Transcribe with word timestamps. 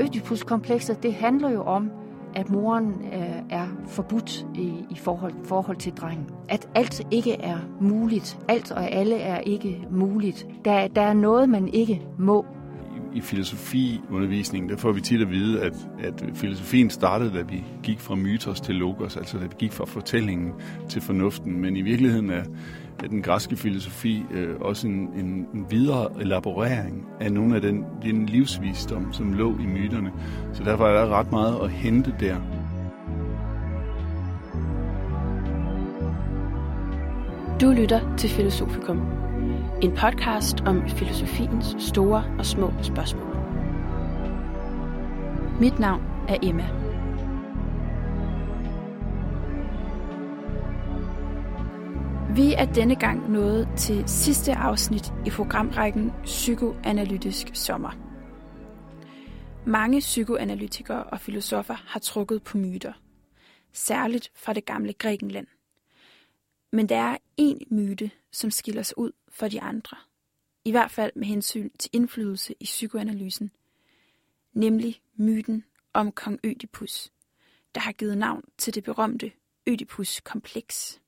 Ødipuskomplekset, 0.00 1.02
det 1.02 1.14
handler 1.14 1.50
jo 1.50 1.62
om, 1.62 1.90
at 2.36 2.50
moren 2.50 2.94
øh, 3.12 3.20
er 3.50 3.66
forbudt 3.86 4.46
i, 4.54 4.72
i 4.90 4.96
forhold, 4.96 5.32
forhold 5.44 5.76
til 5.76 5.92
drengen. 5.92 6.26
At 6.48 6.68
alt 6.74 7.02
ikke 7.10 7.32
er 7.32 7.58
muligt. 7.80 8.38
Alt 8.48 8.72
og 8.72 8.90
alle 8.90 9.16
er 9.16 9.40
ikke 9.40 9.86
muligt. 9.90 10.46
Der, 10.64 10.88
der 10.88 11.02
er 11.02 11.12
noget, 11.12 11.48
man 11.48 11.68
ikke 11.68 12.02
må. 12.18 12.46
I, 13.14 13.18
i 13.18 13.20
filosofiundervisningen, 13.20 14.70
der 14.70 14.76
får 14.76 14.92
vi 14.92 15.00
tit 15.00 15.20
at 15.20 15.30
vide, 15.30 15.62
at, 15.62 15.88
at 16.02 16.24
filosofien 16.34 16.90
startede, 16.90 17.34
da 17.34 17.42
vi 17.42 17.64
gik 17.82 18.00
fra 18.00 18.14
mytos 18.14 18.60
til 18.60 18.74
logos, 18.74 19.16
altså 19.16 19.38
da 19.38 19.44
vi 19.44 19.54
gik 19.58 19.72
fra 19.72 19.84
fortællingen 19.84 20.52
til 20.88 21.02
fornuften. 21.02 21.60
Men 21.60 21.76
i 21.76 21.82
virkeligheden 21.82 22.30
er, 22.30 22.34
er 22.34 22.44
den 23.00 23.22
græske 23.22 23.56
filosofi 23.56 24.24
øh, 24.30 24.56
også 24.60 24.86
en, 24.86 24.94
en, 24.94 25.46
en 25.54 25.66
videre 25.70 26.08
elaborering 26.20 27.06
af 27.20 27.32
nogle 27.32 27.54
af 27.54 27.60
den, 27.60 27.84
den 28.02 28.26
livsvisdom, 28.26 29.12
som 29.12 29.32
lå 29.32 29.52
i 29.58 29.66
myterne. 29.66 30.12
Så 30.52 30.64
derfor 30.64 30.86
er 30.86 31.04
der 31.04 31.18
ret 31.18 31.30
meget 31.30 31.60
at 31.62 31.70
hente 31.70 32.14
der. 32.20 32.36
Du 37.60 37.70
lytter 37.70 38.16
til 38.16 38.30
Filosofikum, 38.30 39.02
en 39.82 39.92
podcast 39.92 40.60
om 40.66 40.88
filosofiens 40.88 41.76
store 41.78 42.24
og 42.38 42.46
små 42.46 42.72
spørgsmål. 42.82 43.36
Mit 45.60 45.78
navn 45.78 46.02
er 46.28 46.36
Emma. 46.42 46.83
Vi 52.36 52.52
er 52.52 52.72
denne 52.72 52.96
gang 52.96 53.30
nået 53.30 53.68
til 53.78 54.08
sidste 54.08 54.54
afsnit 54.54 55.12
i 55.26 55.30
programrækken 55.30 56.12
Psykoanalytisk 56.24 57.46
Sommer. 57.52 57.90
Mange 59.66 60.00
psykoanalytikere 60.00 61.04
og 61.04 61.20
filosofer 61.20 61.74
har 61.74 62.00
trukket 62.00 62.42
på 62.42 62.58
myter, 62.58 62.92
særligt 63.72 64.30
fra 64.34 64.52
det 64.52 64.64
gamle 64.64 64.92
Grækenland. 64.92 65.46
Men 66.72 66.88
der 66.88 66.96
er 66.96 67.16
én 67.40 67.74
myte, 67.74 68.10
som 68.32 68.50
skiller 68.50 68.82
sig 68.82 68.98
ud 68.98 69.12
for 69.28 69.48
de 69.48 69.60
andre, 69.60 69.96
i 70.64 70.70
hvert 70.70 70.90
fald 70.90 71.12
med 71.14 71.26
hensyn 71.26 71.70
til 71.78 71.90
indflydelse 71.92 72.54
i 72.60 72.64
psykoanalysen, 72.64 73.50
nemlig 74.52 75.00
myten 75.16 75.64
om 75.92 76.12
kong 76.12 76.40
Ødipus, 76.44 77.12
der 77.74 77.80
har 77.80 77.92
givet 77.92 78.18
navn 78.18 78.42
til 78.58 78.74
det 78.74 78.84
berømte 78.84 79.32
Ødipus-kompleks. 79.66 81.00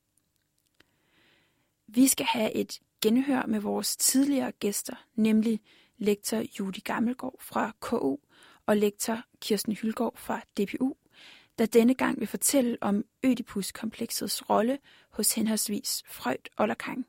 Vi 1.87 2.07
skal 2.07 2.25
have 2.25 2.53
et 2.53 2.79
genhør 3.01 3.45
med 3.45 3.59
vores 3.59 3.97
tidligere 3.97 4.51
gæster, 4.51 5.05
nemlig 5.15 5.61
lektor 5.97 6.43
Judy 6.59 6.83
Gammelgaard 6.83 7.35
fra 7.41 7.75
KU 7.79 8.17
og 8.65 8.77
lektor 8.77 9.23
Kirsten 9.41 9.73
Hylgaard 9.73 10.17
fra 10.17 10.41
DPU, 10.57 10.93
der 11.59 11.65
denne 11.65 11.93
gang 11.93 12.19
vil 12.19 12.27
fortælle 12.27 12.77
om 12.81 13.05
Ødipus-kompleksets 13.23 14.49
rolle 14.49 14.79
hos 15.09 15.33
henholdsvis 15.33 16.03
Freud 16.07 16.49
og 16.57 16.67
Lacan. 16.67 17.05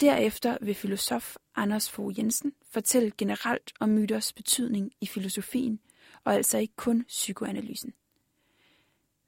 Derefter 0.00 0.58
vil 0.60 0.74
filosof 0.74 1.36
Anders 1.56 1.90
Fogh 1.90 2.18
Jensen 2.18 2.52
fortælle 2.70 3.12
generelt 3.18 3.72
om 3.80 3.88
myters 3.88 4.32
betydning 4.32 4.92
i 5.00 5.06
filosofien, 5.06 5.80
og 6.24 6.34
altså 6.34 6.58
ikke 6.58 6.76
kun 6.76 7.04
psykoanalysen. 7.04 7.92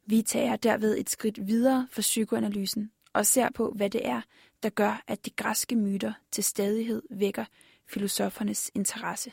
Vi 0.06 0.22
tager 0.22 0.56
derved 0.56 0.98
et 0.98 1.10
skridt 1.10 1.46
videre 1.46 1.88
for 1.90 2.00
psykoanalysen 2.00 2.92
og 3.12 3.26
ser 3.26 3.50
på, 3.54 3.70
hvad 3.70 3.90
det 3.90 4.06
er, 4.06 4.20
der 4.62 4.70
gør, 4.70 5.04
at 5.06 5.26
de 5.26 5.30
græske 5.30 5.76
myter 5.76 6.12
til 6.30 6.44
stadighed 6.44 7.02
vækker 7.10 7.44
filosofernes 7.86 8.70
interesse. 8.74 9.32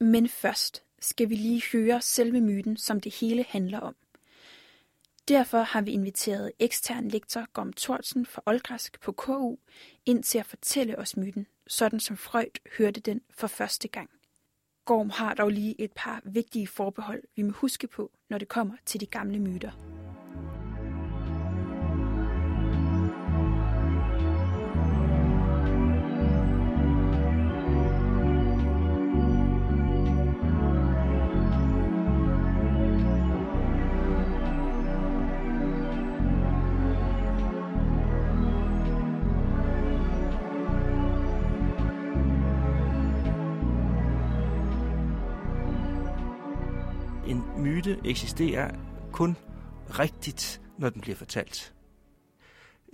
Men 0.00 0.28
først 0.28 0.82
skal 1.00 1.30
vi 1.30 1.34
lige 1.34 1.62
høre 1.72 2.00
selve 2.00 2.40
myten, 2.40 2.76
som 2.76 3.00
det 3.00 3.14
hele 3.14 3.44
handler 3.48 3.80
om. 3.80 3.96
Derfor 5.28 5.58
har 5.58 5.80
vi 5.80 5.90
inviteret 5.90 6.52
ekstern 6.58 7.08
lektor 7.08 7.46
Gorm 7.52 7.72
Thorsen 7.72 8.26
fra 8.26 8.42
Oldgræsk 8.46 9.00
på 9.00 9.12
KU 9.12 9.56
ind 10.06 10.22
til 10.22 10.38
at 10.38 10.46
fortælle 10.46 10.98
os 10.98 11.16
myten, 11.16 11.46
sådan 11.66 12.00
som 12.00 12.16
Freud 12.16 12.58
hørte 12.78 13.00
den 13.00 13.20
for 13.30 13.46
første 13.46 13.88
gang. 13.88 14.10
Gorm 14.84 15.10
har 15.10 15.34
dog 15.34 15.50
lige 15.50 15.80
et 15.80 15.92
par 15.92 16.20
vigtige 16.24 16.66
forbehold, 16.66 17.22
vi 17.36 17.42
må 17.42 17.52
huske 17.52 17.86
på, 17.86 18.10
når 18.28 18.38
det 18.38 18.48
kommer 18.48 18.74
til 18.86 19.00
de 19.00 19.06
gamle 19.06 19.38
myter. 19.38 19.93
Myte 47.86 48.00
eksisterer 48.04 48.74
kun 49.12 49.36
rigtigt, 49.98 50.60
når 50.78 50.90
den 50.90 51.00
bliver 51.00 51.16
fortalt. 51.16 51.74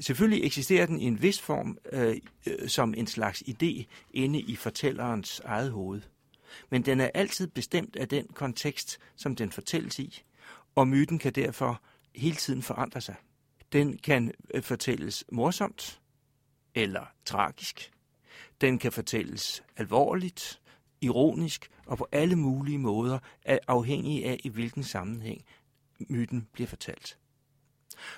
Selvfølgelig 0.01 0.45
eksisterer 0.45 0.87
den 0.87 1.01
i 1.01 1.05
en 1.05 1.23
vis 1.23 1.41
form 1.41 1.79
øh, 1.93 2.17
øh, 2.47 2.69
som 2.69 2.95
en 2.97 3.07
slags 3.07 3.43
idé 3.49 3.85
inde 4.11 4.41
i 4.41 4.57
fortællerens 4.57 5.41
eget 5.45 5.71
hoved. 5.71 6.03
Men 6.71 6.83
den 6.83 7.01
er 7.01 7.11
altid 7.15 7.47
bestemt 7.47 7.97
af 7.97 8.09
den 8.09 8.27
kontekst, 8.35 8.99
som 9.17 9.37
den 9.37 9.53
fortælles 9.53 9.99
i, 9.99 10.23
og 10.75 10.89
myten 10.89 11.19
kan 11.19 11.33
derfor 11.33 11.83
hele 12.15 12.37
tiden 12.37 12.63
forandre 12.63 13.01
sig. 13.01 13.15
Den 13.73 13.99
kan 13.99 14.33
øh, 14.55 14.63
fortælles 14.63 15.25
morsomt 15.33 16.01
eller 16.75 17.05
tragisk. 17.25 17.91
Den 18.61 18.79
kan 18.79 18.93
fortælles 18.93 19.63
alvorligt, 19.77 20.61
ironisk 21.01 21.71
og 21.91 21.99
på 21.99 22.09
alle 22.13 22.37
mulige 22.37 22.79
måder, 22.79 23.19
afhængig 23.45 24.25
af 24.25 24.41
i 24.45 24.49
hvilken 24.49 24.83
sammenhæng 24.83 25.45
myten 26.09 26.49
bliver 26.53 26.69
fortalt. 26.69 27.19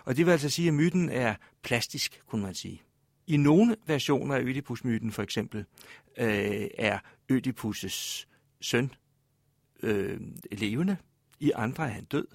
Og 0.04 0.16
det 0.16 0.26
vil 0.26 0.32
altså 0.32 0.48
sige, 0.48 0.68
at 0.68 0.74
myten 0.74 1.08
er 1.08 1.34
plastisk, 1.62 2.22
kunne 2.26 2.42
man 2.42 2.54
sige. 2.54 2.82
I 3.26 3.36
nogle 3.36 3.76
versioner 3.86 4.34
af 4.34 4.40
Ødipus-myten 4.40 5.12
for 5.12 5.22
eksempel, 5.22 5.64
øh, 6.16 6.68
er 6.78 6.98
Ødipus' 7.32 8.26
søn 8.60 8.90
øh, 9.82 10.20
levende, 10.52 10.96
i 11.40 11.52
andre 11.54 11.84
er 11.84 11.92
han 11.92 12.04
død. 12.04 12.26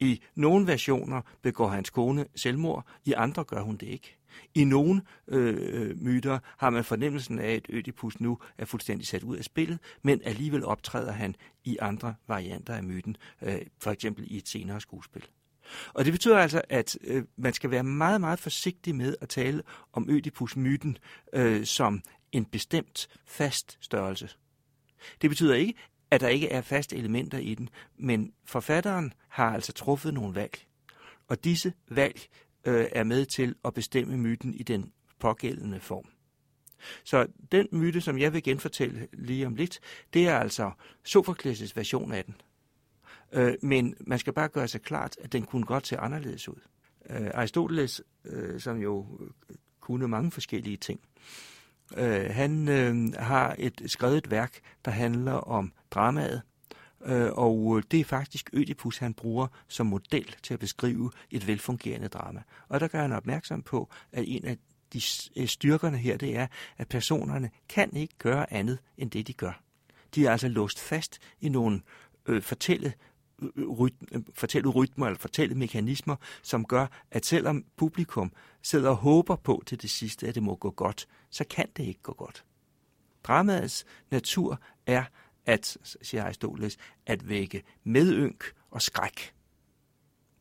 I 0.00 0.22
nogle 0.34 0.66
versioner 0.66 1.22
begår 1.42 1.68
hans 1.68 1.90
kone 1.90 2.26
selvmord, 2.34 2.86
i 3.04 3.12
andre 3.12 3.44
gør 3.44 3.60
hun 3.60 3.76
det 3.76 3.86
ikke. 3.86 4.16
I 4.54 4.64
nogle 4.64 5.02
øh, 5.28 5.56
øh, 5.60 6.02
myter 6.02 6.38
har 6.56 6.70
man 6.70 6.84
fornemmelsen 6.84 7.38
af, 7.38 7.52
at 7.52 7.66
Ødipus 7.68 8.20
nu 8.20 8.38
er 8.58 8.64
fuldstændig 8.64 9.06
sat 9.06 9.22
ud 9.22 9.36
af 9.36 9.44
spillet, 9.44 9.78
men 10.02 10.20
alligevel 10.24 10.64
optræder 10.64 11.12
han 11.12 11.36
i 11.64 11.76
andre 11.80 12.14
varianter 12.28 12.74
af 12.74 12.82
myten, 12.82 13.16
øh, 13.42 13.58
for 13.78 13.90
eksempel 13.90 14.24
i 14.32 14.36
et 14.36 14.48
senere 14.48 14.80
skuespil. 14.80 15.26
Og 15.94 16.04
det 16.04 16.12
betyder 16.12 16.38
altså, 16.38 16.62
at 16.68 16.98
øh, 17.04 17.24
man 17.36 17.52
skal 17.52 17.70
være 17.70 17.82
meget, 17.82 18.20
meget 18.20 18.38
forsigtig 18.38 18.94
med 18.94 19.16
at 19.20 19.28
tale 19.28 19.62
om 19.92 20.10
Ødipus-myten 20.10 20.98
øh, 21.32 21.64
som 21.64 22.02
en 22.32 22.44
bestemt 22.44 23.08
fast 23.26 23.78
størrelse. 23.80 24.28
Det 25.22 25.30
betyder 25.30 25.54
ikke, 25.54 25.74
at 26.10 26.20
der 26.20 26.28
ikke 26.28 26.48
er 26.48 26.60
faste 26.60 26.96
elementer 26.96 27.38
i 27.38 27.54
den, 27.54 27.68
men 27.96 28.32
forfatteren 28.44 29.12
har 29.28 29.54
altså 29.54 29.72
truffet 29.72 30.14
nogle 30.14 30.34
valg. 30.34 30.58
Og 31.28 31.44
disse 31.44 31.72
valg 31.88 32.20
øh, 32.64 32.86
er 32.92 33.04
med 33.04 33.26
til 33.26 33.54
at 33.64 33.74
bestemme 33.74 34.16
myten 34.16 34.54
i 34.54 34.62
den 34.62 34.92
pågældende 35.18 35.80
form. 35.80 36.04
Så 37.04 37.26
den 37.52 37.68
myte, 37.72 38.00
som 38.00 38.18
jeg 38.18 38.32
vil 38.32 38.42
genfortælle 38.42 39.08
lige 39.12 39.46
om 39.46 39.54
lidt, 39.54 39.80
det 40.14 40.28
er 40.28 40.38
altså 40.38 40.70
Sofokles' 41.08 41.72
version 41.74 42.12
af 42.12 42.24
den. 42.24 42.34
Øh, 43.32 43.54
men 43.62 43.94
man 44.00 44.18
skal 44.18 44.32
bare 44.32 44.48
gøre 44.48 44.68
sig 44.68 44.82
klart, 44.82 45.16
at 45.20 45.32
den 45.32 45.42
kunne 45.42 45.66
godt 45.66 45.86
se 45.86 45.96
anderledes 45.96 46.48
ud. 46.48 46.60
Øh, 47.10 47.30
Aristoteles, 47.34 48.02
øh, 48.24 48.60
som 48.60 48.76
jo 48.76 49.06
kunne 49.80 50.08
mange 50.08 50.30
forskellige 50.30 50.76
ting, 50.76 51.00
øh, 51.96 52.30
han 52.30 52.68
øh, 52.68 53.12
har 53.18 53.56
et 53.58 53.82
skrevet 53.86 54.30
værk, 54.30 54.60
der 54.84 54.90
handler 54.90 55.32
om 55.32 55.72
dramaet, 55.90 56.42
Øh, 57.04 57.30
og 57.32 57.76
øh, 57.76 57.82
det 57.90 58.00
er 58.00 58.04
faktisk 58.04 58.50
Ødipus, 58.52 58.98
han 58.98 59.14
bruger 59.14 59.46
som 59.68 59.86
model 59.86 60.34
til 60.42 60.54
at 60.54 60.60
beskrive 60.60 61.10
et 61.30 61.46
velfungerende 61.46 62.08
drama. 62.08 62.42
Og 62.68 62.80
der 62.80 62.88
gør 62.88 63.00
han 63.00 63.12
opmærksom 63.12 63.62
på, 63.62 63.88
at 64.12 64.24
en 64.26 64.44
af 64.44 64.56
de 64.92 65.00
øh, 65.36 65.46
styrkerne 65.46 65.98
her, 65.98 66.16
det 66.16 66.36
er, 66.36 66.46
at 66.78 66.88
personerne 66.88 67.50
kan 67.68 67.96
ikke 67.96 68.14
gøre 68.18 68.52
andet 68.52 68.78
end 68.98 69.10
det, 69.10 69.26
de 69.26 69.32
gør. 69.32 69.62
De 70.14 70.26
er 70.26 70.30
altså 70.30 70.48
låst 70.48 70.80
fast 70.80 71.18
i 71.40 71.48
nogle 71.48 71.80
øh, 72.26 72.42
fortælle 72.42 72.92
øh, 73.42 73.68
rytme, 73.68 74.24
fortælle 74.34 74.68
rytmer 74.68 75.06
eller 75.06 75.18
fortælle 75.18 75.54
mekanismer, 75.54 76.16
som 76.42 76.64
gør, 76.64 76.86
at 77.10 77.26
selvom 77.26 77.64
publikum 77.76 78.32
sidder 78.62 78.90
og 78.90 78.96
håber 78.96 79.36
på 79.36 79.62
til 79.66 79.82
det 79.82 79.90
sidste, 79.90 80.28
at 80.28 80.34
det 80.34 80.42
må 80.42 80.56
gå 80.56 80.70
godt, 80.70 81.08
så 81.30 81.44
kan 81.50 81.68
det 81.76 81.84
ikke 81.84 82.02
gå 82.02 82.12
godt. 82.12 82.44
Dramaets 83.24 83.86
natur 84.10 84.60
er 84.86 85.04
at, 85.46 85.76
siger 86.02 86.24
Aristoteles, 86.24 86.78
at 87.06 87.28
vække 87.28 87.62
medynk 87.84 88.44
og 88.70 88.82
skræk. 88.82 89.34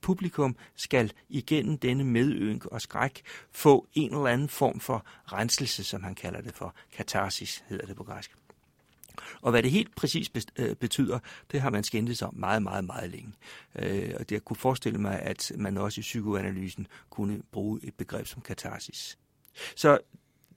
Publikum 0.02 0.56
skal 0.76 1.14
igennem 1.30 1.78
denne 1.78 2.04
medynk 2.04 2.66
og 2.66 2.82
skræk 2.82 3.22
få 3.52 3.88
en 3.94 4.14
eller 4.14 4.28
anden 4.28 4.50
form 4.50 4.80
for 4.80 5.06
renselse, 5.26 5.84
som 5.84 6.04
han 6.04 6.16
kalder 6.16 6.42
det 6.42 6.54
for. 6.56 6.76
Katarsis 6.94 7.64
hedder 7.68 7.86
det 7.86 7.96
på 7.96 8.04
græsk. 8.04 8.32
Og 9.42 9.52
hvad 9.52 9.64
det 9.64 9.72
helt 9.72 9.96
præcis 9.96 10.32
øh, 10.56 10.76
betyder, 10.76 11.20
det 11.52 11.62
har 11.62 11.70
man 11.70 11.84
skændtet 11.84 12.22
om 12.22 12.36
meget, 12.36 12.64
meget, 12.64 12.84
meget 12.84 13.10
længe. 13.10 13.34
Øh, 13.76 14.14
og 14.20 14.30
det 14.30 14.32
jeg 14.32 14.46
kunne 14.46 14.58
forestille 14.58 15.00
mig, 15.00 15.20
at 15.20 15.52
man 15.56 15.78
også 15.78 16.00
i 16.00 16.02
psykoanalysen 16.02 16.88
kunne 17.10 17.42
bruge 17.52 17.80
et 17.84 17.94
begreb 17.94 18.28
som 18.28 18.42
katarsis. 18.42 19.18
Så 19.76 20.00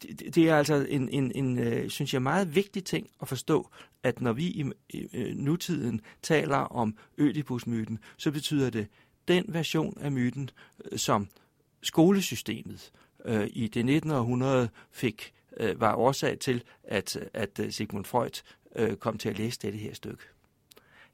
det, 0.02 0.34
det 0.34 0.48
er 0.48 0.56
altså 0.56 0.86
en, 0.88 1.08
en, 1.08 1.32
en 1.34 1.58
øh, 1.58 1.90
synes 1.90 2.14
jeg, 2.14 2.22
meget 2.22 2.54
vigtig 2.54 2.84
ting 2.84 3.10
at 3.22 3.28
forstå, 3.28 3.70
at 4.02 4.20
når 4.20 4.32
vi 4.32 4.44
i, 4.44 4.64
i 4.88 5.08
øh, 5.12 5.36
nutiden 5.36 6.00
taler 6.22 6.56
om 6.56 6.96
Ødipusmyten, 7.18 7.98
så 8.16 8.30
betyder 8.30 8.70
det 8.70 8.86
den 9.28 9.44
version 9.48 9.98
af 10.00 10.12
myten, 10.12 10.50
øh, 10.84 10.98
som 10.98 11.28
skolesystemet 11.82 12.92
øh, 13.24 13.46
i 13.50 13.68
det 13.68 13.84
19. 13.84 14.10
århundrede 14.10 14.68
fik 14.92 15.32
øh, 15.56 15.80
var 15.80 15.94
årsag 15.94 16.38
til, 16.38 16.62
at, 16.84 17.18
at 17.34 17.58
øh, 17.58 17.72
Sigmund 17.72 18.04
Freud 18.04 18.42
øh, 18.76 18.96
kom 18.96 19.18
til 19.18 19.28
at 19.28 19.38
læse 19.38 19.58
dette 19.62 19.78
her 19.78 19.94
stykke. 19.94 20.22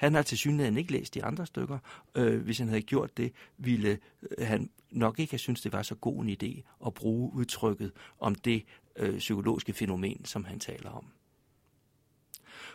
Han 0.01 0.15
har 0.15 0.23
til 0.23 0.39
synligheden 0.39 0.79
ikke 0.79 0.93
læst 0.93 1.15
de 1.15 1.25
andre 1.25 1.47
stykker. 1.47 1.79
Øh, 2.15 2.43
hvis 2.43 2.59
han 2.59 2.69
havde 2.69 2.83
gjort 2.83 3.17
det, 3.17 3.33
ville 3.59 3.99
øh, 4.39 4.47
han 4.47 4.71
nok 4.91 5.19
ikke 5.19 5.33
have 5.33 5.39
syntes, 5.39 5.63
det 5.63 5.73
var 5.73 5.83
så 5.83 5.95
god 5.95 6.25
en 6.25 6.37
idé 6.43 6.63
at 6.87 6.95
bruge 6.95 7.33
udtrykket 7.35 7.93
om 8.21 8.35
det 8.35 8.65
øh, 8.97 9.19
psykologiske 9.19 9.73
fænomen, 9.73 10.25
som 10.25 10.45
han 10.45 10.61
taler 10.61 10.91
om. 10.91 11.07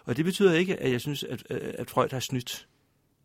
Og 0.06 0.18
det 0.18 0.26
betyder 0.26 0.54
ikke, 0.54 0.76
at 0.78 0.92
jeg 0.92 1.02
synes, 1.02 1.24
at, 1.24 1.44
øh, 1.50 1.74
at 1.78 1.90
Freud 1.90 2.10
har 2.12 2.20
snydt. 2.20 2.68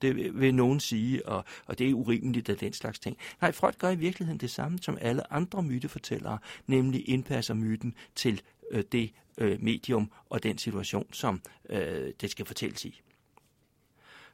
Det 0.03 0.41
vil 0.41 0.55
nogen 0.55 0.81
sige, 0.81 1.29
og, 1.29 1.45
og 1.67 1.79
det 1.79 1.91
er 1.91 1.95
urimeligt 1.95 2.49
af 2.49 2.57
den 2.57 2.73
slags 2.73 2.99
ting. 2.99 3.17
Nej, 3.41 3.53
Freud 3.53 3.73
gør 3.79 3.91
i 3.91 3.97
virkeligheden 3.97 4.41
det 4.41 4.51
samme 4.51 4.79
som 4.79 4.99
alle 5.01 5.33
andre 5.33 5.63
mytefortællere, 5.63 6.39
nemlig 6.67 7.09
indpasser 7.09 7.55
myten 7.55 7.95
til 8.15 8.43
øh, 8.71 8.85
det 8.93 9.13
øh, 9.39 9.63
medium 9.63 10.11
og 10.29 10.43
den 10.43 10.59
situation, 10.59 11.07
som 11.13 11.41
øh, 11.71 12.13
det 12.21 12.31
skal 12.31 12.47
fortælles 12.47 12.85
i. 12.85 13.01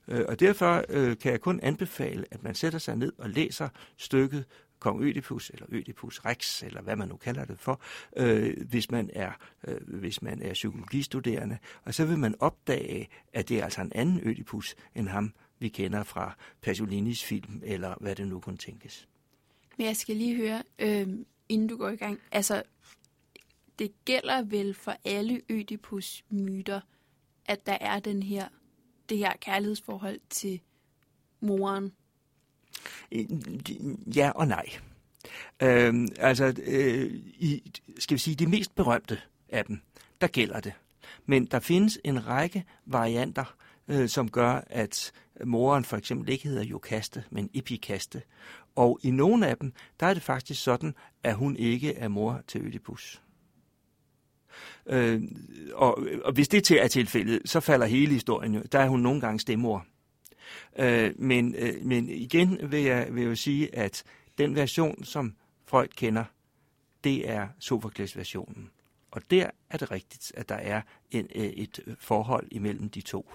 Øh, 0.08 0.24
og 0.28 0.40
derfor 0.40 0.84
øh, 0.88 1.18
kan 1.18 1.32
jeg 1.32 1.40
kun 1.40 1.60
anbefale, 1.62 2.24
at 2.30 2.42
man 2.42 2.54
sætter 2.54 2.78
sig 2.78 2.96
ned 2.96 3.12
og 3.18 3.30
læser 3.30 3.68
stykket 3.96 4.44
Kong 4.78 5.02
Ødipus, 5.02 5.50
eller 5.50 5.66
Ødipus 5.68 6.20
Rex, 6.24 6.62
eller 6.62 6.82
hvad 6.82 6.96
man 6.96 7.08
nu 7.08 7.16
kalder 7.16 7.44
det 7.44 7.58
for, 7.58 7.80
øh, 8.16 8.66
hvis, 8.68 8.90
man 8.90 9.10
er, 9.12 9.32
øh, 9.68 9.80
hvis 9.86 10.22
man 10.22 10.42
er 10.42 10.52
psykologistuderende. 10.52 11.58
Og 11.84 11.94
så 11.94 12.04
vil 12.04 12.18
man 12.18 12.34
opdage, 12.40 13.08
at 13.32 13.48
det 13.48 13.58
er 13.58 13.64
altså 13.64 13.80
en 13.80 13.92
anden 13.94 14.20
Ødipus 14.22 14.74
end 14.94 15.08
ham, 15.08 15.32
vi 15.58 15.68
kender 15.68 16.02
fra 16.02 16.36
Pasolinis 16.62 17.24
film, 17.24 17.62
eller 17.64 17.94
hvad 18.00 18.16
det 18.16 18.28
nu 18.28 18.40
kunne 18.40 18.56
tænkes. 18.56 19.08
Men 19.78 19.86
jeg 19.86 19.96
skal 19.96 20.16
lige 20.16 20.36
høre, 20.36 20.62
øh, 20.78 21.08
inden 21.48 21.68
du 21.68 21.76
går 21.76 21.88
i 21.88 21.96
gang, 21.96 22.20
altså 22.32 22.62
det 23.78 23.92
gælder 24.04 24.42
vel 24.42 24.74
for 24.74 24.96
alle 25.04 25.40
Ødipus-myter, 25.48 26.80
at 27.46 27.66
der 27.66 27.78
er 27.80 27.98
den 27.98 28.22
her, 28.22 28.48
det 29.08 29.18
her 29.18 29.32
kærlighedsforhold 29.40 30.20
til 30.30 30.60
moren? 31.40 31.92
Øh, 33.12 33.24
ja 34.16 34.30
og 34.30 34.48
nej. 34.48 34.66
Øhm, 35.62 36.08
altså, 36.18 36.54
øh, 36.62 37.12
i, 37.24 37.72
skal 37.98 38.14
vi 38.14 38.18
sige, 38.18 38.34
de 38.34 38.46
mest 38.46 38.74
berømte 38.74 39.20
af 39.48 39.64
dem, 39.64 39.80
der 40.20 40.26
gælder 40.26 40.60
det. 40.60 40.72
Men 41.26 41.46
der 41.46 41.60
findes 41.60 41.98
en 42.04 42.26
række 42.26 42.64
varianter, 42.86 43.56
øh, 43.88 44.08
som 44.08 44.30
gør, 44.30 44.60
at 44.66 45.12
moren 45.44 45.84
for 45.84 45.96
eksempel 45.96 46.28
ikke 46.28 46.48
hedder 46.48 46.64
Jokaste, 46.64 47.24
men 47.30 47.50
Epikaste. 47.54 48.22
Og 48.76 48.98
i 49.02 49.10
nogle 49.10 49.46
af 49.46 49.56
dem, 49.56 49.72
der 50.00 50.06
er 50.06 50.14
det 50.14 50.22
faktisk 50.22 50.62
sådan, 50.62 50.94
at 51.22 51.34
hun 51.34 51.56
ikke 51.56 51.94
er 51.94 52.08
mor 52.08 52.42
til 52.46 52.60
Ødipus. 52.66 53.22
Øh, 54.86 55.22
og, 55.74 55.98
og 56.24 56.32
hvis 56.32 56.48
det 56.48 56.70
er 56.70 56.88
tilfældet, 56.88 57.42
så 57.44 57.60
falder 57.60 57.86
hele 57.86 58.12
historien 58.12 58.54
jo. 58.54 58.62
Der 58.72 58.78
er 58.78 58.88
hun 58.88 59.00
nogle 59.00 59.20
gange 59.20 59.40
stemmor. 59.40 59.86
Øh, 60.78 61.10
men, 61.18 61.54
øh, 61.54 61.74
men 61.82 62.08
igen 62.08 62.58
vil 62.70 62.82
jeg, 62.82 63.08
vil 63.10 63.24
jeg 63.24 63.38
sige, 63.38 63.74
at 63.76 64.02
den 64.38 64.56
version, 64.56 65.04
som 65.04 65.34
Freud 65.66 65.88
kender, 65.96 66.24
det 67.04 67.30
er 67.30 67.48
Sophokles-versionen. 67.58 68.70
Og 69.10 69.22
der 69.30 69.50
er 69.70 69.78
det 69.78 69.90
rigtigt, 69.90 70.32
at 70.34 70.48
der 70.48 70.54
er 70.54 70.82
en, 71.10 71.28
øh, 71.34 71.44
et 71.44 71.96
forhold 71.98 72.48
imellem 72.50 72.88
de 72.88 73.00
to 73.00 73.30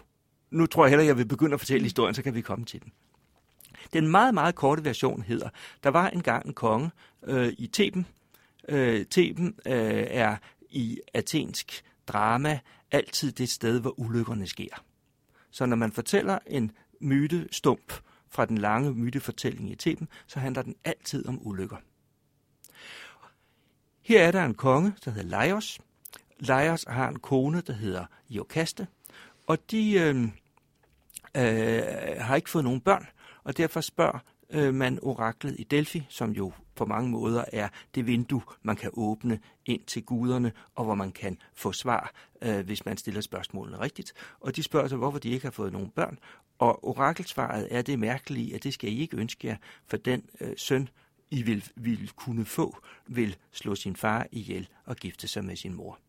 nu 0.51 0.65
tror 0.65 0.85
jeg 0.85 0.89
heller, 0.89 1.05
jeg 1.05 1.17
vil 1.17 1.25
begynde 1.25 1.53
at 1.53 1.59
fortælle 1.59 1.83
historien, 1.83 2.15
så 2.15 2.23
kan 2.23 2.35
vi 2.35 2.41
komme 2.41 2.65
til 2.65 2.81
den. 2.81 2.91
Den 3.93 4.07
meget, 4.07 4.33
meget 4.33 4.55
korte 4.55 4.85
version 4.85 5.21
hedder, 5.21 5.49
der 5.83 5.89
var 5.89 6.09
engang 6.09 6.45
en 6.45 6.53
konge 6.53 6.91
øh, 7.23 7.53
i 7.57 7.67
Theben. 7.67 8.05
Øh, 8.69 9.05
Theben 9.05 9.55
øh, 9.65 10.05
er 10.07 10.37
i 10.71 10.99
athensk 11.13 11.83
drama 12.07 12.59
altid 12.91 13.31
det 13.31 13.49
sted, 13.49 13.79
hvor 13.79 13.99
ulykkerne 13.99 14.47
sker. 14.47 14.83
Så 15.51 15.65
når 15.65 15.75
man 15.75 15.91
fortæller 15.91 16.39
en 16.47 16.71
myte 16.99 17.47
stump 17.51 17.93
fra 18.29 18.45
den 18.45 18.57
lange 18.57 18.93
mytefortælling 18.93 19.71
i 19.71 19.75
Theben, 19.75 20.07
så 20.27 20.39
handler 20.39 20.61
den 20.61 20.75
altid 20.83 21.27
om 21.27 21.47
ulykker. 21.47 21.77
Her 24.01 24.23
er 24.23 24.31
der 24.31 24.45
en 24.45 24.53
konge, 24.53 24.93
der 25.05 25.11
hedder 25.11 25.29
Laios. 25.29 25.79
Laios 26.39 26.85
har 26.87 27.09
en 27.09 27.19
kone, 27.19 27.61
der 27.61 27.73
hedder 27.73 28.05
Iokaste, 28.29 28.87
og 29.47 29.71
de 29.71 29.93
øh, 29.93 30.23
øh, 31.35 31.83
har 32.19 32.35
ikke 32.35 32.49
fået 32.49 32.63
nogen 32.63 32.81
børn, 32.81 33.07
og 33.43 33.57
derfor 33.57 33.81
spørger 33.81 34.19
øh, 34.49 34.73
man 34.73 34.99
oraklet 35.01 35.55
i 35.59 35.63
Delphi, 35.63 36.05
som 36.09 36.31
jo 36.31 36.53
på 36.75 36.85
mange 36.85 37.09
måder 37.09 37.45
er 37.53 37.69
det 37.95 38.07
vindue, 38.07 38.41
man 38.63 38.75
kan 38.75 38.89
åbne 38.93 39.39
ind 39.65 39.81
til 39.87 40.03
guderne, 40.03 40.51
og 40.75 40.85
hvor 40.85 40.95
man 40.95 41.11
kan 41.11 41.37
få 41.53 41.71
svar, 41.71 42.13
øh, 42.41 42.65
hvis 42.65 42.85
man 42.85 42.97
stiller 42.97 43.21
spørgsmålene 43.21 43.79
rigtigt. 43.79 44.13
Og 44.39 44.55
de 44.55 44.63
spørger 44.63 44.87
sig, 44.87 44.97
hvorfor 44.97 45.19
de 45.19 45.29
ikke 45.29 45.45
har 45.45 45.51
fået 45.51 45.73
nogen 45.73 45.89
børn. 45.89 46.19
Og 46.59 46.87
orakelsvaret 46.87 47.67
er 47.71 47.81
det 47.81 47.99
mærkelige, 47.99 48.55
at 48.55 48.63
det 48.63 48.73
skal 48.73 48.91
I 48.91 48.99
ikke 48.99 49.17
ønske 49.17 49.47
jer, 49.47 49.57
for 49.87 49.97
den 49.97 50.23
øh, 50.41 50.53
søn, 50.57 50.89
I 51.31 51.41
vil, 51.41 51.71
vil 51.75 52.11
kunne 52.15 52.45
få, 52.45 52.77
vil 53.07 53.35
slå 53.51 53.75
sin 53.75 53.95
far 53.95 54.27
ihjel 54.31 54.67
og 54.85 54.95
gifte 54.95 55.27
sig 55.27 55.45
med 55.45 55.55
sin 55.55 55.73
mor. 55.73 55.99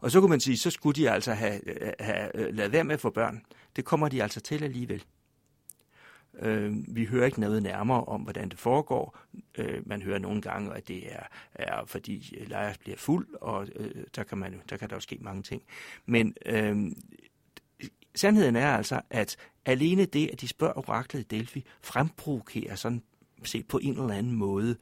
Og 0.00 0.10
så 0.10 0.20
kunne 0.20 0.30
man 0.30 0.40
sige, 0.40 0.56
så 0.56 0.70
skulle 0.70 1.02
de 1.02 1.10
altså 1.10 1.32
have, 1.32 1.82
øh, 1.82 1.92
have 2.00 2.36
øh, 2.36 2.54
lavet 2.54 2.72
være 2.72 2.84
med 2.84 2.94
at 2.94 3.00
få 3.00 3.10
børn. 3.10 3.42
Det 3.76 3.84
kommer 3.84 4.08
de 4.08 4.22
altså 4.22 4.40
til 4.40 4.64
alligevel. 4.64 5.04
Øh, 6.38 6.96
vi 6.96 7.04
hører 7.04 7.26
ikke 7.26 7.40
noget 7.40 7.62
nærmere 7.62 8.04
om, 8.04 8.20
hvordan 8.20 8.48
det 8.48 8.58
foregår. 8.58 9.18
Øh, 9.58 9.88
man 9.88 10.02
hører 10.02 10.18
nogle 10.18 10.42
gange, 10.42 10.74
at 10.74 10.88
det 10.88 11.12
er, 11.12 11.22
er 11.54 11.84
fordi 11.86 12.44
Lejers 12.46 12.78
bliver 12.78 12.96
fuld, 12.96 13.28
og 13.40 13.68
øh, 13.76 14.04
der, 14.16 14.22
kan 14.22 14.38
man, 14.38 14.60
der 14.70 14.76
kan 14.76 14.90
der 14.90 14.96
jo 14.96 15.00
ske 15.00 15.18
mange 15.20 15.42
ting. 15.42 15.62
Men 16.06 16.34
øh, 16.46 16.92
sandheden 18.14 18.56
er 18.56 18.76
altså, 18.76 19.00
at 19.10 19.36
alene 19.64 20.04
det, 20.04 20.30
at 20.32 20.40
de 20.40 20.48
spørger 20.48 20.78
oraklet 20.78 21.20
i 21.20 21.36
Delphi, 21.36 21.64
fremprovokerer 21.80 22.74
sådan 22.74 23.02
set 23.44 23.68
på 23.68 23.78
en 23.78 24.00
eller 24.00 24.14
anden 24.14 24.32
måde 24.32 24.76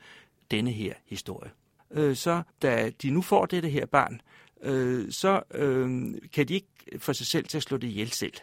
denne 0.51 0.71
her 0.71 0.95
historie. 1.07 1.51
Øh, 1.91 2.17
så 2.17 2.43
da 2.63 2.91
de 3.03 3.11
nu 3.11 3.23
får 3.23 3.47
dette 3.47 3.69
her 3.69 3.87
barn, 3.87 4.21
øh, 4.63 5.13
så 5.13 5.43
øh, 5.55 6.15
kan 6.33 6.49
de 6.49 6.55
ikke 6.55 6.69
få 6.99 7.13
sig 7.13 7.27
selv 7.27 7.47
til 7.47 7.57
at 7.57 7.63
slå 7.63 7.77
det 7.77 7.89
ihjel 7.89 8.11
selv. 8.11 8.35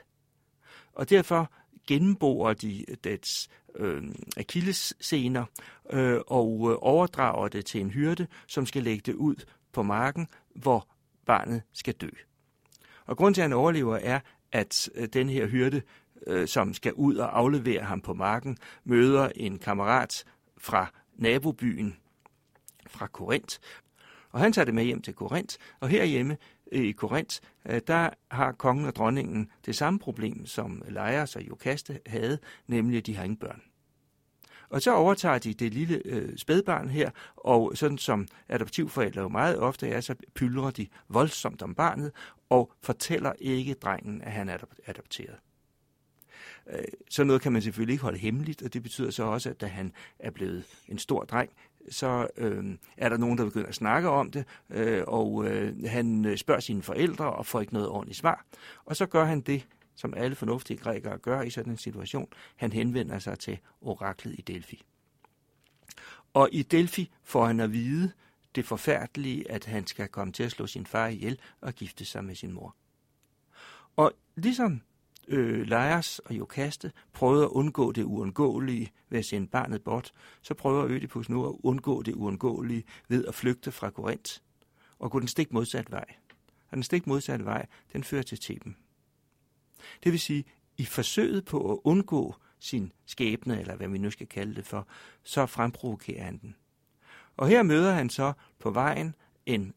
Og 0.93 1.09
derfor 1.09 1.51
gennemborer 1.87 2.53
de 2.53 2.91
øh, 2.91 2.97
dets 3.03 3.49
øh, 3.75 4.03
akillesscener 4.37 5.45
øh, 5.89 6.19
og 6.27 6.67
øh, 6.71 6.77
overdrager 6.81 7.47
det 7.47 7.65
til 7.65 7.81
en 7.81 7.91
hyrde, 7.91 8.27
som 8.47 8.65
skal 8.65 8.83
lægge 8.83 9.03
det 9.05 9.13
ud 9.13 9.35
på 9.71 9.83
marken, 9.83 10.27
hvor 10.55 10.87
barnet 11.25 11.61
skal 11.73 11.93
dø. 11.93 12.09
Og 13.05 13.17
grund 13.17 13.35
til, 13.35 13.41
at 13.41 13.43
han 13.43 13.53
overlever, 13.53 13.95
er, 13.95 14.19
at 14.51 14.89
øh, 14.95 15.07
den 15.13 15.29
her 15.29 15.47
hyrde, 15.47 15.81
øh, 16.27 16.47
som 16.47 16.73
skal 16.73 16.93
ud 16.93 17.15
og 17.15 17.37
aflevere 17.37 17.83
ham 17.83 18.01
på 18.01 18.13
marken, 18.13 18.57
møder 18.83 19.29
en 19.35 19.59
kammerat 19.59 20.23
fra 20.57 20.91
nabobyen 21.15 21.97
fra 22.87 23.07
Korinth, 23.07 23.57
og 24.31 24.39
han 24.39 24.53
tager 24.53 24.65
det 24.65 24.73
med 24.73 24.83
hjem 24.83 25.01
til 25.01 25.13
Korinth, 25.13 25.55
og 25.79 25.89
herhjemme 25.89 26.37
Øh, 26.71 26.81
i 26.81 26.91
Korinth, 26.91 27.37
øh, 27.65 27.81
der 27.87 28.09
har 28.31 28.51
kongen 28.51 28.85
og 28.85 28.95
dronningen 28.95 29.51
det 29.65 29.75
samme 29.75 29.99
problem, 29.99 30.45
som 30.45 30.83
Lejers 30.89 31.35
og 31.35 31.47
Jokaste 31.47 31.99
havde, 32.05 32.39
nemlig 32.67 32.97
at 32.97 33.05
de 33.05 33.15
har 33.15 33.23
ingen 33.23 33.37
børn. 33.37 33.61
Og 34.69 34.81
så 34.81 34.93
overtager 34.93 35.37
de 35.37 35.53
det 35.53 35.73
lille 35.73 36.01
øh, 36.05 36.37
spædbarn 36.37 36.89
her, 36.89 37.09
og 37.35 37.71
sådan 37.75 37.97
som 37.97 38.27
adoptivforældre 38.49 39.21
jo 39.21 39.27
meget 39.27 39.59
ofte 39.59 39.89
er, 39.89 40.01
så 40.01 40.15
pyldrer 40.35 40.71
de 40.71 40.87
voldsomt 41.09 41.61
om 41.61 41.75
barnet, 41.75 42.11
og 42.49 42.71
fortæller 42.83 43.33
ikke 43.39 43.73
drengen, 43.73 44.21
at 44.21 44.31
han 44.31 44.49
er 44.49 44.57
adopteret. 44.85 45.35
Øh, 46.69 46.83
så 47.09 47.23
noget 47.23 47.41
kan 47.41 47.51
man 47.51 47.61
selvfølgelig 47.61 47.93
ikke 47.93 48.03
holde 48.03 48.17
hemmeligt, 48.17 48.61
og 48.63 48.73
det 48.73 48.83
betyder 48.83 49.11
så 49.11 49.23
også, 49.23 49.49
at 49.49 49.61
da 49.61 49.67
han 49.67 49.93
er 50.19 50.31
blevet 50.31 50.63
en 50.87 50.97
stor 50.97 51.23
dreng, 51.23 51.51
så 51.89 52.27
øh, 52.37 52.77
er 52.97 53.09
der 53.09 53.17
nogen, 53.17 53.37
der 53.37 53.45
begynder 53.45 53.67
at 53.67 53.75
snakke 53.75 54.09
om 54.09 54.31
det, 54.31 54.45
øh, 54.69 55.03
og 55.07 55.47
øh, 55.47 55.83
han 55.85 56.25
øh, 56.25 56.37
spørger 56.37 56.61
sine 56.61 56.81
forældre 56.81 57.33
og 57.33 57.45
får 57.45 57.61
ikke 57.61 57.73
noget 57.73 57.89
ordentligt 57.89 58.17
svar. 58.17 58.45
Og 58.85 58.95
så 58.95 59.05
gør 59.05 59.25
han 59.25 59.41
det, 59.41 59.67
som 59.95 60.13
alle 60.13 60.35
fornuftige 60.35 60.77
grækere 60.77 61.17
gør 61.17 61.41
i 61.41 61.49
sådan 61.49 61.71
en 61.71 61.77
situation. 61.77 62.27
Han 62.55 62.71
henvender 62.71 63.19
sig 63.19 63.39
til 63.39 63.59
oraklet 63.81 64.35
i 64.39 64.41
Delphi. 64.41 64.83
Og 66.33 66.49
i 66.51 66.63
Delphi 66.63 67.11
får 67.23 67.45
han 67.45 67.59
at 67.59 67.73
vide 67.73 68.11
det 68.55 68.65
forfærdelige, 68.65 69.51
at 69.51 69.65
han 69.65 69.87
skal 69.87 70.07
komme 70.07 70.33
til 70.33 70.43
at 70.43 70.51
slå 70.51 70.67
sin 70.67 70.85
far 70.85 71.07
ihjel 71.07 71.39
og 71.61 71.73
gifte 71.73 72.05
sig 72.05 72.25
med 72.25 72.35
sin 72.35 72.51
mor. 72.51 72.75
Og 73.95 74.11
ligesom 74.35 74.81
øh, 75.27 75.67
Laias 75.67 76.19
og 76.19 76.37
Jokaste 76.37 76.91
prøvede 77.13 77.43
at 77.43 77.49
undgå 77.49 77.91
det 77.91 78.03
uundgåelige 78.03 78.91
ved 79.09 79.19
at 79.19 79.25
sende 79.25 79.47
barnet 79.47 79.83
bort, 79.83 80.13
så 80.41 80.53
prøver 80.53 80.85
Ødipus 80.85 81.29
nu 81.29 81.45
at 81.45 81.55
undgå 81.63 82.01
det 82.01 82.15
uundgåelige 82.15 82.83
ved 83.07 83.25
at 83.25 83.35
flygte 83.35 83.71
fra 83.71 83.89
Korinth 83.89 84.37
og 84.99 85.11
gå 85.11 85.19
den 85.19 85.27
stik 85.27 85.53
modsatte 85.53 85.91
vej. 85.91 86.05
Og 86.69 86.75
den 86.75 86.83
stik 86.83 87.07
modsatte 87.07 87.45
vej, 87.45 87.65
den 87.93 88.03
fører 88.03 88.23
til 88.23 88.39
Theben. 88.41 88.77
Det 90.03 90.11
vil 90.11 90.19
sige, 90.19 90.45
i 90.77 90.85
forsøget 90.85 91.45
på 91.45 91.71
at 91.71 91.79
undgå 91.83 92.35
sin 92.59 92.91
skæbne, 93.05 93.59
eller 93.59 93.75
hvad 93.75 93.87
vi 93.87 93.97
nu 93.97 94.11
skal 94.11 94.27
kalde 94.27 94.55
det 94.55 94.65
for, 94.65 94.87
så 95.23 95.45
fremprovokerer 95.45 96.23
han 96.23 96.37
den. 96.37 96.55
Og 97.37 97.47
her 97.47 97.63
møder 97.63 97.93
han 97.93 98.09
så 98.09 98.33
på 98.59 98.71
vejen 98.71 99.15
en 99.45 99.73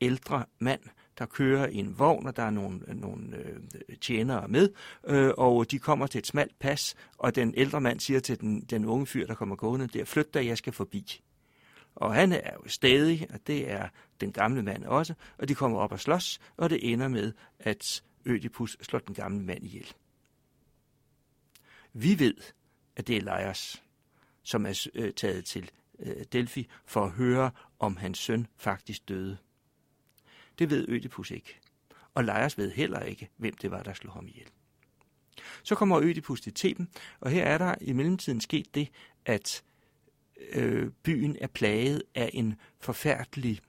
ældre 0.00 0.44
mand, 0.58 0.80
der 1.22 1.26
kører 1.26 1.66
i 1.68 1.76
en 1.76 1.98
vogn, 1.98 2.26
og 2.26 2.36
der 2.36 2.42
er 2.42 2.50
nogle, 2.50 2.80
nogle 2.88 3.36
øh, 3.36 3.60
tjenere 4.00 4.48
med, 4.48 4.68
øh, 5.04 5.30
og 5.36 5.70
de 5.70 5.78
kommer 5.78 6.06
til 6.06 6.18
et 6.18 6.26
smalt 6.26 6.58
pas, 6.58 6.94
og 7.18 7.34
den 7.34 7.54
ældre 7.56 7.80
mand 7.80 8.00
siger 8.00 8.20
til 8.20 8.40
den, 8.40 8.60
den 8.60 8.84
unge 8.84 9.06
fyr, 9.06 9.26
der 9.26 9.34
kommer 9.34 9.56
gående, 9.56 9.86
der, 9.86 10.04
flyt 10.04 10.34
dig, 10.34 10.46
jeg 10.46 10.58
skal 10.58 10.72
forbi. 10.72 11.22
Og 11.94 12.14
han 12.14 12.32
er 12.32 12.50
jo 12.64 12.68
stadig, 12.68 13.26
og 13.34 13.46
det 13.46 13.70
er 13.70 13.88
den 14.20 14.32
gamle 14.32 14.62
mand 14.62 14.84
også, 14.84 15.14
og 15.38 15.48
de 15.48 15.54
kommer 15.54 15.78
op 15.78 15.92
og 15.92 16.00
slås, 16.00 16.40
og 16.56 16.70
det 16.70 16.92
ender 16.92 17.08
med, 17.08 17.32
at 17.58 18.02
Ødipus 18.24 18.76
slår 18.80 18.98
den 18.98 19.14
gamle 19.14 19.44
mand 19.44 19.64
ihjel. 19.64 19.92
Vi 21.92 22.18
ved, 22.18 22.34
at 22.96 23.06
det 23.06 23.16
er 23.16 23.20
Laios, 23.20 23.82
som 24.42 24.66
er 24.66 24.88
øh, 24.94 25.12
taget 25.12 25.44
til 25.44 25.70
øh, 25.98 26.24
Delphi 26.32 26.68
for 26.86 27.04
at 27.04 27.10
høre, 27.10 27.50
om 27.78 27.96
hans 27.96 28.18
søn 28.18 28.46
faktisk 28.56 29.08
døde. 29.08 29.38
Det 30.58 30.70
ved 30.70 30.88
Ødipus 30.88 31.30
ikke. 31.30 31.60
Og 32.14 32.24
Lejers 32.24 32.58
ved 32.58 32.70
heller 32.70 33.00
ikke, 33.00 33.28
hvem 33.36 33.54
det 33.54 33.70
var, 33.70 33.82
der 33.82 33.92
slog 33.92 34.14
ham 34.14 34.26
ihjel. 34.28 34.48
Så 35.62 35.74
kommer 35.74 36.00
Ødipus 36.00 36.40
til 36.40 36.54
Theben, 36.54 36.88
og 37.20 37.30
her 37.30 37.44
er 37.44 37.58
der 37.58 37.74
i 37.80 37.92
mellemtiden 37.92 38.40
sket 38.40 38.74
det, 38.74 38.88
at 39.26 39.62
øh, 40.52 40.90
byen 41.02 41.36
er 41.40 41.46
plaget 41.46 42.02
af 42.14 42.30
en 42.32 42.54
forfærdelig, 42.80 43.60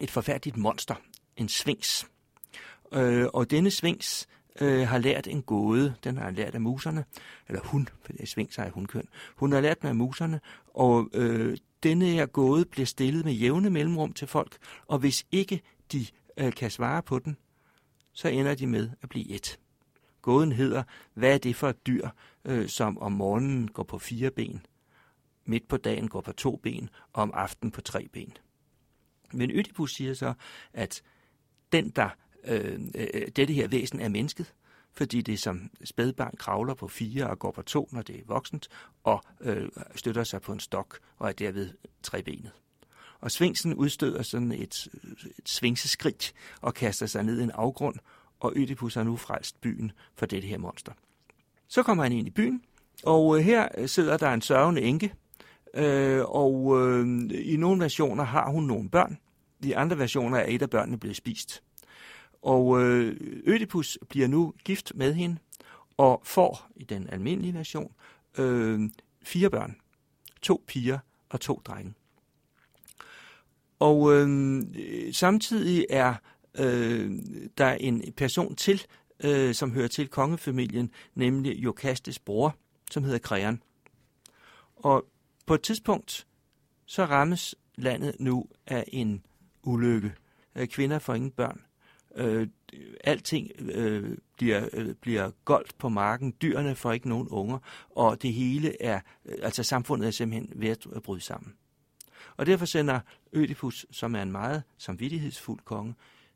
et 0.00 0.10
forfærdeligt 0.10 0.56
monster, 0.56 0.94
en 1.36 1.48
svings. 1.48 2.06
Øh, 2.92 3.26
og 3.32 3.50
denne 3.50 3.70
svings 3.70 4.28
øh, 4.60 4.88
har 4.88 4.98
lært 4.98 5.26
en 5.26 5.42
gåde. 5.42 5.94
Den 6.04 6.16
har 6.16 6.30
lært 6.30 6.54
af 6.54 6.60
muserne, 6.60 7.04
eller 7.48 7.60
hun, 7.60 7.88
for 8.02 8.12
det 8.12 8.20
er 8.20 8.26
sving 8.26 8.52
sig 8.52 8.70
hundkøn. 8.70 9.08
Hun 9.36 9.52
har 9.52 9.60
lært 9.60 9.80
den 9.80 9.88
af 9.88 9.94
muserne, 9.94 10.40
og 10.74 11.10
øh, 11.12 11.56
denne 11.88 12.06
her 12.06 12.26
gåde 12.26 12.64
bliver 12.64 12.86
stillet 12.86 13.24
med 13.24 13.32
jævne 13.32 13.70
mellemrum 13.70 14.12
til 14.12 14.28
folk, 14.28 14.56
og 14.86 14.98
hvis 14.98 15.26
ikke 15.32 15.62
de 15.92 16.06
øh, 16.36 16.52
kan 16.52 16.70
svare 16.70 17.02
på 17.02 17.18
den, 17.18 17.36
så 18.12 18.28
ender 18.28 18.54
de 18.54 18.66
med 18.66 18.90
at 19.02 19.08
blive 19.08 19.28
et. 19.28 19.58
Gåden 20.22 20.52
hedder, 20.52 20.82
hvad 21.14 21.34
er 21.34 21.38
det 21.38 21.56
for 21.56 21.68
et 21.68 21.86
dyr, 21.86 22.08
øh, 22.44 22.68
som 22.68 22.98
om 22.98 23.12
morgenen 23.12 23.68
går 23.68 23.82
på 23.82 23.98
fire 23.98 24.30
ben, 24.30 24.66
midt 25.44 25.68
på 25.68 25.76
dagen 25.76 26.08
går 26.08 26.20
på 26.20 26.32
to 26.32 26.56
ben, 26.56 26.88
og 27.12 27.22
om 27.22 27.30
aftenen 27.34 27.70
på 27.70 27.80
tre 27.80 28.08
ben. 28.12 28.32
Men 29.32 29.50
Ødipus 29.50 29.94
siger 29.94 30.14
så, 30.14 30.34
at 30.72 31.02
den, 31.72 31.90
der 31.90 32.08
øh, 32.44 32.80
øh, 32.94 33.06
øh 33.14 33.28
dette 33.36 33.54
her 33.54 33.68
væsen 33.68 34.00
er 34.00 34.08
mennesket, 34.08 34.54
fordi 34.96 35.22
det 35.22 35.38
som 35.38 35.70
spædbarn 35.84 36.34
kravler 36.38 36.74
på 36.74 36.88
fire 36.88 37.30
og 37.30 37.38
går 37.38 37.50
på 37.50 37.62
to, 37.62 37.88
når 37.92 38.02
det 38.02 38.16
er 38.16 38.22
voksent, 38.26 38.68
og 39.04 39.22
øh, 39.40 39.68
støtter 39.94 40.24
sig 40.24 40.42
på 40.42 40.52
en 40.52 40.60
stok 40.60 40.98
og 41.18 41.28
er 41.28 41.32
derved 41.32 41.70
trebenet. 42.02 42.52
Og 43.20 43.30
svingsen 43.30 43.74
udstøder 43.74 44.22
sådan 44.22 44.52
et, 44.52 44.88
et 45.38 45.48
svingseskrig 45.48 46.16
og 46.60 46.74
kaster 46.74 47.06
sig 47.06 47.22
ned 47.22 47.40
i 47.40 47.42
en 47.42 47.50
afgrund, 47.50 47.96
og 48.40 48.52
Ødipus 48.56 48.94
har 48.94 49.02
nu 49.02 49.16
frelst 49.16 49.60
byen 49.60 49.92
for 50.14 50.26
dette 50.26 50.48
her 50.48 50.58
monster. 50.58 50.92
Så 51.68 51.82
kommer 51.82 52.02
han 52.02 52.12
ind 52.12 52.26
i 52.26 52.30
byen, 52.30 52.62
og 53.02 53.38
øh, 53.38 53.44
her 53.44 53.86
sidder 53.86 54.16
der 54.16 54.30
en 54.32 54.42
sørgende 54.42 54.82
enke, 54.82 55.14
øh, 55.74 56.24
og 56.24 56.80
øh, 56.80 57.06
i 57.32 57.56
nogle 57.56 57.80
versioner 57.80 58.24
har 58.24 58.50
hun 58.50 58.64
nogle 58.64 58.90
børn. 58.90 59.18
I 59.62 59.72
andre 59.72 59.98
versioner 59.98 60.38
er 60.38 60.46
et 60.48 60.62
af 60.62 60.70
børnene 60.70 60.98
blevet 60.98 61.16
spist. 61.16 61.62
Og 62.42 62.82
øh, 62.82 63.16
Ødipus 63.46 63.98
bliver 64.08 64.28
nu 64.28 64.54
gift 64.64 64.92
med 64.94 65.14
hende 65.14 65.36
og 65.96 66.22
får 66.24 66.68
i 66.76 66.84
den 66.84 67.08
almindelige 67.10 67.54
version 67.54 67.92
øh, 68.38 68.90
fire 69.22 69.50
børn. 69.50 69.76
To 70.42 70.64
piger 70.66 70.98
og 71.28 71.40
to 71.40 71.62
drenge. 71.64 71.94
Og 73.78 74.12
øh, 74.14 74.62
samtidig 75.12 75.86
er 75.90 76.14
øh, 76.58 77.10
der 77.58 77.72
en 77.72 78.12
person 78.12 78.56
til, 78.56 78.82
øh, 79.24 79.54
som 79.54 79.72
hører 79.72 79.88
til 79.88 80.08
kongefamilien, 80.08 80.90
nemlig 81.14 81.56
Jokastes 81.58 82.18
bror, 82.18 82.56
som 82.90 83.04
hedder 83.04 83.18
Kreon. 83.18 83.62
Og 84.76 85.06
på 85.46 85.54
et 85.54 85.62
tidspunkt, 85.62 86.26
så 86.86 87.04
rammes 87.04 87.54
landet 87.76 88.16
nu 88.18 88.46
af 88.66 88.84
en 88.88 89.22
ulykke. 89.62 90.12
Øh, 90.54 90.68
kvinder 90.68 90.98
får 90.98 91.14
ingen 91.14 91.30
børn. 91.30 91.60
Øh, 92.16 92.48
alting 93.04 93.50
øh, 93.58 94.18
bliver, 94.36 94.68
øh, 94.72 94.94
bliver 94.94 95.30
goldt 95.44 95.78
på 95.78 95.88
marken, 95.88 96.34
dyrene 96.42 96.74
får 96.74 96.92
ikke 96.92 97.08
nogen 97.08 97.28
unger, 97.28 97.58
og 97.90 98.22
det 98.22 98.32
hele 98.32 98.82
er, 98.82 99.00
øh, 99.24 99.34
altså 99.42 99.62
samfundet 99.62 100.06
er 100.06 100.10
simpelthen 100.10 100.52
ved 100.60 100.68
at 100.68 101.02
bryde 101.02 101.20
sammen. 101.20 101.54
Og 102.36 102.46
derfor 102.46 102.64
sender 102.64 103.00
Ødipus, 103.32 103.86
som 103.90 104.14
er 104.14 104.22
en 104.22 104.32
meget 104.32 104.62
samvittighedsfuld 104.78 105.60
konge, 105.64 105.94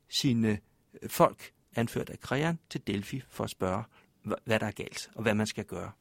sine 0.09 0.59
øh, 1.01 1.09
folk, 1.09 1.51
anført 1.75 2.09
af 2.09 2.19
Krean, 2.19 2.59
til 2.69 2.87
Delphi 2.87 3.21
for 3.29 3.43
at 3.43 3.49
spørge, 3.49 3.83
hvad 4.45 4.59
der 4.59 4.65
er 4.65 4.71
galt, 4.71 5.09
og 5.15 5.21
hvad 5.21 5.35
man 5.35 5.47
skal 5.47 5.65
gøre. 5.65 5.91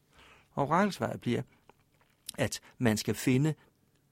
Og 0.53 0.69
orakelsvaret 0.69 1.21
bliver, 1.21 1.43
at 2.39 2.61
man 2.79 2.97
skal 2.97 3.15
finde 3.15 3.55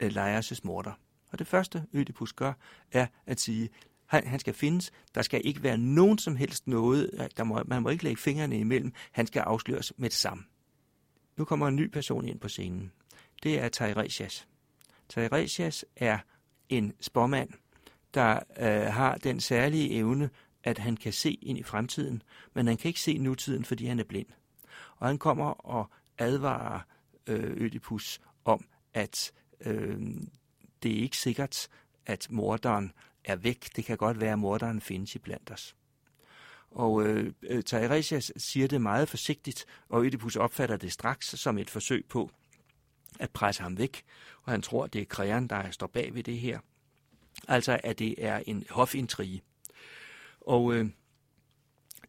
øh, 0.00 0.10
Laios' 0.10 0.60
morter. 0.64 0.92
Og 1.32 1.38
det 1.38 1.46
første 1.46 1.84
Ødipus 1.92 2.32
gør, 2.32 2.52
er 2.92 3.06
at 3.26 3.40
sige, 3.40 3.68
han, 4.08 4.26
han 4.26 4.38
skal 4.38 4.54
findes. 4.54 4.92
Der 5.14 5.22
skal 5.22 5.40
ikke 5.44 5.62
være 5.62 5.78
nogen 5.78 6.18
som 6.18 6.36
helst 6.36 6.66
noget. 6.66 7.10
Øh, 7.12 7.26
der 7.36 7.44
må, 7.44 7.62
man 7.66 7.82
må 7.82 7.88
ikke 7.88 8.04
lægge 8.04 8.22
fingrene 8.22 8.58
imellem. 8.58 8.92
Han 9.12 9.26
skal 9.26 9.40
afsløres 9.40 9.92
med 9.96 10.10
det 10.10 10.18
samme. 10.18 10.44
Nu 11.36 11.44
kommer 11.44 11.68
en 11.68 11.76
ny 11.76 11.90
person 11.90 12.28
ind 12.28 12.40
på 12.40 12.48
scenen. 12.48 12.92
Det 13.42 13.60
er 13.60 13.68
Teiresias. 13.68 14.48
Teiresias 15.08 15.84
er 15.96 16.18
en 16.68 16.92
spormand, 17.00 17.50
der 18.14 18.40
øh, 18.58 18.92
har 18.92 19.16
den 19.16 19.40
særlige 19.40 19.90
evne, 19.94 20.30
at 20.64 20.78
han 20.78 20.96
kan 20.96 21.12
se 21.12 21.30
ind 21.30 21.58
i 21.58 21.62
fremtiden, 21.62 22.22
men 22.54 22.66
han 22.66 22.76
kan 22.76 22.88
ikke 22.88 23.00
se 23.00 23.18
nutiden, 23.18 23.64
fordi 23.64 23.86
han 23.86 24.00
er 24.00 24.04
blind. 24.04 24.26
Og 24.96 25.06
han 25.06 25.18
kommer 25.18 25.46
og 25.46 25.90
advarer 26.18 26.80
øh, 27.26 27.64
Ødipus 27.64 28.20
om, 28.44 28.64
at 28.94 29.32
øh, 29.60 30.00
det 30.82 30.98
er 30.98 31.02
ikke 31.02 31.16
sikkert, 31.16 31.68
at 32.06 32.26
morderen 32.30 32.92
er 33.28 33.37
væk. 33.37 33.76
Det 33.76 33.85
kan 33.85 33.97
godt 33.97 34.20
være, 34.20 34.32
at 34.32 34.38
morderen 34.38 34.80
findes 34.80 35.14
i 35.14 35.18
blandt 35.18 35.50
os. 35.50 35.76
Og 36.70 37.06
øh, 37.06 37.32
øh 37.42 37.62
Teiresias 37.62 38.32
siger 38.37 38.68
det 38.68 38.80
meget 38.80 39.08
forsigtigt, 39.08 39.66
og 39.88 40.00
Oedipus 40.00 40.37
opfatter 40.37 40.76
det 40.76 40.92
straks 40.92 41.26
som 41.26 41.58
et 41.58 41.70
forsøg 41.70 42.04
på 42.08 42.30
at 43.20 43.30
presse 43.30 43.62
ham 43.62 43.78
væk, 43.78 44.04
og 44.42 44.52
han 44.52 44.62
tror, 44.62 44.87
det 44.87 45.00
er 45.00 45.04
kræren, 45.04 45.47
der 45.47 45.70
står 45.70 45.87
bag 45.87 46.14
ved 46.14 46.23
det 46.23 46.38
her. 46.38 46.58
Altså, 47.49 47.80
at 47.85 47.99
det 47.99 48.14
er 48.25 48.42
en 48.47 48.64
hofintrige. 48.70 49.42
Og 50.40 50.75
øh, 50.75 50.87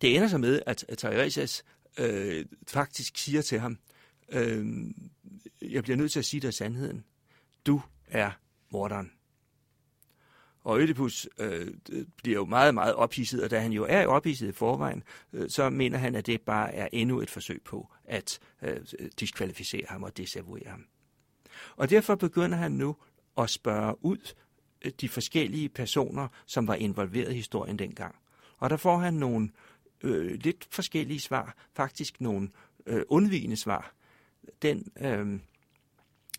det 0.02 0.16
ender 0.16 0.28
så 0.28 0.38
med, 0.38 0.62
at 0.66 0.86
Teiresias 0.98 1.64
øh, 1.98 2.46
faktisk 2.68 3.18
siger 3.18 3.42
til 3.42 3.60
ham, 3.60 3.78
øh, 4.30 4.66
jeg 5.62 5.84
bliver 5.84 5.98
nødt 5.98 6.12
til 6.12 6.20
at 6.20 6.26
sige 6.26 6.42
dig 6.42 6.54
sandheden. 6.54 7.04
Du 7.66 7.82
er 8.08 8.32
morderen. 8.70 9.12
Og 10.64 10.80
Ødipus 10.80 11.28
øh, 11.40 11.68
bliver 12.18 12.36
jo 12.36 12.46
meget, 12.46 12.74
meget 12.74 12.96
ophidset, 12.96 13.44
og 13.44 13.52
da 13.52 13.60
han 13.60 13.72
jo 13.72 13.86
er 13.90 14.08
ophidset 14.08 14.48
i 14.48 14.52
forvejen, 14.52 15.04
øh, 15.34 15.50
så 15.50 15.70
mener 15.70 15.98
han, 15.98 16.16
at 16.16 16.26
det 16.26 16.42
bare 16.42 16.74
er 16.74 16.88
endnu 16.92 17.22
et 17.22 17.30
forsøg 17.30 17.62
på 17.66 17.92
at 18.04 18.40
øh, 18.62 18.78
diskvalificere 19.20 19.86
ham 19.90 20.04
og 20.04 20.18
desavouere 20.18 20.70
ham. 20.70 20.86
Og 21.76 21.90
derfor 21.90 22.16
begynder 22.16 22.58
han 22.58 22.72
nu 22.72 22.96
at 23.38 23.50
spørge 23.50 24.06
ud 24.06 24.34
øh, 24.86 24.92
de 25.02 25.10
forskellige 25.10 25.70
personer, 25.70 26.28
som 26.46 26.68
var 26.68 26.76
involveret 26.76 27.32
i 27.32 27.36
historien 27.36 27.80
dengang. 27.80 28.16
Og 28.58 28.70
der 28.70 28.78
får 28.78 28.98
han 28.98 29.14
nogle 29.14 29.50
øh, 30.04 30.32
lidt 30.32 30.68
forskellige 30.70 31.20
svar, 31.20 31.56
faktisk 31.74 32.22
nogle 32.22 32.50
øh, 32.86 33.02
undvigende 33.08 33.56
svar. 33.56 33.94
Den 34.62 34.92
øh, 35.02 35.40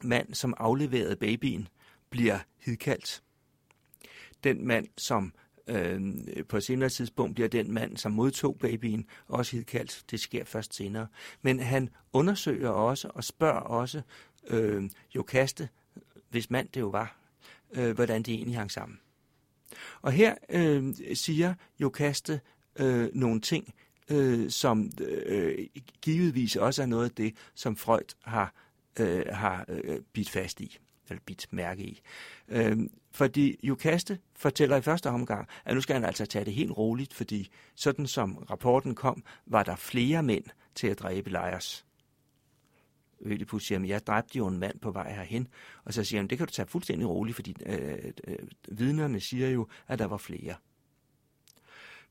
mand, 0.03 0.35
som 0.35 0.55
afleverede 0.57 1.17
babyen, 1.17 1.69
bliver 2.11 2.39
hidkaldt. 2.59 3.23
Den 4.45 4.67
mand, 4.67 4.87
som 4.97 5.33
øh, 5.67 6.01
på 6.49 6.57
et 6.57 6.65
senere 6.65 6.89
tidspunkt 6.89 7.35
bliver 7.35 7.49
den 7.49 7.73
mand, 7.73 7.97
som 7.97 8.13
modtog 8.13 8.59
babyen, 8.59 9.07
også 9.29 9.57
hidkaldt. 9.57 10.05
Det 10.11 10.21
sker 10.21 10.45
først 10.45 10.75
senere. 10.75 11.07
Men 11.43 11.61
han 11.61 11.89
undersøger 12.13 12.71
også 12.71 13.11
og 13.15 13.25
spørger 13.25 13.61
også 13.61 14.03
øh, 14.47 14.91
Jokaste, 15.15 15.69
hvis 16.31 16.51
mand 16.51 16.69
det 16.69 16.81
jo 16.81 16.89
var, 16.89 17.17
øh, 17.73 17.95
hvordan 17.95 18.23
det 18.23 18.35
egentlig 18.35 18.57
hang 18.57 18.71
sammen. 18.71 18.99
Og 20.03 20.13
her 20.13 20.35
øh, 20.49 20.95
siger 21.15 21.55
Jokaste 21.81 22.41
øh, 22.77 23.09
nogle 23.15 23.41
ting, 23.41 23.75
øh, 24.11 24.51
som 24.51 24.91
øh, 25.01 25.59
givetvis 26.03 26.57
også 26.57 26.83
er 26.83 26.87
noget 26.87 27.05
af 27.05 27.11
det, 27.11 27.35
som 27.55 27.77
Freud 27.77 28.15
har, 28.23 28.55
øh, 29.01 29.23
har 29.31 29.65
øh, 29.69 30.01
bidt 30.13 30.31
fast 30.31 30.61
i, 30.61 30.79
eller 31.11 31.23
bidt 31.27 31.47
mærke 31.51 31.83
i. 31.83 32.01
Øh, 32.49 32.79
fordi 33.11 33.59
Jukaste 33.63 34.19
fortæller 34.37 34.77
i 34.77 34.83
første 34.83 35.11
omgang, 35.11 35.49
at 35.65 35.75
nu 35.75 35.81
skal 35.81 35.95
han 35.95 36.05
altså 36.05 36.27
tage 36.27 36.45
det 36.45 36.55
helt 36.55 36.73
roligt, 36.73 37.15
fordi 37.15 37.51
sådan 37.75 38.07
som 38.07 38.37
rapporten 38.37 38.95
kom, 38.95 39.25
var 39.47 39.63
der 39.63 39.77
flere 39.77 40.23
mænd 40.23 40.45
til 40.75 40.87
at 40.87 40.99
dræbe 40.99 41.31
Lejers. 41.31 41.87
Ødipus 43.21 43.67
siger, 43.67 43.81
at 43.81 43.89
jeg 43.89 44.07
dræbte 44.07 44.39
jo 44.39 44.47
en 44.47 44.59
mand 44.59 44.79
på 44.79 44.91
vej 44.91 45.13
herhen. 45.13 45.49
Og 45.85 45.95
så 45.95 46.05
siger 46.05 46.21
han, 46.21 46.29
det 46.29 46.39
kan 46.39 46.47
du 46.47 46.53
tage 46.53 46.69
fuldstændig 46.69 47.09
roligt, 47.09 47.35
fordi 47.35 47.57
øh, 47.67 48.13
øh, 48.27 48.39
vidnerne 48.69 49.21
siger 49.21 49.49
jo, 49.49 49.69
at 49.89 49.99
der 49.99 50.05
var 50.05 50.17
flere. 50.17 50.55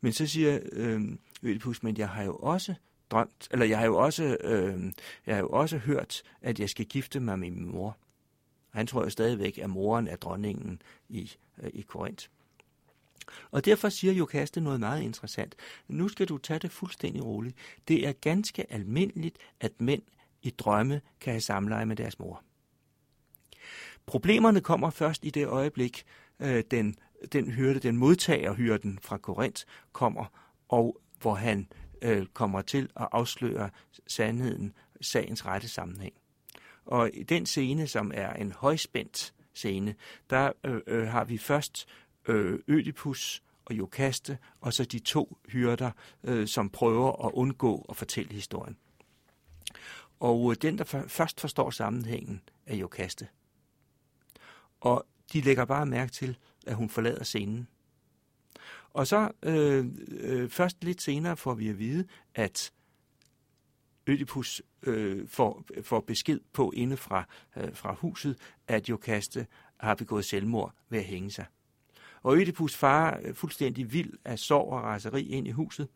Men 0.02 0.14
så 0.14 0.28
siger 0.28 0.60
øh, 0.72 1.02
Ødipus, 1.44 1.84
men 1.84 1.98
jeg 1.98 2.10
har 2.10 2.24
jo 2.24 2.36
også 2.36 2.74
drømt, 3.12 3.48
eller 3.52 3.66
jeg 3.66 3.78
har 3.78 3.86
jo 3.86 3.98
også, 3.98 4.38
øh, 4.42 4.94
jeg 5.26 5.36
har 5.36 5.42
jo 5.42 5.50
også 5.50 5.78
hørt, 5.78 6.24
at 6.42 6.60
jeg 6.60 6.70
skal 6.70 6.86
gifte 6.86 7.20
mig 7.20 7.40
med 7.40 7.50
min 7.50 7.66
mor. 7.72 7.98
Han 8.72 8.88
tror 8.88 9.04
jo 9.04 9.10
stadigvæk, 9.10 9.58
at 9.58 9.70
moren 9.70 10.08
er 10.08 10.16
dronningen 10.16 10.82
i, 11.10 11.32
øh, 11.64 11.70
i 11.74 11.82
Korinth. 11.82 12.28
Og 13.52 13.66
derfor 13.66 13.90
siger 13.90 14.14
Jokaste 14.14 14.62
noget 14.62 14.80
meget 14.80 15.02
interessant. 15.02 15.56
Nu 15.88 16.08
skal 16.08 16.28
du 16.28 16.38
tage 16.38 16.60
det 16.60 16.72
fuldstændig 16.72 17.26
roligt. 17.26 17.56
Det 17.88 18.08
er 18.08 18.12
ganske 18.12 18.74
almindeligt, 18.74 19.38
at 19.60 19.82
mænd 19.82 20.02
i 20.42 20.50
drømme 20.50 21.02
kan 21.20 21.34
have 21.34 21.42
samleje 21.42 21.86
med 21.86 21.96
deres 21.96 22.20
mor. 22.20 22.44
Problemerne 24.06 24.62
kommer 24.62 24.90
først 24.90 25.26
i 25.26 25.30
det 25.30 25.48
øjeblik, 25.48 26.06
øh, 26.40 26.64
den, 26.72 26.96
den 27.34 27.52
hyrde, 27.52 27.80
den 27.80 27.98
modtager 27.98 28.54
hyrden 28.54 29.00
fra 29.02 29.18
Korinth 29.18 29.64
kommer, 29.92 30.26
og 30.70 31.02
hvor 31.22 31.34
han 31.34 31.68
øh, 32.02 32.26
kommer 32.26 32.62
til 32.62 32.90
at 32.96 33.08
afsløre 33.12 33.70
sandheden, 34.08 34.74
sagens 35.02 35.46
rette 35.46 35.68
sammenhæng. 35.68 36.14
Og 36.90 37.10
i 37.14 37.24
den 37.24 37.46
scene, 37.46 37.88
som 37.88 38.12
er 38.16 38.34
en 38.34 38.52
højspændt 38.52 39.34
scene, 39.54 39.96
der 40.30 40.52
øh, 40.64 40.82
øh, 40.88 41.08
har 41.08 41.24
vi 41.24 41.38
først 41.38 41.88
øh, 42.28 42.60
Ødipus 42.68 43.44
og 43.66 43.76
Jokaste, 43.76 44.38
og 44.62 44.74
så 44.74 44.86
de 44.86 45.00
to 45.00 45.38
hyrder, 45.48 45.92
øh, 46.24 46.48
som 46.48 46.70
prøver 46.70 47.26
at 47.26 47.32
undgå 47.34 47.86
at 47.90 47.98
fortælle 47.98 48.34
historien. 48.34 48.78
Og 50.20 50.52
øh, 50.52 50.58
den, 50.62 50.78
der 50.78 50.84
først 51.08 51.42
forstår 51.42 51.70
sammenhængen, 51.70 52.42
er 52.66 52.76
Jokaste. 52.76 53.28
Og 54.82 55.06
de 55.34 55.42
lægger 55.42 55.66
bare 55.66 55.86
mærke 55.86 56.12
til, 56.12 56.38
at 56.68 56.76
hun 56.76 56.90
forlader 56.90 57.24
scenen. 57.24 57.68
Og 58.94 59.08
så 59.08 59.32
øh, 59.44 59.86
øh, 60.08 60.50
først 60.50 60.84
lidt 60.84 61.02
senere 61.02 61.38
får 61.38 61.54
vi 61.54 61.70
at 61.70 61.80
vide, 61.80 62.08
at 62.36 62.72
Ødipus 64.10 64.62
øh, 64.84 65.28
får, 65.28 65.64
får 65.84 66.00
besked 66.00 66.40
på 66.54 66.72
inde 66.76 66.98
fra, 66.98 67.24
øh, 67.58 67.76
fra 67.76 67.94
huset, 67.94 68.38
at 68.68 68.90
Jokaste 68.90 69.48
har 69.80 69.96
begået 69.96 70.26
selvmord 70.26 70.74
ved 70.90 71.00
at 71.00 71.06
hænge 71.06 71.32
sig. 71.32 71.46
Og 72.24 72.38
Ødipus 72.38 72.76
far 72.76 73.20
fuldstændig 73.34 73.94
vild 73.94 74.14
af 74.26 74.40
sorg 74.40 74.74
og 74.74 74.84
raseri 74.84 75.22
ind 75.22 75.48
i 75.48 75.52
huset, 75.52 75.88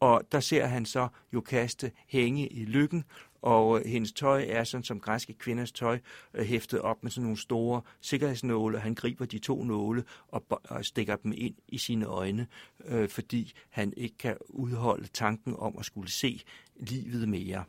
og 0.00 0.22
der 0.32 0.40
ser 0.40 0.66
han 0.66 0.86
så 0.86 1.08
Jokaste 1.32 1.92
hænge 2.06 2.48
i 2.48 2.64
lykken, 2.64 3.04
og 3.42 3.78
øh, 3.78 3.86
hendes 3.86 4.12
tøj 4.12 4.44
er 4.48 4.64
sådan 4.64 4.84
som 4.84 5.00
græske 5.00 5.32
kvinders 5.32 5.72
tøj, 5.72 5.98
øh, 6.34 6.44
hæftet 6.44 6.80
op 6.80 7.02
med 7.02 7.10
sådan 7.10 7.22
nogle 7.22 7.38
store 7.38 7.82
sikkerhedsnåle. 8.00 8.78
Han 8.78 8.94
griber 8.94 9.24
de 9.24 9.38
to 9.38 9.64
nåle 9.64 10.04
og, 10.28 10.44
og 10.48 10.84
stikker 10.84 11.16
dem 11.16 11.32
ind 11.36 11.54
i 11.68 11.78
sine 11.78 12.06
øjne, 12.06 12.46
øh, 12.84 13.08
fordi 13.08 13.52
han 13.70 13.92
ikke 13.96 14.18
kan 14.18 14.36
udholde 14.48 15.06
tanken 15.06 15.54
om 15.58 15.78
at 15.78 15.84
skulle 15.84 16.10
se 16.10 16.42
livet 16.76 17.28
mere. 17.28 17.64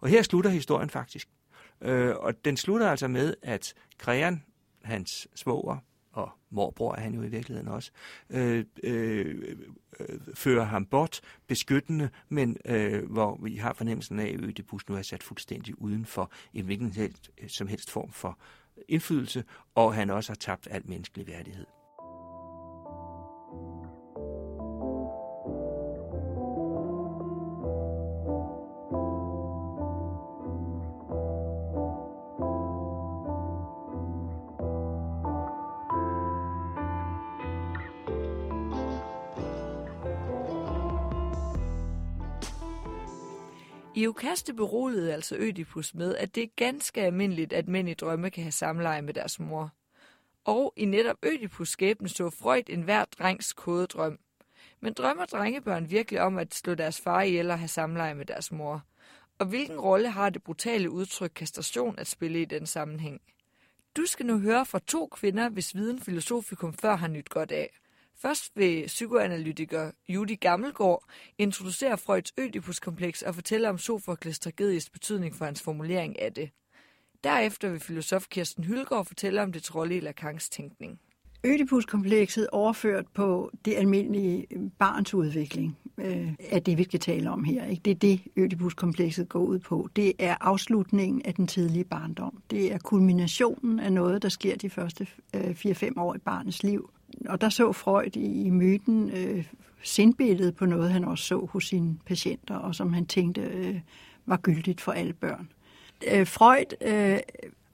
Og 0.00 0.08
her 0.08 0.22
slutter 0.22 0.50
historien 0.50 0.90
faktisk. 0.90 1.28
Øh, 1.80 2.16
og 2.16 2.44
den 2.44 2.56
slutter 2.56 2.90
altså 2.90 3.08
med, 3.08 3.34
at 3.42 3.74
Krean, 3.98 4.44
hans 4.82 5.28
svoger, 5.34 5.76
og 6.18 6.30
morbror 6.50 6.94
er 6.94 7.00
han 7.00 7.14
jo 7.14 7.22
i 7.22 7.28
virkeligheden 7.28 7.68
også, 7.68 7.90
øh, 8.30 8.64
øh, 8.82 9.56
øh, 10.00 10.18
fører 10.34 10.64
ham 10.64 10.86
bort 10.86 11.20
beskyttende, 11.46 12.10
men 12.28 12.56
øh, 12.64 13.10
hvor 13.10 13.38
vi 13.42 13.56
har 13.56 13.72
fornemmelsen 13.72 14.18
af, 14.18 14.26
at 14.26 14.40
Ødipus 14.40 14.88
nu 14.88 14.96
er 14.96 15.02
sat 15.02 15.22
fuldstændig 15.22 15.82
uden 15.82 16.06
for 16.06 16.30
en 16.54 16.64
hvilken 16.64 16.92
helst, 16.92 17.30
øh, 17.42 17.48
som 17.48 17.66
helst 17.66 17.90
form 17.90 18.12
for 18.12 18.38
indflydelse, 18.88 19.44
og 19.74 19.94
han 19.94 20.10
også 20.10 20.32
har 20.32 20.36
tabt 20.36 20.68
al 20.70 20.82
menneskelig 20.84 21.26
værdighed. 21.26 21.77
Iokaste 43.98 44.54
beroligede 44.54 45.12
altså 45.12 45.36
Ødipus 45.36 45.94
med, 45.94 46.16
at 46.16 46.34
det 46.34 46.42
er 46.42 46.48
ganske 46.56 47.00
almindeligt, 47.00 47.52
at 47.52 47.68
mænd 47.68 47.88
i 47.88 47.94
drømme 47.94 48.30
kan 48.30 48.42
have 48.42 48.52
samleje 48.52 49.02
med 49.02 49.14
deres 49.14 49.40
mor. 49.40 49.70
Og 50.44 50.72
i 50.76 50.84
netop 50.84 51.16
Ødipus 51.22 51.68
skæbne 51.68 52.08
så 52.08 52.30
Freud 52.30 52.62
en 52.68 52.82
hver 52.82 53.04
drengs 53.04 53.52
kodedrøm. 53.52 54.18
Men 54.80 54.92
drømmer 54.92 55.24
drengebørn 55.24 55.90
virkelig 55.90 56.20
om 56.20 56.38
at 56.38 56.54
slå 56.54 56.74
deres 56.74 57.00
far 57.00 57.22
ihjel 57.22 57.50
og 57.50 57.58
have 57.58 57.68
samleje 57.68 58.14
med 58.14 58.26
deres 58.26 58.52
mor? 58.52 58.82
Og 59.38 59.46
hvilken 59.46 59.80
rolle 59.80 60.10
har 60.10 60.30
det 60.30 60.42
brutale 60.42 60.90
udtryk 60.90 61.32
kastration 61.34 61.98
at 61.98 62.06
spille 62.06 62.42
i 62.42 62.44
den 62.44 62.66
sammenhæng? 62.66 63.20
Du 63.96 64.06
skal 64.06 64.26
nu 64.26 64.38
høre 64.38 64.66
fra 64.66 64.78
to 64.86 65.06
kvinder, 65.06 65.48
hvis 65.48 65.74
viden 65.74 66.00
filosofikum 66.00 66.72
før 66.72 66.96
har 66.96 67.08
nyt 67.08 67.28
godt 67.28 67.52
af– 67.52 67.70
Først 68.22 68.52
vil 68.54 68.86
psykoanalytiker 68.86 69.90
Judy 70.08 70.40
Gammelgaard 70.40 71.04
introducere 71.38 71.98
Freuds 71.98 72.32
Ødipuskompleks 72.38 73.22
og 73.22 73.34
fortælle 73.34 73.68
om 73.68 73.78
Sofokles 73.78 74.38
tragedies 74.38 74.90
betydning 74.90 75.34
for 75.34 75.44
hans 75.44 75.62
formulering 75.62 76.22
af 76.22 76.32
det. 76.32 76.50
Derefter 77.24 77.68
vil 77.68 77.80
filosof 77.80 78.26
Kirsten 78.30 78.64
Hylgaard 78.64 79.04
fortælle 79.04 79.42
om 79.42 79.52
det 79.52 79.74
rolle 79.74 79.96
i 79.96 80.00
Lacans 80.00 80.48
tænkning. 80.48 81.00
Ødipuskomplekset 81.44 82.48
overført 82.52 83.06
på 83.14 83.50
det 83.64 83.74
almindelige 83.74 84.46
barns 84.78 85.14
udvikling 85.14 85.78
øh, 85.98 86.34
er 86.38 86.58
det, 86.58 86.78
vi 86.78 86.84
skal 86.84 87.00
tale 87.00 87.30
om 87.30 87.44
her. 87.44 87.64
Ikke? 87.64 87.82
Det 87.84 87.90
er 87.90 87.94
det, 87.94 88.20
Ødipuskomplekset 88.36 89.28
går 89.28 89.40
ud 89.40 89.58
på. 89.58 89.88
Det 89.96 90.12
er 90.18 90.36
afslutningen 90.40 91.22
af 91.24 91.34
den 91.34 91.46
tidlige 91.46 91.84
barndom. 91.84 92.42
Det 92.50 92.72
er 92.72 92.78
kulminationen 92.78 93.80
af 93.80 93.92
noget, 93.92 94.22
der 94.22 94.28
sker 94.28 94.56
de 94.56 94.70
første 94.70 95.06
øh, 95.36 95.50
4-5 95.50 95.92
år 95.96 96.14
i 96.14 96.18
barnets 96.18 96.62
liv 96.62 96.90
og 97.26 97.40
der 97.40 97.48
så 97.48 97.72
Freud 97.72 98.16
i, 98.16 98.42
i 98.42 98.50
myten 98.50 99.10
øh, 99.10 99.44
sindbilledet 99.82 100.56
på 100.56 100.66
noget, 100.66 100.92
han 100.92 101.04
også 101.04 101.24
så 101.24 101.48
hos 101.52 101.66
sine 101.66 101.96
patienter, 102.06 102.54
og 102.54 102.74
som 102.74 102.92
han 102.92 103.06
tænkte 103.06 103.40
øh, 103.40 103.80
var 104.26 104.36
gyldigt 104.36 104.80
for 104.80 104.92
alle 104.92 105.12
børn. 105.12 105.48
Øh, 106.12 106.26
Freud 106.26 106.74
øh, 106.80 107.18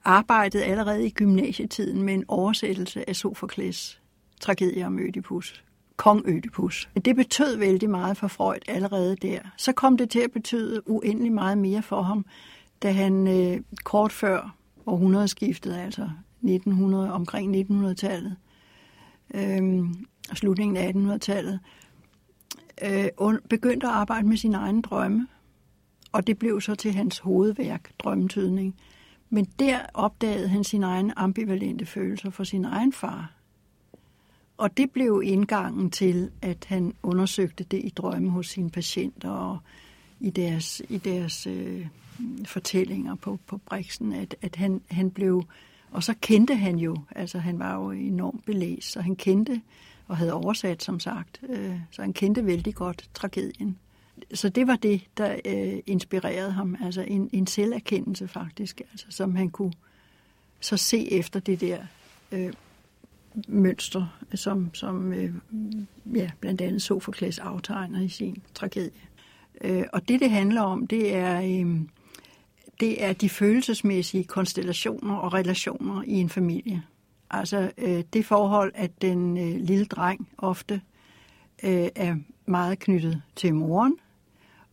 arbejdede 0.03 0.63
allerede 0.63 1.05
i 1.05 1.09
gymnasietiden 1.09 2.03
med 2.03 2.13
en 2.13 2.25
oversættelse 2.27 3.09
af 3.09 3.15
Sofokles 3.15 4.01
tragedie 4.41 4.85
om 4.85 4.99
Ødipus. 4.99 5.63
Kong 5.97 6.27
Ødipus. 6.27 6.89
Det 7.05 7.15
betød 7.15 7.57
vældig 7.57 7.89
meget 7.89 8.17
for 8.17 8.27
Freud 8.27 8.59
allerede 8.67 9.15
der. 9.15 9.39
Så 9.57 9.71
kom 9.71 9.97
det 9.97 10.09
til 10.09 10.19
at 10.19 10.31
betyde 10.31 10.89
uendelig 10.89 11.31
meget 11.31 11.57
mere 11.57 11.81
for 11.81 12.01
ham, 12.01 12.25
da 12.83 12.91
han 12.91 13.27
øh, 13.27 13.61
kort 13.83 14.11
før 14.11 14.55
århundredeskiftet, 14.85 15.75
altså 15.75 16.09
1900, 16.43 17.11
omkring 17.11 17.55
1900-tallet, 17.55 18.35
øh, 19.33 19.85
slutningen 20.33 20.77
af 20.77 20.91
1800-tallet, 20.91 21.59
øh, 22.83 23.39
begyndte 23.49 23.87
at 23.87 23.93
arbejde 23.93 24.27
med 24.27 24.37
sin 24.37 24.53
egen 24.53 24.81
drømme. 24.81 25.27
Og 26.11 26.27
det 26.27 26.37
blev 26.37 26.61
så 26.61 26.75
til 26.75 26.91
hans 26.91 27.19
hovedværk, 27.19 27.91
Drømmetydning. 27.99 28.75
Men 29.29 29.45
der 29.59 29.79
opdagede 29.93 30.47
han 30.47 30.63
sine 30.63 30.85
egne 30.85 31.19
ambivalente 31.19 31.85
følelser 31.85 32.29
for 32.29 32.43
sin 32.43 32.65
egen 32.65 32.93
far. 32.93 33.31
Og 34.57 34.77
det 34.77 34.91
blev 34.91 35.21
indgangen 35.25 35.91
til, 35.91 36.31
at 36.41 36.65
han 36.67 36.93
undersøgte 37.03 37.63
det 37.63 37.81
i 37.83 37.89
drømme 37.89 38.29
hos 38.29 38.47
sine 38.47 38.69
patienter 38.69 39.29
og 39.29 39.57
i 40.19 40.29
deres, 40.29 40.81
i 40.89 40.97
deres 40.97 41.47
øh, 41.47 41.87
fortællinger 42.45 43.15
på, 43.15 43.39
på 43.47 43.57
Brixen, 43.57 44.13
at, 44.13 44.35
at 44.41 44.55
han, 44.55 44.81
han 44.91 45.11
blev... 45.11 45.43
Og 45.95 46.03
så 46.03 46.13
kendte 46.21 46.55
han 46.55 46.79
jo, 46.79 46.97
altså 47.15 47.39
han 47.39 47.59
var 47.59 47.75
jo 47.75 47.91
enormt 47.91 48.45
belæst, 48.45 48.91
så 48.91 49.01
han 49.01 49.15
kendte 49.15 49.61
og 50.07 50.17
havde 50.17 50.33
oversat, 50.33 50.83
som 50.83 50.99
sagt, 50.99 51.41
øh, 51.49 51.79
så 51.91 52.01
han 52.01 52.13
kendte 52.13 52.45
vældig 52.45 52.75
godt 52.75 53.09
tragedien. 53.13 53.77
Så 54.33 54.49
det 54.49 54.67
var 54.67 54.75
det, 54.75 55.01
der 55.17 55.35
øh, 55.45 55.79
inspirerede 55.85 56.51
ham, 56.51 56.77
altså 56.83 57.01
en, 57.01 57.29
en 57.33 57.47
selverkendelse 57.47 58.27
faktisk, 58.27 58.81
altså, 58.91 59.05
som 59.09 59.35
han 59.35 59.49
kunne 59.49 59.73
så 60.59 60.77
se 60.77 61.11
efter 61.11 61.39
det 61.39 61.61
der 61.61 61.79
øh, 62.31 62.53
mønster, 63.47 64.17
som, 64.33 64.73
som 64.73 65.13
øh, 65.13 65.33
ja, 66.15 66.31
blandt 66.39 66.61
andet 66.61 66.81
Sofokles 66.81 67.39
aftegner 67.39 68.01
i 68.01 68.09
sin 68.09 68.43
tragedie. 68.53 69.01
Øh, 69.61 69.83
og 69.93 70.07
det, 70.07 70.19
det 70.19 70.29
handler 70.29 70.61
om, 70.61 70.87
det 70.87 71.15
er, 71.15 71.41
øh, 71.41 71.81
det 72.79 73.03
er 73.03 73.13
de 73.13 73.29
følelsesmæssige 73.29 74.23
konstellationer 74.23 75.15
og 75.15 75.33
relationer 75.33 76.03
i 76.03 76.13
en 76.13 76.29
familie. 76.29 76.83
Altså 77.31 77.71
øh, 77.77 78.03
det 78.13 78.25
forhold, 78.25 78.71
at 78.75 79.01
den 79.01 79.37
øh, 79.37 79.61
lille 79.61 79.85
dreng 79.85 80.29
ofte 80.37 80.81
øh, 81.63 81.87
er 81.95 82.15
meget 82.45 82.79
knyttet 82.79 83.21
til 83.35 83.55
moren, 83.55 83.95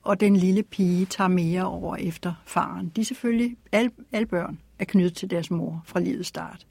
og 0.02 0.20
den 0.20 0.36
lille 0.36 0.62
pige 0.62 1.06
tager 1.06 1.28
mere 1.28 1.64
over 1.64 1.96
efter 1.96 2.34
faren. 2.46 2.92
De 2.96 3.00
er 3.00 3.04
selvfølgelig, 3.04 3.56
alle, 3.72 3.90
alle 4.12 4.26
børn 4.26 4.58
er 4.78 4.84
knyttet 4.84 5.16
til 5.16 5.30
deres 5.30 5.50
mor 5.50 5.82
fra 5.84 6.00
livets 6.00 6.28
start 6.28 6.66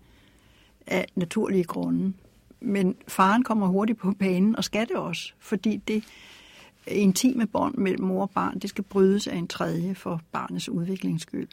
af 0.88 1.06
naturlige 1.16 1.64
grunde. 1.64 2.14
Men 2.60 2.96
faren 3.08 3.44
kommer 3.44 3.68
hurtigt 3.68 4.00
på 4.00 4.12
banen, 4.12 4.56
og 4.56 4.64
skal 4.64 4.88
det 4.88 4.96
også, 4.96 5.34
fordi 5.40 5.78
det 5.78 6.04
intime 6.88 7.48
bånd 7.48 7.76
mellem 7.76 8.04
mor 8.04 8.22
og 8.22 8.30
barn, 8.30 8.60
det 8.60 8.70
skal 8.70 8.84
brydes 8.84 9.28
af 9.28 9.36
en 9.36 9.48
tredje 9.48 9.96
for 9.96 10.22
barnets 10.32 10.70
udviklings 10.70 11.22
skyld. 11.22 11.48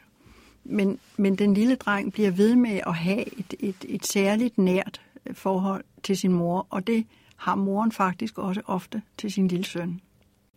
Men, 0.64 0.98
men 1.16 1.36
den 1.36 1.54
lille 1.54 1.74
dreng 1.74 2.12
bliver 2.12 2.30
ved 2.30 2.56
med 2.56 2.80
at 2.86 2.94
have 2.94 3.38
et, 3.38 3.54
et, 3.60 3.84
et 3.88 4.06
særligt 4.06 4.58
nært 4.58 5.00
forhold 5.32 5.84
til 6.02 6.16
sin 6.16 6.32
mor, 6.32 6.66
og 6.70 6.86
det 6.86 7.06
har 7.36 7.54
moren 7.54 7.92
faktisk 7.92 8.38
også 8.38 8.60
ofte 8.66 9.02
til 9.18 9.32
sin 9.32 9.48
lille 9.48 9.64
søn. 9.64 10.00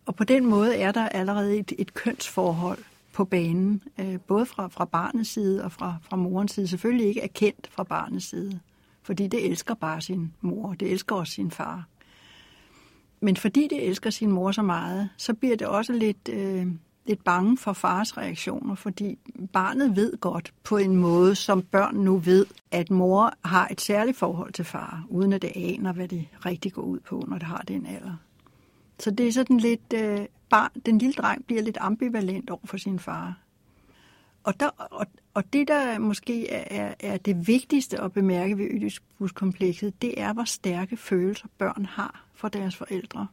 Og 0.06 0.14
på 0.14 0.24
den 0.24 0.46
måde 0.46 0.76
er 0.76 0.92
der 0.92 1.08
allerede 1.08 1.58
et, 1.58 1.72
et 1.78 1.94
kønsforhold 1.94 2.78
på 3.12 3.24
banen, 3.24 3.82
øh, 4.00 4.18
både 4.26 4.46
fra, 4.46 4.68
fra 4.68 4.84
barnets 4.84 5.30
side 5.30 5.64
og 5.64 5.72
fra, 5.72 5.96
fra 6.02 6.16
morens 6.16 6.52
side. 6.52 6.68
Selvfølgelig 6.68 7.06
ikke 7.06 7.20
erkendt 7.20 7.68
fra 7.72 7.82
barnets 7.82 8.28
side, 8.28 8.60
fordi 9.02 9.26
det 9.26 9.46
elsker 9.46 9.74
bare 9.74 10.00
sin 10.00 10.32
mor, 10.40 10.74
det 10.74 10.92
elsker 10.92 11.16
også 11.16 11.32
sin 11.32 11.50
far. 11.50 11.84
Men 13.22 13.36
fordi 13.36 13.68
det 13.70 13.86
elsker 13.88 14.10
sin 14.10 14.30
mor 14.30 14.52
så 14.52 14.62
meget, 14.62 15.08
så 15.16 15.34
bliver 15.34 15.56
det 15.56 15.66
også 15.66 15.92
lidt, 15.92 16.28
øh, 16.32 16.66
lidt 17.06 17.24
bange 17.24 17.58
for 17.58 17.72
fars 17.72 18.16
reaktioner, 18.16 18.74
fordi 18.74 19.18
barnet 19.52 19.96
ved 19.96 20.20
godt 20.20 20.52
på 20.64 20.76
en 20.76 20.96
måde, 20.96 21.34
som 21.34 21.62
børn 21.62 21.96
nu 21.96 22.16
ved, 22.16 22.46
at 22.70 22.90
mor 22.90 23.32
har 23.44 23.68
et 23.70 23.80
særligt 23.80 24.16
forhold 24.16 24.52
til 24.52 24.64
far, 24.64 25.06
uden 25.08 25.32
at 25.32 25.42
det 25.42 25.52
aner, 25.54 25.92
hvad 25.92 26.08
det 26.08 26.28
rigtig 26.46 26.72
går 26.72 26.82
ud 26.82 27.00
på, 27.00 27.24
når 27.28 27.38
det 27.38 27.46
har 27.46 27.64
den 27.68 27.86
alder. 27.86 28.16
Så 28.98 29.10
det 29.10 29.28
er 29.28 29.32
sådan 29.32 29.58
lidt, 29.58 29.94
øh, 29.94 30.26
barn, 30.50 30.70
den 30.86 30.98
lille 30.98 31.12
dreng 31.12 31.46
bliver 31.46 31.62
lidt 31.62 31.78
ambivalent 31.80 32.50
over 32.50 32.60
for 32.66 32.76
sin 32.76 32.98
far. 32.98 33.41
Og, 34.44 34.60
der, 34.60 34.68
og, 34.68 35.06
og 35.34 35.52
det, 35.52 35.68
der 35.68 35.98
måske 35.98 36.50
er, 36.50 36.94
er 37.00 37.16
det 37.16 37.46
vigtigste 37.46 38.00
at 38.00 38.12
bemærke 38.12 38.58
ved 38.58 38.64
Ødipuskomplekset, 38.70 40.02
det 40.02 40.20
er, 40.20 40.32
hvor 40.32 40.44
stærke 40.44 40.96
følelser 40.96 41.48
børn 41.58 41.84
har 41.84 42.24
for 42.34 42.48
deres 42.48 42.76
forældre. 42.76 43.26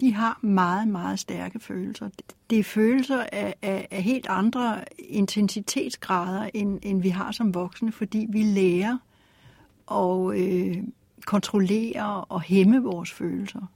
De 0.00 0.12
har 0.12 0.38
meget, 0.42 0.88
meget 0.88 1.18
stærke 1.18 1.60
følelser. 1.60 2.08
Det 2.50 2.58
er 2.58 2.64
følelser 2.64 3.26
af, 3.32 3.54
af, 3.62 3.88
af 3.90 4.02
helt 4.02 4.26
andre 4.28 4.84
intensitetsgrader, 4.98 6.50
end, 6.54 6.78
end 6.82 7.02
vi 7.02 7.08
har 7.08 7.32
som 7.32 7.54
voksne, 7.54 7.92
fordi 7.92 8.26
vi 8.28 8.42
lærer 8.42 8.98
at 9.90 10.38
øh, 10.38 10.76
kontrollere 11.26 12.24
og 12.24 12.40
hæmme 12.40 12.82
vores 12.82 13.12
følelser. 13.12 13.70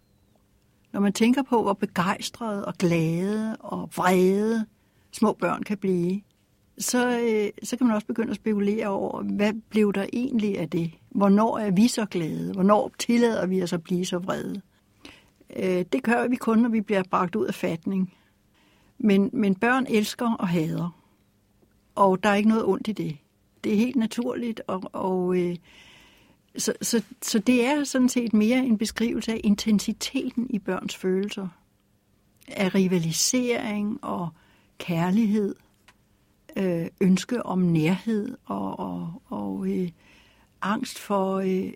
Når 0.93 1.01
man 1.01 1.13
tænker 1.13 1.43
på, 1.43 1.63
hvor 1.63 1.73
begejstrede 1.73 2.65
og 2.65 2.75
glade 2.75 3.57
og 3.57 3.91
vrede 3.97 4.67
små 5.13 5.33
børn 5.33 5.63
kan 5.63 5.79
blive, 5.79 6.21
så, 6.81 7.21
øh, 7.21 7.51
så 7.63 7.77
kan 7.77 7.87
man 7.87 7.97
også 7.97 8.07
begynde 8.07 8.31
at 8.31 8.37
spekulere 8.37 8.87
over, 8.87 9.23
hvad 9.23 9.53
blev 9.69 9.93
der 9.93 10.07
egentlig 10.13 10.59
af 10.59 10.71
det? 10.71 10.91
Hvornår 11.11 11.59
er 11.59 11.71
vi 11.71 11.89
så 11.89 12.07
glade? 12.07 12.53
Hvornår 12.53 12.93
tillader 12.99 13.47
vi 13.47 13.63
os 13.63 13.73
at 13.73 13.83
blive 13.83 14.05
så 14.05 14.19
vrede? 14.19 14.61
Øh, 15.57 15.85
det 15.93 16.03
gør 16.03 16.29
vi 16.29 16.37
kun, 16.37 16.59
når 16.59 16.69
vi 16.69 16.81
bliver 16.81 17.03
bragt 17.11 17.37
ud 17.37 17.47
af 17.47 17.55
fatning. 17.55 18.13
Men, 18.99 19.31
men 19.33 19.55
børn 19.55 19.87
elsker 19.89 20.35
og 20.35 20.49
hader. 20.49 21.01
Og 21.95 22.23
der 22.23 22.29
er 22.29 22.35
ikke 22.35 22.49
noget 22.49 22.65
ondt 22.65 22.89
i 22.89 22.93
det. 22.93 23.17
Det 23.65 23.73
er 23.73 23.77
helt 23.77 23.97
naturligt, 23.97 24.61
og, 24.67 24.83
og 24.93 25.37
øh, 25.37 25.57
så, 26.57 26.73
så, 26.83 27.03
så 27.23 27.39
det 27.39 27.67
er 27.67 27.85
sådan 27.85 28.09
set 28.09 28.33
mere 28.33 28.59
en 28.59 28.79
beskrivelse 28.79 29.33
af 29.33 29.41
intensiteten 29.45 30.47
i 30.51 30.59
børns 30.59 30.97
følelser. 30.97 31.49
Af 32.49 32.75
rivalisering 32.75 34.05
og 34.05 34.29
kærlighed, 34.79 35.55
øh, 36.57 36.87
ønske 37.01 37.47
om 37.47 37.59
nærhed 37.59 38.37
og, 38.45 38.79
og, 38.79 39.23
og 39.29 39.67
øh, 39.69 39.91
angst 40.63 40.99
for, 40.99 41.37
øh, 41.37 41.73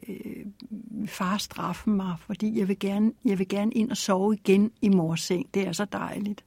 far 1.07 1.39
straffen 1.39 1.97
mig, 1.97 2.17
fordi 2.27 2.59
jeg 2.59 2.69
vil, 2.69 2.79
gerne, 2.79 3.13
jeg 3.25 3.39
vil 3.39 3.49
gerne 3.49 3.73
ind 3.73 3.91
og 3.91 3.97
sove 3.97 4.35
igen 4.35 4.73
i 4.83 4.89
mors 4.89 5.21
seng. 5.21 5.55
Det 5.55 5.69
er 5.69 5.73
så 5.73 5.85
dejligt. 5.85 6.45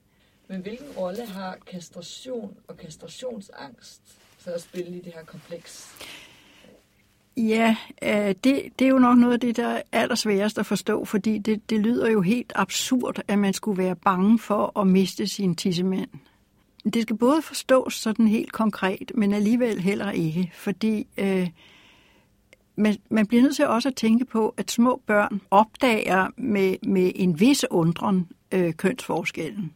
Men 0.48 0.60
hvilken 0.60 0.86
rolle 0.96 1.26
har 1.26 1.56
kastration 1.66 2.56
og 2.68 2.76
kastrationsangst 2.76 4.02
så 4.38 4.50
at 4.50 4.60
spille 4.60 4.96
i 4.96 5.00
det 5.00 5.12
her 5.14 5.24
kompleks? 5.24 5.88
Ja, 7.36 7.76
øh, 8.02 8.34
det, 8.44 8.62
det 8.78 8.84
er 8.84 8.88
jo 8.88 8.98
nok 8.98 9.18
noget 9.18 9.34
af 9.34 9.40
det, 9.40 9.56
der 9.56 9.66
er 9.66 9.82
allersværest 9.92 10.58
at 10.58 10.66
forstå, 10.66 11.04
fordi 11.04 11.38
det, 11.38 11.70
det 11.70 11.80
lyder 11.80 12.10
jo 12.10 12.20
helt 12.20 12.52
absurd, 12.54 13.22
at 13.28 13.38
man 13.38 13.52
skulle 13.52 13.82
være 13.82 13.96
bange 13.96 14.38
for 14.38 14.80
at 14.80 14.86
miste 14.86 15.26
sin 15.26 15.54
tissemand. 15.54 16.10
Det 16.94 17.02
skal 17.02 17.16
både 17.16 17.42
forstås 17.42 17.94
sådan 17.94 18.28
helt 18.28 18.52
konkret, 18.52 19.12
men 19.14 19.32
alligevel 19.32 19.80
heller 19.80 20.10
ikke, 20.10 20.50
fordi 20.54 21.06
øh, 21.18 21.48
man, 22.76 22.96
man 23.10 23.26
bliver 23.26 23.42
nødt 23.42 23.56
til 23.56 23.66
også 23.66 23.88
at 23.88 23.94
tænke 23.94 24.24
på, 24.24 24.54
at 24.56 24.70
små 24.70 25.02
børn 25.06 25.40
opdager 25.50 26.28
med, 26.36 26.76
med 26.82 27.12
en 27.14 27.40
vis 27.40 27.64
undren 27.70 28.28
øh, 28.52 28.74
kønsforskellen. 28.74 29.72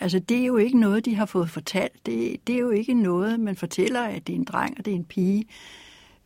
Altså, 0.00 0.18
det 0.18 0.40
er 0.40 0.44
jo 0.44 0.56
ikke 0.56 0.80
noget, 0.80 1.04
de 1.04 1.14
har 1.14 1.26
fået 1.26 1.50
fortalt. 1.50 2.06
Det, 2.06 2.36
det 2.46 2.54
er 2.54 2.58
jo 2.58 2.70
ikke 2.70 2.94
noget, 2.94 3.40
man 3.40 3.56
fortæller, 3.56 4.02
at 4.02 4.26
det 4.26 4.32
er 4.32 4.36
en 4.36 4.44
dreng 4.44 4.78
og 4.78 4.84
det 4.84 4.90
er 4.90 4.96
en 4.96 5.04
pige. 5.04 5.44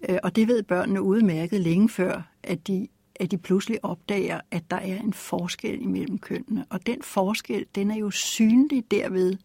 Øh, 0.08 0.18
og 0.22 0.36
det 0.36 0.48
ved 0.48 0.62
børnene 0.62 1.02
udmærket 1.02 1.60
længe 1.60 1.88
før, 1.88 2.22
at 2.42 2.66
de, 2.66 2.88
at 3.14 3.30
de 3.30 3.38
pludselig 3.38 3.84
opdager, 3.84 4.40
at 4.50 4.70
der 4.70 4.76
er 4.76 5.00
en 5.00 5.12
forskel 5.12 5.82
imellem 5.82 6.18
kønnene. 6.18 6.64
Og 6.70 6.86
den 6.86 7.02
forskel, 7.02 7.66
den 7.74 7.90
er 7.90 7.96
jo 7.96 8.10
synlig 8.10 8.84
derved, 8.90 9.36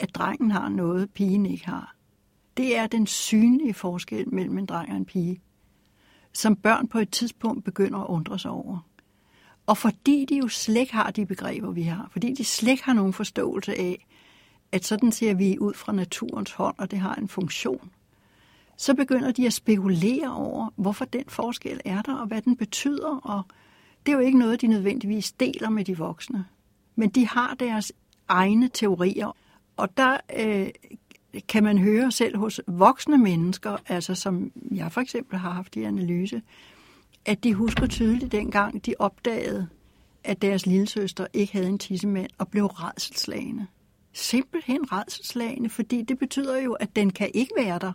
at 0.00 0.14
drengen 0.14 0.50
har 0.50 0.68
noget, 0.68 1.10
pigen 1.10 1.46
ikke 1.46 1.66
har. 1.66 1.94
Det 2.56 2.76
er 2.76 2.86
den 2.86 3.06
synlige 3.06 3.74
forskel 3.74 4.34
mellem 4.34 4.58
en 4.58 4.66
dreng 4.66 4.90
og 4.90 4.96
en 4.96 5.04
pige, 5.04 5.40
som 6.32 6.56
børn 6.56 6.88
på 6.88 6.98
et 6.98 7.10
tidspunkt 7.10 7.64
begynder 7.64 7.98
at 7.98 8.06
undre 8.06 8.38
sig 8.38 8.50
over. 8.50 8.78
Og 9.66 9.78
fordi 9.78 10.24
de 10.24 10.36
jo 10.36 10.48
slet 10.48 10.80
ikke 10.80 10.92
har 10.92 11.10
de 11.10 11.26
begreber, 11.26 11.70
vi 11.70 11.82
har, 11.82 12.08
fordi 12.12 12.34
de 12.34 12.44
slet 12.44 12.70
ikke 12.70 12.84
har 12.84 12.92
nogen 12.92 13.12
forståelse 13.12 13.74
af, 13.78 14.06
at 14.72 14.84
sådan 14.84 15.12
ser 15.12 15.34
vi 15.34 15.58
ud 15.58 15.74
fra 15.74 15.92
naturens 15.92 16.52
hånd, 16.52 16.74
og 16.78 16.90
det 16.90 16.98
har 16.98 17.14
en 17.14 17.28
funktion, 17.28 17.90
så 18.80 18.94
begynder 18.94 19.32
de 19.32 19.46
at 19.46 19.52
spekulere 19.52 20.34
over, 20.34 20.68
hvorfor 20.76 21.04
den 21.04 21.24
forskel 21.28 21.80
er 21.84 22.02
der, 22.02 22.14
og 22.14 22.26
hvad 22.26 22.42
den 22.42 22.56
betyder. 22.56 23.16
Og 23.16 23.42
det 24.06 24.12
er 24.12 24.16
jo 24.16 24.22
ikke 24.22 24.38
noget, 24.38 24.60
de 24.60 24.66
nødvendigvis 24.66 25.32
deler 25.32 25.70
med 25.70 25.84
de 25.84 25.98
voksne. 25.98 26.44
Men 26.96 27.10
de 27.10 27.26
har 27.26 27.54
deres 27.54 27.92
egne 28.28 28.68
teorier. 28.68 29.36
Og 29.80 29.96
der 29.96 30.16
øh, 30.36 30.68
kan 31.48 31.64
man 31.64 31.78
høre 31.78 32.12
selv 32.12 32.36
hos 32.36 32.60
voksne 32.66 33.18
mennesker, 33.18 33.76
altså 33.86 34.14
som 34.14 34.52
jeg 34.70 34.92
for 34.92 35.00
eksempel 35.00 35.38
har 35.38 35.50
haft 35.50 35.76
i 35.76 35.82
analyse, 35.82 36.42
at 37.26 37.44
de 37.44 37.54
husker 37.54 37.86
tydeligt 37.86 38.32
dengang, 38.32 38.86
de 38.86 38.94
opdagede, 38.98 39.68
at 40.24 40.42
deres 40.42 40.66
lillesøster 40.66 41.26
ikke 41.32 41.52
havde 41.52 41.68
en 41.68 41.78
tissemand 41.78 42.30
og 42.38 42.48
blev 42.48 42.66
redselslagende. 42.66 43.66
Simpelthen 44.12 44.92
redselslagende, 44.92 45.68
fordi 45.68 46.02
det 46.02 46.18
betyder 46.18 46.58
jo, 46.58 46.72
at 46.72 46.96
den 46.96 47.10
kan 47.10 47.30
ikke 47.34 47.52
være 47.56 47.78
der. 47.78 47.92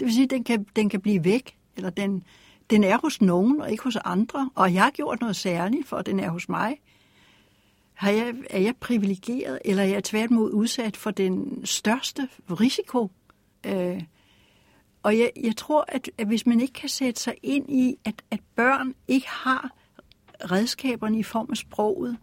Det 0.00 0.06
vil 0.06 0.14
sige, 0.14 0.24
at 0.24 0.30
den 0.30 0.44
kan, 0.44 0.66
den 0.76 0.88
kan 0.88 1.00
blive 1.00 1.24
væk, 1.24 1.56
eller 1.76 1.90
den, 1.90 2.22
den 2.70 2.84
er 2.84 2.98
hos 2.98 3.20
nogen 3.20 3.60
og 3.60 3.70
ikke 3.70 3.84
hos 3.84 3.96
andre, 3.96 4.50
og 4.54 4.74
jeg 4.74 4.82
har 4.82 4.90
gjort 4.90 5.20
noget 5.20 5.36
særligt 5.36 5.88
for, 5.88 5.96
at 5.96 6.06
den 6.06 6.20
er 6.20 6.30
hos 6.30 6.48
mig. 6.48 6.76
Har 8.02 8.10
jeg, 8.10 8.34
er 8.50 8.60
jeg 8.60 8.76
privilegeret, 8.76 9.58
eller 9.64 9.82
er 9.82 9.86
jeg 9.86 10.04
tværtimod 10.04 10.50
udsat 10.52 10.96
for 10.96 11.10
den 11.10 11.66
største 11.66 12.28
risiko? 12.50 13.10
Øh, 13.66 14.02
og 15.02 15.18
jeg, 15.18 15.30
jeg 15.42 15.56
tror, 15.56 15.84
at, 15.88 16.10
at 16.18 16.26
hvis 16.26 16.46
man 16.46 16.60
ikke 16.60 16.72
kan 16.72 16.88
sætte 16.88 17.20
sig 17.20 17.34
ind 17.42 17.70
i, 17.70 17.96
at, 18.04 18.22
at 18.30 18.40
børn 18.56 18.94
ikke 19.08 19.28
har 19.28 19.70
redskaberne 20.50 21.18
i 21.18 21.22
form 21.22 21.46
af 21.50 21.56
sproget, 21.56 22.16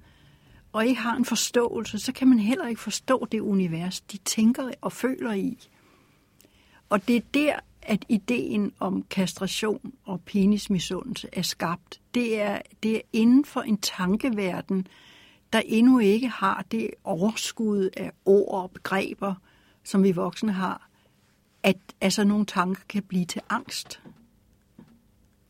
og 0.71 0.85
ikke 0.85 1.01
har 1.01 1.15
en 1.15 1.25
forståelse, 1.25 1.99
så 1.99 2.13
kan 2.13 2.27
man 2.27 2.39
heller 2.39 2.67
ikke 2.67 2.81
forstå 2.81 3.27
det 3.31 3.39
univers, 3.39 4.01
de 4.01 4.17
tænker 4.17 4.71
og 4.81 4.91
føler 4.91 5.33
i. 5.33 5.67
Og 6.89 7.07
det 7.07 7.15
er 7.15 7.21
der, 7.33 7.59
at 7.81 8.05
ideen 8.09 8.71
om 8.79 9.03
kastration 9.03 9.93
og 10.05 10.21
penismisundelse 10.21 11.29
er 11.33 11.41
skabt. 11.41 12.01
Det 12.13 12.41
er, 12.41 12.61
det 12.83 12.95
er 12.95 13.01
inden 13.13 13.45
for 13.45 13.61
en 13.61 13.77
tankeverden, 13.77 14.87
der 15.53 15.61
endnu 15.65 15.99
ikke 15.99 16.27
har 16.27 16.65
det 16.71 16.89
overskud 17.03 17.89
af 17.97 18.11
ord 18.25 18.63
og 18.63 18.71
begreber, 18.71 19.35
som 19.83 20.03
vi 20.03 20.11
voksne 20.11 20.51
har, 20.51 20.89
at 21.63 21.77
altså 22.01 22.23
nogle 22.23 22.45
tanker 22.45 22.81
kan 22.89 23.03
blive 23.03 23.25
til 23.25 23.41
angst 23.49 24.01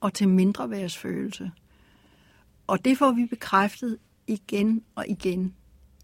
og 0.01 0.13
til 0.13 0.29
mindre 0.29 0.69
værdsfølelse. 0.69 1.51
Og 2.67 2.85
det 2.85 2.97
får 2.97 3.11
vi 3.11 3.25
bekræftet 3.25 3.97
igen 4.27 4.83
og 4.95 5.07
igen 5.07 5.55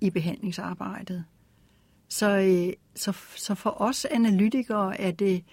i 0.01 0.09
behandlingsarbejdet. 0.09 1.25
Så, 2.07 2.37
øh, 2.37 2.73
så, 2.95 3.11
så 3.35 3.55
for 3.55 3.81
os 3.81 4.05
analytikere 4.05 5.01
er 5.01 5.11
det, 5.11 5.43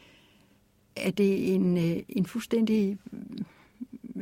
er 0.96 1.10
det 1.10 1.54
en, 1.54 1.76
øh, 1.76 2.02
en 2.08 2.26
fuldstændig 2.26 2.98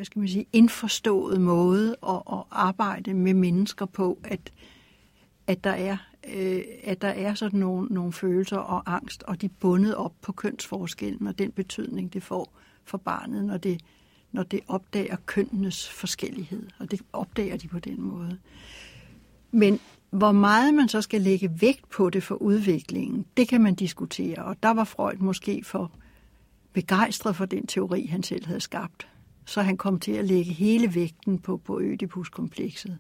hvad 0.00 0.04
skal 0.04 0.18
man 0.18 0.28
sige, 0.28 0.46
indforstået 0.52 1.40
måde 1.40 1.96
at, 2.08 2.22
at 2.32 2.42
arbejde 2.50 3.14
med 3.14 3.34
mennesker 3.34 3.86
på, 3.86 4.18
at, 4.24 4.52
at 5.46 5.64
der 5.64 5.70
er 5.70 5.96
øh, 6.34 6.62
at 6.84 7.02
der 7.02 7.08
er 7.08 7.34
sådan 7.34 7.60
nogle, 7.60 7.88
nogle 7.90 8.12
følelser 8.12 8.56
og 8.56 8.94
angst, 8.94 9.22
og 9.22 9.40
de 9.40 9.46
er 9.46 9.50
bundet 9.60 9.94
op 9.94 10.12
på 10.22 10.32
kønsforskellen 10.32 11.26
og 11.26 11.38
den 11.38 11.52
betydning, 11.52 12.12
det 12.12 12.22
får 12.22 12.52
for 12.84 12.98
barnet, 12.98 13.44
når 13.44 13.56
det, 13.56 13.80
når 14.32 14.42
det 14.42 14.60
opdager 14.68 15.16
kønnenes 15.26 15.88
forskellighed. 15.88 16.66
Og 16.78 16.90
det 16.90 17.00
opdager 17.12 17.56
de 17.56 17.68
på 17.68 17.78
den 17.78 18.02
måde. 18.02 18.38
Men 19.50 19.80
hvor 20.10 20.32
meget 20.32 20.74
man 20.74 20.88
så 20.88 21.02
skal 21.02 21.20
lægge 21.20 21.60
vægt 21.60 21.90
på 21.90 22.10
det 22.10 22.22
for 22.22 22.34
udviklingen, 22.34 23.26
det 23.36 23.48
kan 23.48 23.60
man 23.60 23.74
diskutere. 23.74 24.44
Og 24.44 24.56
der 24.62 24.70
var 24.70 24.84
Freud 24.84 25.16
måske 25.18 25.64
for 25.64 25.92
begejstret 26.72 27.36
for 27.36 27.44
den 27.44 27.66
teori, 27.66 28.06
han 28.06 28.22
selv 28.22 28.46
havde 28.46 28.60
skabt. 28.60 29.09
Så 29.50 29.62
han 29.62 29.76
kom 29.76 30.00
til 30.00 30.12
at 30.12 30.24
lægge 30.24 30.52
hele 30.52 30.94
vægten 30.94 31.38
på, 31.38 31.56
på 31.56 31.80
Ødipus-komplekset. 31.80 32.98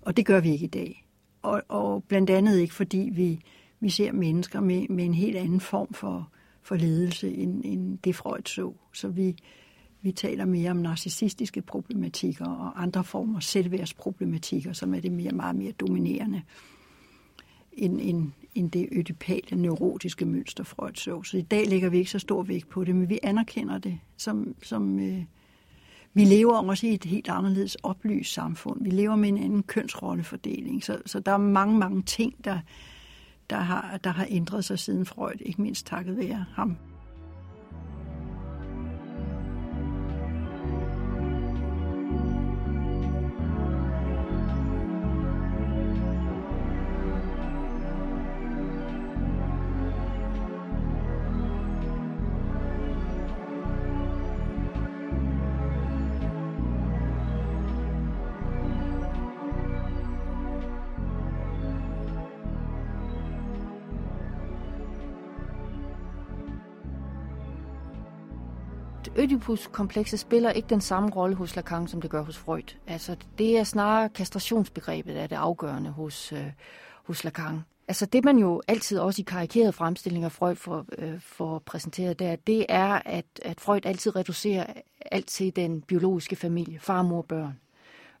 Og 0.00 0.16
det 0.16 0.26
gør 0.26 0.40
vi 0.40 0.50
ikke 0.50 0.64
i 0.64 0.68
dag. 0.68 1.04
Og, 1.42 1.62
og 1.68 2.04
blandt 2.04 2.30
andet 2.30 2.58
ikke, 2.58 2.74
fordi 2.74 3.10
vi, 3.12 3.40
vi 3.80 3.90
ser 3.90 4.12
mennesker 4.12 4.60
med, 4.60 4.88
med 4.88 5.04
en 5.04 5.14
helt 5.14 5.36
anden 5.36 5.60
form 5.60 5.92
for, 5.92 6.30
for 6.62 6.76
ledelse, 6.76 7.34
end, 7.34 7.62
end 7.64 7.98
det 7.98 8.16
Freud 8.16 8.46
så. 8.46 8.72
Så 8.92 9.08
vi, 9.08 9.36
vi 10.02 10.12
taler 10.12 10.44
mere 10.44 10.70
om 10.70 10.76
narcissistiske 10.76 11.62
problematikker 11.62 12.46
og 12.46 12.82
andre 12.82 13.04
former 13.04 13.40
selvværdsproblematikker, 13.40 14.72
som 14.72 14.94
er 14.94 15.00
det 15.00 15.12
mere, 15.12 15.32
meget 15.32 15.56
mere 15.56 15.72
dominerende 15.72 16.42
end, 17.72 18.00
end, 18.00 18.32
end 18.54 18.70
det 18.70 18.88
ødipale 18.92 19.62
neurotiske 19.62 20.24
mønster 20.24 20.64
Freud 20.64 20.94
så. 20.94 21.22
Så 21.22 21.36
i 21.36 21.42
dag 21.42 21.66
lægger 21.66 21.88
vi 21.88 21.98
ikke 21.98 22.10
så 22.10 22.18
stor 22.18 22.42
vægt 22.42 22.68
på 22.68 22.84
det, 22.84 22.96
men 22.96 23.08
vi 23.08 23.18
anerkender 23.22 23.78
det 23.78 23.98
som, 24.16 24.54
som 24.62 24.98
øh, 24.98 25.22
vi 26.14 26.24
lever 26.24 26.58
også 26.58 26.86
i 26.86 26.94
et 26.94 27.04
helt 27.04 27.28
anderledes 27.28 27.74
oplyst 27.74 28.32
samfund. 28.32 28.84
Vi 28.84 28.90
lever 28.90 29.16
med 29.16 29.28
en 29.28 29.38
anden 29.38 29.62
kønsrollefordeling, 29.62 30.84
så, 30.84 30.98
så 31.06 31.20
der 31.20 31.32
er 31.32 31.36
mange, 31.36 31.78
mange 31.78 32.02
ting, 32.02 32.44
der, 32.44 32.58
der, 33.50 33.56
har, 33.56 34.00
der 34.04 34.10
har 34.10 34.26
ændret 34.30 34.64
sig 34.64 34.78
siden 34.78 35.06
Freud, 35.06 35.40
ikke 35.40 35.62
mindst 35.62 35.86
takket 35.86 36.16
være 36.16 36.44
ham. 36.52 36.76
Ødipus-komplekset 69.18 70.20
spiller 70.20 70.50
ikke 70.50 70.68
den 70.68 70.80
samme 70.80 71.10
rolle 71.10 71.36
hos 71.36 71.56
Lacan, 71.56 71.88
som 71.88 72.00
det 72.00 72.10
gør 72.10 72.22
hos 72.22 72.38
Freud. 72.38 72.76
Altså, 72.86 73.16
det 73.38 73.58
er 73.58 73.64
snarere 73.64 74.08
kastrationsbegrebet, 74.08 75.14
der 75.14 75.22
er 75.22 75.26
det 75.26 75.36
afgørende 75.36 75.90
hos, 75.90 76.32
øh, 76.32 76.52
hos 77.04 77.24
Lacan. 77.24 77.60
Altså 77.88 78.06
det, 78.06 78.24
man 78.24 78.38
jo 78.38 78.62
altid 78.68 78.98
også 78.98 79.22
i 79.22 79.24
karikerede 79.28 79.72
fremstillinger 79.72 80.28
Freud 80.28 80.54
får, 80.54 80.84
øh, 80.98 81.20
får 81.20 81.58
præsenteret 81.58 82.18
der, 82.18 82.36
det 82.36 82.66
er, 82.68 83.02
at, 83.04 83.24
at 83.42 83.60
Freud 83.60 83.86
altid 83.86 84.16
reducerer 84.16 84.66
alt 85.00 85.26
til 85.26 85.56
den 85.56 85.82
biologiske 85.82 86.36
familie, 86.36 86.80
far, 86.80 87.02
mor, 87.02 87.22
børn. 87.22 87.60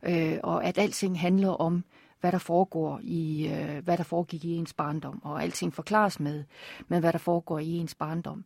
Øh, 0.02 0.38
og 0.42 0.64
at 0.64 0.78
alting 0.78 1.20
handler 1.20 1.50
om, 1.50 1.84
hvad 2.20 2.32
der 2.32 2.38
foregår 2.38 3.00
i, 3.02 3.48
øh, 3.48 3.84
hvad 3.84 3.96
der 3.96 4.04
foregik 4.04 4.44
i 4.44 4.54
ens 4.54 4.72
barndom, 4.72 5.20
og 5.24 5.42
alting 5.42 5.74
forklares 5.74 6.20
med, 6.20 6.44
med 6.88 7.00
hvad 7.00 7.12
der 7.12 7.18
foregår 7.18 7.58
i 7.58 7.68
ens 7.68 7.94
barndom. 7.94 8.44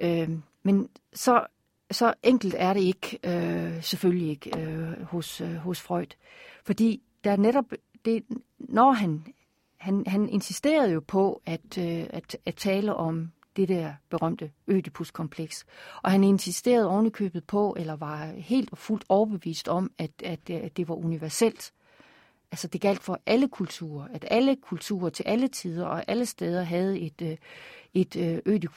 Øh, 0.00 0.30
men 0.62 0.88
så 1.12 1.46
så 1.90 2.14
enkelt 2.22 2.54
er 2.58 2.72
det 2.72 2.80
ikke, 2.80 3.18
øh, 3.24 3.82
selvfølgelig 3.82 4.28
ikke, 4.28 4.58
øh, 4.58 5.02
hos, 5.02 5.40
øh, 5.40 5.54
hos 5.54 5.80
Freud. 5.80 6.14
Fordi 6.64 7.02
der 7.24 7.30
er 7.30 7.36
netop 7.36 7.64
det, 8.04 8.24
når 8.58 8.92
han, 8.92 9.24
han, 9.76 10.04
han 10.06 10.28
insisterede 10.28 10.92
jo 10.92 11.00
på 11.00 11.42
at, 11.46 11.78
øh, 11.78 12.06
at, 12.10 12.36
at 12.44 12.54
tale 12.54 12.94
om 12.94 13.32
det 13.56 13.68
der 13.68 13.92
berømte 14.10 14.50
Ødipus-kompleks. 14.66 15.66
Og 16.02 16.10
han 16.10 16.24
insisterede 16.24 16.88
ovenikøbet 16.88 17.44
på, 17.44 17.74
eller 17.78 17.96
var 17.96 18.26
helt 18.26 18.72
og 18.72 18.78
fuldt 18.78 19.04
overbevist 19.08 19.68
om, 19.68 19.90
at, 19.98 20.10
at, 20.24 20.50
at 20.50 20.76
det 20.76 20.88
var 20.88 20.94
universelt. 20.94 21.72
Altså 22.50 22.68
det 22.68 22.80
galt 22.80 23.02
for 23.02 23.20
alle 23.26 23.48
kulturer, 23.48 24.08
at 24.12 24.24
alle 24.30 24.56
kulturer 24.56 25.10
til 25.10 25.22
alle 25.22 25.48
tider 25.48 25.86
og 25.86 26.04
alle 26.08 26.26
steder 26.26 26.62
havde 26.62 27.00
et, 27.00 27.22
øh, 27.22 27.36
et, 27.94 28.16
øh, 28.16 28.54
et 28.54 28.70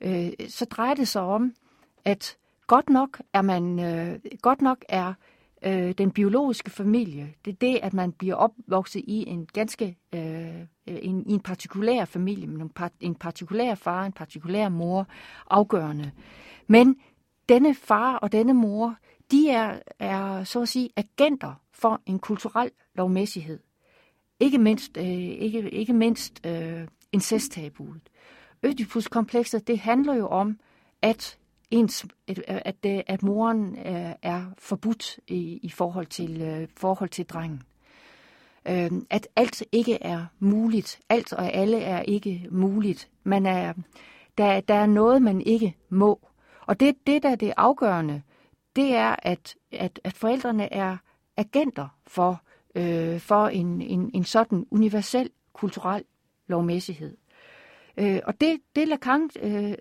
øh, 0.00 0.32
Så 0.48 0.64
drejer 0.64 0.94
det 0.94 1.08
sig 1.08 1.22
om, 1.22 1.54
at 2.04 2.36
godt 2.66 2.88
nok 2.88 3.22
er 3.32 3.42
man 3.42 3.78
øh, 3.80 4.18
godt 4.42 4.62
nok 4.62 4.84
er 4.88 5.14
øh, 5.62 5.92
den 5.92 6.10
biologiske 6.10 6.70
familie, 6.70 7.34
det 7.44 7.50
er 7.50 7.56
det, 7.56 7.78
at 7.82 7.94
man 7.94 8.12
bliver 8.12 8.34
opvokset 8.34 9.04
i 9.06 9.24
en 9.28 9.46
ganske 9.46 9.96
øh, 10.14 10.60
en, 10.86 11.26
i 11.26 11.32
en 11.32 11.40
partikulær 11.40 12.04
familie, 12.04 12.46
med 12.46 12.60
en, 12.60 12.68
par, 12.68 12.90
en 13.00 13.14
partikulær 13.14 13.74
far, 13.74 14.06
en 14.06 14.12
partikulær 14.12 14.68
mor, 14.68 15.06
afgørende. 15.50 16.10
Men 16.66 16.96
denne 17.48 17.74
far 17.74 18.16
og 18.16 18.32
denne 18.32 18.54
mor, 18.54 18.96
de 19.30 19.50
er, 19.50 19.78
er 19.98 20.44
så 20.44 20.62
at 20.62 20.68
sige 20.68 20.90
agenter 20.96 21.54
for 21.72 22.00
en 22.06 22.18
kulturel 22.18 22.70
lovmæssighed. 22.94 23.60
Ikke 24.40 24.58
mindst, 24.58 24.96
øh, 24.96 25.04
ikke, 25.04 25.70
ikke 25.70 25.92
mindst 25.92 26.46
øh, 26.46 26.88
incesttabuet. 27.12 28.00
Ødipuskomplekset, 28.62 29.66
det 29.66 29.78
handler 29.78 30.14
jo 30.14 30.28
om, 30.28 30.58
at 31.02 31.38
ens, 31.70 32.06
at, 32.28 32.38
at, 32.48 32.86
at 33.06 33.22
moren 33.22 33.78
øh, 33.78 34.12
er 34.22 34.44
forbudt 34.58 35.18
i, 35.26 35.60
i 35.62 35.70
forhold, 35.70 36.06
til, 36.06 36.42
øh, 36.42 36.68
forhold 36.76 37.10
til 37.10 37.26
drengen. 37.26 37.62
Øh, 38.68 38.90
at 39.10 39.28
alt 39.36 39.62
ikke 39.72 40.02
er 40.02 40.26
muligt. 40.38 41.00
Alt 41.08 41.32
og 41.32 41.54
alle 41.54 41.80
er 41.80 42.02
ikke 42.02 42.46
muligt. 42.50 43.08
Man 43.24 43.46
er, 43.46 43.72
der, 44.38 44.60
der 44.60 44.74
er 44.74 44.86
noget, 44.86 45.22
man 45.22 45.40
ikke 45.40 45.76
må. 45.88 46.28
Og 46.66 46.80
det, 46.80 47.06
det 47.06 47.22
der 47.22 47.28
er 47.30 47.34
det 47.36 47.52
afgørende, 47.56 48.22
det 48.76 48.94
er, 48.94 49.16
at, 49.22 49.56
at, 49.72 50.00
at 50.04 50.12
forældrene 50.12 50.72
er 50.72 50.96
agenter 51.36 51.88
for, 52.06 52.42
øh, 52.74 53.20
for 53.20 53.46
en, 53.48 53.80
en, 53.80 54.10
en 54.14 54.24
sådan 54.24 54.66
universel 54.70 55.30
kulturel 55.52 56.04
lovmæssighed. 56.46 57.16
Øh, 58.00 58.20
og 58.24 58.40
det, 58.40 58.60
det 58.76 58.88
Lacan 58.88 59.30
øh, 59.42 59.74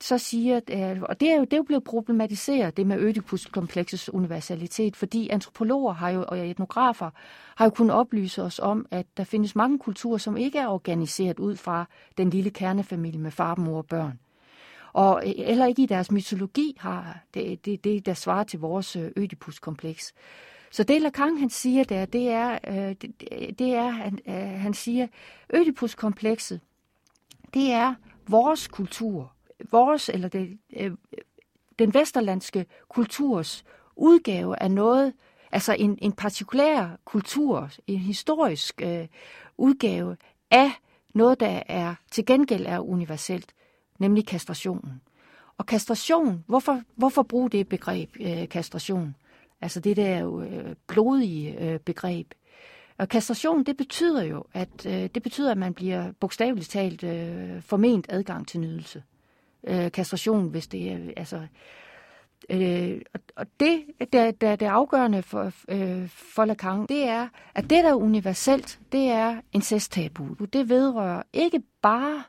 så 0.00 0.18
siger, 0.18 0.60
øh, 0.70 1.02
og 1.02 1.20
det 1.20 1.30
er 1.30 1.36
jo, 1.36 1.44
det 1.44 1.52
er 1.52 1.56
jo 1.56 1.62
blevet 1.62 1.84
problematiseret, 1.84 2.76
det 2.76 2.86
med 2.86 2.98
Ødipus-kompleksets 2.98 4.08
universalitet, 4.08 4.96
fordi 4.96 5.28
antropologer 5.28 5.92
har 5.92 6.10
jo, 6.10 6.24
og 6.28 6.48
etnografer 6.48 7.10
har 7.56 7.64
jo 7.64 7.70
kunnet 7.70 7.96
oplyse 7.96 8.42
os 8.42 8.58
om, 8.58 8.86
at 8.90 9.06
der 9.16 9.24
findes 9.24 9.56
mange 9.56 9.78
kulturer, 9.78 10.18
som 10.18 10.36
ikke 10.36 10.58
er 10.58 10.66
organiseret 10.66 11.38
ud 11.38 11.56
fra 11.56 11.84
den 12.18 12.30
lille 12.30 12.50
kernefamilie 12.50 13.20
med 13.20 13.30
far, 13.30 13.54
mor 13.54 13.78
og 13.78 13.86
børn. 13.86 14.18
Og 14.92 15.22
øh, 15.26 15.46
heller 15.46 15.66
ikke 15.66 15.82
i 15.82 15.86
deres 15.86 16.10
mytologi 16.10 16.76
har 16.78 17.18
det, 17.34 17.64
det, 17.64 17.84
det 17.84 18.06
der 18.06 18.14
svarer 18.14 18.44
til 18.44 18.58
vores 18.60 18.96
øh, 18.96 19.10
Ødipus-kompleks. 19.16 20.14
Så 20.70 20.84
det 20.84 21.02
Lacan 21.02 21.36
han 21.36 21.50
siger 21.50 21.84
der, 21.84 22.04
det 22.04 22.28
er, 22.28 22.58
øh, 22.68 22.94
det, 23.02 23.12
det 23.58 23.74
er 23.74 23.88
han, 23.88 24.18
øh, 24.28 24.60
han 24.60 24.74
siger, 24.74 25.06
Ødipus-komplekset, 25.54 26.60
det 27.54 27.72
er 27.72 27.94
vores 28.28 28.68
kultur, 28.68 29.32
vores, 29.70 30.08
eller 30.08 30.28
det, 30.28 30.58
øh, 30.76 30.92
den 31.78 31.94
vesterlandske 31.94 32.66
kulturs 32.88 33.64
udgave 33.96 34.62
af 34.62 34.70
noget, 34.70 35.12
Altså 35.52 35.72
en, 35.78 35.98
en 36.02 36.12
partikulær 36.12 36.96
kultur, 37.04 37.70
en 37.86 37.98
historisk 37.98 38.82
øh, 38.82 39.06
udgave 39.56 40.16
af 40.50 40.70
noget, 41.14 41.40
der 41.40 41.62
er 41.66 41.94
til 42.10 42.26
gengæld 42.26 42.66
er 42.66 42.78
universelt, 42.78 43.54
nemlig 43.98 44.26
kastrationen. 44.26 45.02
Og 45.58 45.66
kastration, 45.66 46.44
hvorfor, 46.46 46.82
hvorfor 46.94 47.22
bruge 47.22 47.50
det 47.50 47.68
begreb, 47.68 48.10
øh, 48.20 48.48
kastration? 48.48 49.16
Altså 49.60 49.80
det 49.80 49.96
der 49.96 50.36
øh, 50.38 50.74
blodige 50.86 51.60
øh, 51.60 51.80
begreb. 51.80 52.34
Og 52.98 53.08
kastration, 53.08 53.64
det 53.64 53.76
betyder 53.76 54.22
jo, 54.22 54.44
at 54.52 54.86
øh, 54.86 55.08
det 55.14 55.22
betyder, 55.22 55.50
at 55.50 55.58
man 55.58 55.74
bliver 55.74 56.12
bogstaveligt 56.20 56.70
talt 56.70 57.04
øh, 57.04 57.62
forment 57.62 58.06
adgang 58.08 58.48
til 58.48 58.60
nydelse. 58.60 59.02
Øh, 59.66 59.92
kastration, 59.92 60.48
hvis 60.48 60.66
det 60.66 60.92
er, 60.92 60.98
altså, 61.16 61.46
øh, 62.50 63.00
og 63.36 63.46
det, 63.60 63.84
der, 64.12 64.30
der, 64.30 64.56
det 64.56 64.66
afgørende 64.66 65.22
for, 65.22 65.52
øh, 65.68 66.08
for 66.08 66.44
Lacan, 66.44 66.86
det 66.86 67.04
er, 67.04 67.28
at 67.54 67.70
det, 67.70 67.84
der 67.84 67.90
er 67.90 67.94
universelt, 67.94 68.80
det 68.92 69.08
er 69.08 69.40
incesttabu. 69.52 70.34
Det 70.52 70.68
vedrører 70.68 71.22
ikke 71.32 71.62
bare, 71.82 72.22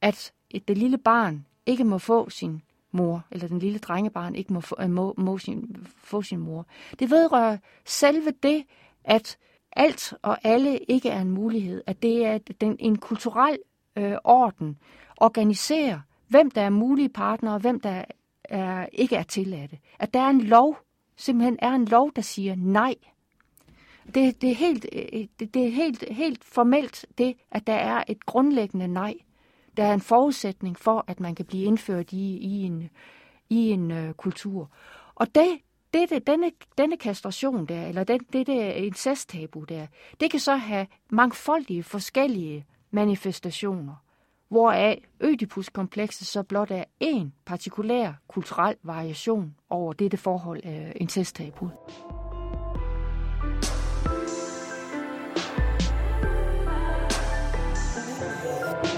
at 0.00 0.32
det 0.68 0.78
lille 0.78 0.98
barn 0.98 1.46
ikke 1.66 1.84
må 1.84 1.98
få 1.98 2.30
sin 2.30 2.62
mor, 2.92 3.24
eller 3.30 3.48
den 3.48 3.58
lille 3.58 3.78
drengebarn 3.78 4.34
ikke 4.34 4.52
må 4.52 4.60
få, 4.60 4.76
øh, 4.80 4.90
må, 4.90 5.14
må 5.16 5.38
sin, 5.38 5.86
få 5.96 6.22
sin 6.22 6.38
mor. 6.38 6.66
Det 6.98 7.10
vedrører 7.10 7.58
selve 7.84 8.32
det, 8.42 8.64
at 9.04 9.38
alt 9.72 10.14
og 10.22 10.38
alle 10.44 10.78
ikke 10.78 11.08
er 11.08 11.20
en 11.20 11.30
mulighed, 11.30 11.82
at 11.86 12.02
det 12.02 12.26
er 12.26 12.38
den, 12.60 12.76
en 12.78 12.98
kulturel 12.98 13.58
øh, 13.96 14.16
orden, 14.24 14.78
organiserer, 15.16 16.00
hvem 16.28 16.50
der 16.50 16.62
er 16.62 16.70
mulige 16.70 17.08
partnere, 17.08 17.54
og 17.54 17.60
hvem 17.60 17.80
der 17.80 18.04
er, 18.44 18.86
ikke 18.92 19.16
er 19.16 19.22
tilladte. 19.22 19.78
At 19.98 20.14
der 20.14 20.20
er 20.20 20.28
en 20.28 20.40
lov, 20.40 20.78
simpelthen 21.16 21.58
er 21.62 21.72
en 21.72 21.84
lov, 21.84 22.12
der 22.16 22.22
siger 22.22 22.54
nej. 22.56 22.94
Det, 24.14 24.42
det 24.42 24.50
er, 24.50 24.54
helt, 24.54 24.86
øh, 24.92 25.26
det, 25.40 25.54
det 25.54 25.66
er 25.66 25.70
helt, 25.70 26.04
helt 26.10 26.44
formelt 26.44 27.06
det, 27.18 27.36
at 27.50 27.66
der 27.66 27.74
er 27.74 28.04
et 28.08 28.26
grundlæggende 28.26 28.88
nej. 28.88 29.14
Der 29.76 29.84
er 29.84 29.94
en 29.94 30.00
forudsætning 30.00 30.78
for, 30.78 31.04
at 31.06 31.20
man 31.20 31.34
kan 31.34 31.44
blive 31.44 31.64
indført 31.64 32.12
i, 32.12 32.36
i 32.36 32.62
en, 32.62 32.90
i 33.50 33.70
en 33.70 33.90
øh, 33.90 34.14
kultur. 34.14 34.70
Og 35.14 35.34
det, 35.34 35.58
dette, 35.94 36.18
denne, 36.18 36.50
denne 36.78 36.96
kastration 36.96 37.66
der, 37.66 37.86
eller 37.86 38.04
den, 38.04 38.20
det 38.32 38.48
incesttabu 38.76 39.64
der, 39.64 39.86
det 40.20 40.30
kan 40.30 40.40
så 40.40 40.56
have 40.56 40.86
mangfoldige 41.10 41.82
forskellige 41.82 42.66
manifestationer, 42.90 43.94
hvoraf 44.48 45.04
Ødipuskomplekset 45.20 46.26
så 46.26 46.42
blot 46.42 46.70
er 46.70 46.84
en 47.00 47.32
partikulær 47.44 48.12
kulturel 48.28 48.76
variation 48.82 49.54
over 49.70 49.92
dette 49.92 50.16
forhold 50.16 50.60
af 50.64 50.92
incesttabu. 50.96 51.70
Freud 58.78 58.97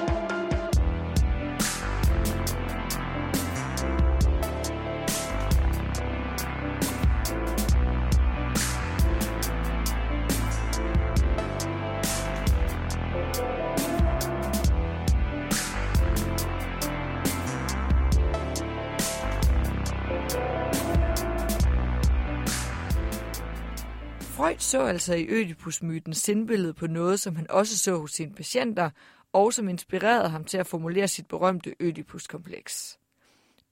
så 24.70 24.80
altså 24.80 25.14
i 25.14 25.26
Ødipusmyten 25.28 26.14
sindbilledet 26.14 26.76
på 26.76 26.86
noget, 26.86 27.20
som 27.20 27.36
han 27.36 27.50
også 27.50 27.78
så 27.78 27.98
hos 27.98 28.10
sine 28.10 28.34
patienter, 28.34 28.90
og 29.32 29.52
som 29.52 29.68
inspirerede 29.68 30.28
ham 30.28 30.44
til 30.44 30.58
at 30.58 30.66
formulere 30.66 31.08
sit 31.08 31.26
berømte 31.26 31.74
Ødipuskompleks. 31.80 32.98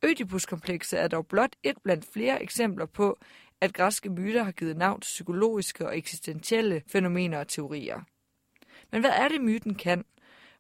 Ødipuskomplekset 0.03 1.01
er 1.01 1.09
dog 1.09 1.27
blot 1.27 1.57
et 1.63 1.77
blandt 1.85 2.07
flere 2.13 2.43
eksempler 2.43 2.87
på, 2.87 3.19
at 3.61 3.75
græske 3.75 4.11
myter 4.11 4.43
har 4.43 4.53
givet 4.53 4.77
navn 4.77 5.01
til 5.01 5.09
psykologiske 5.09 5.87
og 5.87 5.99
eksistentielle 5.99 6.83
fænomener 6.93 7.39
og 7.39 7.49
teorier. 7.49 8.01
Men 8.93 9.01
hvad 9.01 9.11
er 9.11 9.29
det, 9.29 9.41
myten 9.41 9.75
kan? 9.75 10.05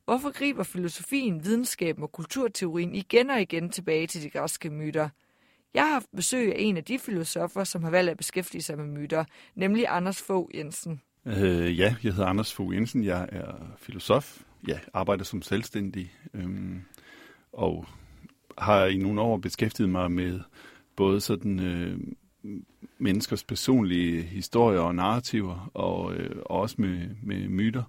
Hvorfor 0.04 0.30
griber 0.30 0.62
filosofien, 0.62 1.44
videnskaben 1.44 2.02
og 2.02 2.12
kulturteorien 2.12 2.94
igen 2.94 3.30
og 3.30 3.40
igen 3.40 3.70
tilbage 3.70 4.06
til 4.06 4.22
de 4.22 4.30
græske 4.30 4.70
myter– 4.70 5.08
jeg 5.74 5.82
har 5.82 5.92
haft 5.92 6.06
besøg 6.16 6.52
af 6.54 6.56
en 6.58 6.76
af 6.76 6.84
de 6.84 6.98
filosofer, 6.98 7.64
som 7.64 7.82
har 7.82 7.90
valgt 7.90 8.10
at 8.10 8.16
beskæftige 8.16 8.62
sig 8.62 8.78
med 8.78 8.86
myter, 8.86 9.24
nemlig 9.54 9.84
Anders 9.88 10.22
Fogh 10.22 10.56
Jensen. 10.56 11.00
Øh, 11.26 11.78
ja, 11.78 11.94
jeg 12.04 12.12
hedder 12.12 12.26
Anders 12.26 12.54
Fogh 12.54 12.74
Jensen. 12.74 13.04
Jeg 13.04 13.28
er 13.32 13.54
filosof. 13.78 14.40
Jeg 14.66 14.80
arbejder 14.94 15.24
som 15.24 15.42
selvstændig. 15.42 16.12
Øhm, 16.34 16.82
og 17.52 17.86
har 18.58 18.84
i 18.84 18.96
nogle 18.96 19.20
år 19.20 19.36
beskæftiget 19.36 19.90
mig 19.90 20.10
med 20.12 20.40
både 20.96 21.20
sådan 21.20 21.60
øh, 21.60 21.98
menneskers 22.98 23.44
personlige 23.44 24.22
historier 24.22 24.80
og 24.80 24.94
narrativer, 24.94 25.70
og, 25.74 26.14
øh, 26.14 26.36
og 26.46 26.60
også 26.60 26.76
med, 26.78 27.08
med 27.22 27.48
myter. 27.48 27.82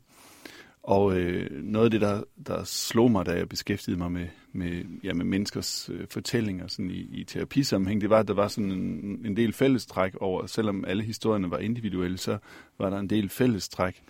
Og 0.84 1.18
øh, 1.18 1.64
noget 1.64 1.86
af 1.86 1.92
det, 1.92 2.02
der, 2.02 2.24
der 2.48 2.64
slog 2.64 3.12
mig, 3.12 3.26
da 3.26 3.32
jeg 3.32 3.50
beskæftigede 3.50 4.00
mig 4.00 4.12
med, 4.12 4.28
med, 4.54 4.84
ja, 5.04 5.14
med 5.14 5.26
menneskers 5.26 5.90
øh, 5.94 6.08
fortællinger 6.10 6.68
sådan 6.68 6.92
i, 6.92 7.08
i 7.12 7.24
terapisammenhæng, 7.24 8.02
det 8.02 8.10
var, 8.10 8.20
at 8.20 8.28
der 8.28 8.34
var 8.34 8.48
sådan 8.48 8.72
en, 8.72 9.26
en 9.26 9.38
del 9.38 9.54
fællestræk 9.54 10.16
over, 10.16 10.46
selvom 10.46 10.86
alle 10.88 11.04
historierne 11.04 11.52
var 11.52 11.58
individuelle, 11.58 12.18
så 12.18 12.38
var 12.78 12.90
der 12.90 13.00
en 13.00 13.10
del 13.10 13.30
fællestræk, 13.30 14.04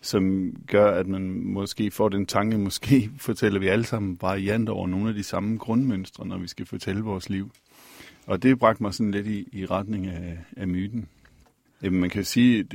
som 0.00 0.52
gør, 0.66 0.90
at 0.90 1.06
man 1.06 1.22
måske 1.44 1.90
får 1.90 2.08
den 2.08 2.26
tanke, 2.26 2.58
måske 2.58 3.10
fortæller 3.18 3.60
vi 3.60 3.68
alle 3.68 3.84
sammen 3.84 4.18
varianter 4.20 4.72
over 4.72 4.86
nogle 4.86 5.08
af 5.08 5.14
de 5.14 5.22
samme 5.22 5.58
grundmønstre, 5.58 6.26
når 6.26 6.38
vi 6.38 6.48
skal 6.48 6.66
fortælle 6.66 7.02
vores 7.02 7.28
liv. 7.30 7.50
Og 8.26 8.42
det 8.42 8.58
bragte 8.58 8.82
mig 8.82 8.94
sådan 8.94 9.10
lidt 9.10 9.26
i, 9.26 9.48
i 9.52 9.66
retning 9.66 10.06
af, 10.06 10.38
af 10.56 10.68
myten. 10.68 11.08
Jamen, 11.82 12.00
man 12.00 12.10
kan 12.10 12.24
sige, 12.24 12.60
at 12.60 12.74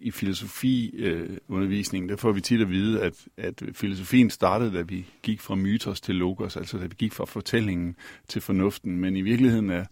i 0.00 0.10
filosofiundervisningen, 0.10 2.10
øh, 2.10 2.10
der 2.10 2.20
får 2.20 2.32
vi 2.32 2.40
tit 2.40 2.60
at 2.60 2.70
vide, 2.70 3.02
at, 3.02 3.28
at 3.36 3.62
filosofien 3.72 4.30
startede, 4.30 4.72
da 4.72 4.82
vi 4.82 5.06
gik 5.22 5.40
fra 5.40 5.54
mytos 5.54 6.00
til 6.00 6.14
logos, 6.14 6.56
altså 6.56 6.78
da 6.78 6.82
vi 6.82 6.94
gik 6.98 7.12
fra 7.12 7.24
fortællingen 7.24 7.96
til 8.28 8.42
fornuften. 8.42 8.96
Men 8.96 9.16
i 9.16 9.22
virkeligheden 9.22 9.70
er, 9.70 9.84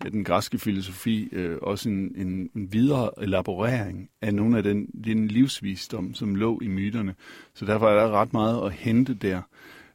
er 0.00 0.10
den 0.10 0.24
græske 0.24 0.58
filosofi 0.58 1.28
øh, 1.32 1.58
også 1.62 1.88
en, 1.88 2.12
en, 2.16 2.50
en 2.54 2.72
videre 2.72 3.10
elaborering 3.22 4.10
af 4.22 4.34
nogle 4.34 4.56
af 4.56 4.62
den, 4.62 4.86
den 5.04 5.28
livsvisdom, 5.28 6.14
som 6.14 6.34
lå 6.34 6.60
i 6.62 6.68
myterne. 6.68 7.14
Så 7.54 7.64
derfor 7.64 7.88
er 7.88 7.94
der 7.94 8.10
ret 8.10 8.32
meget 8.32 8.66
at 8.66 8.72
hente 8.72 9.14
der. 9.14 9.42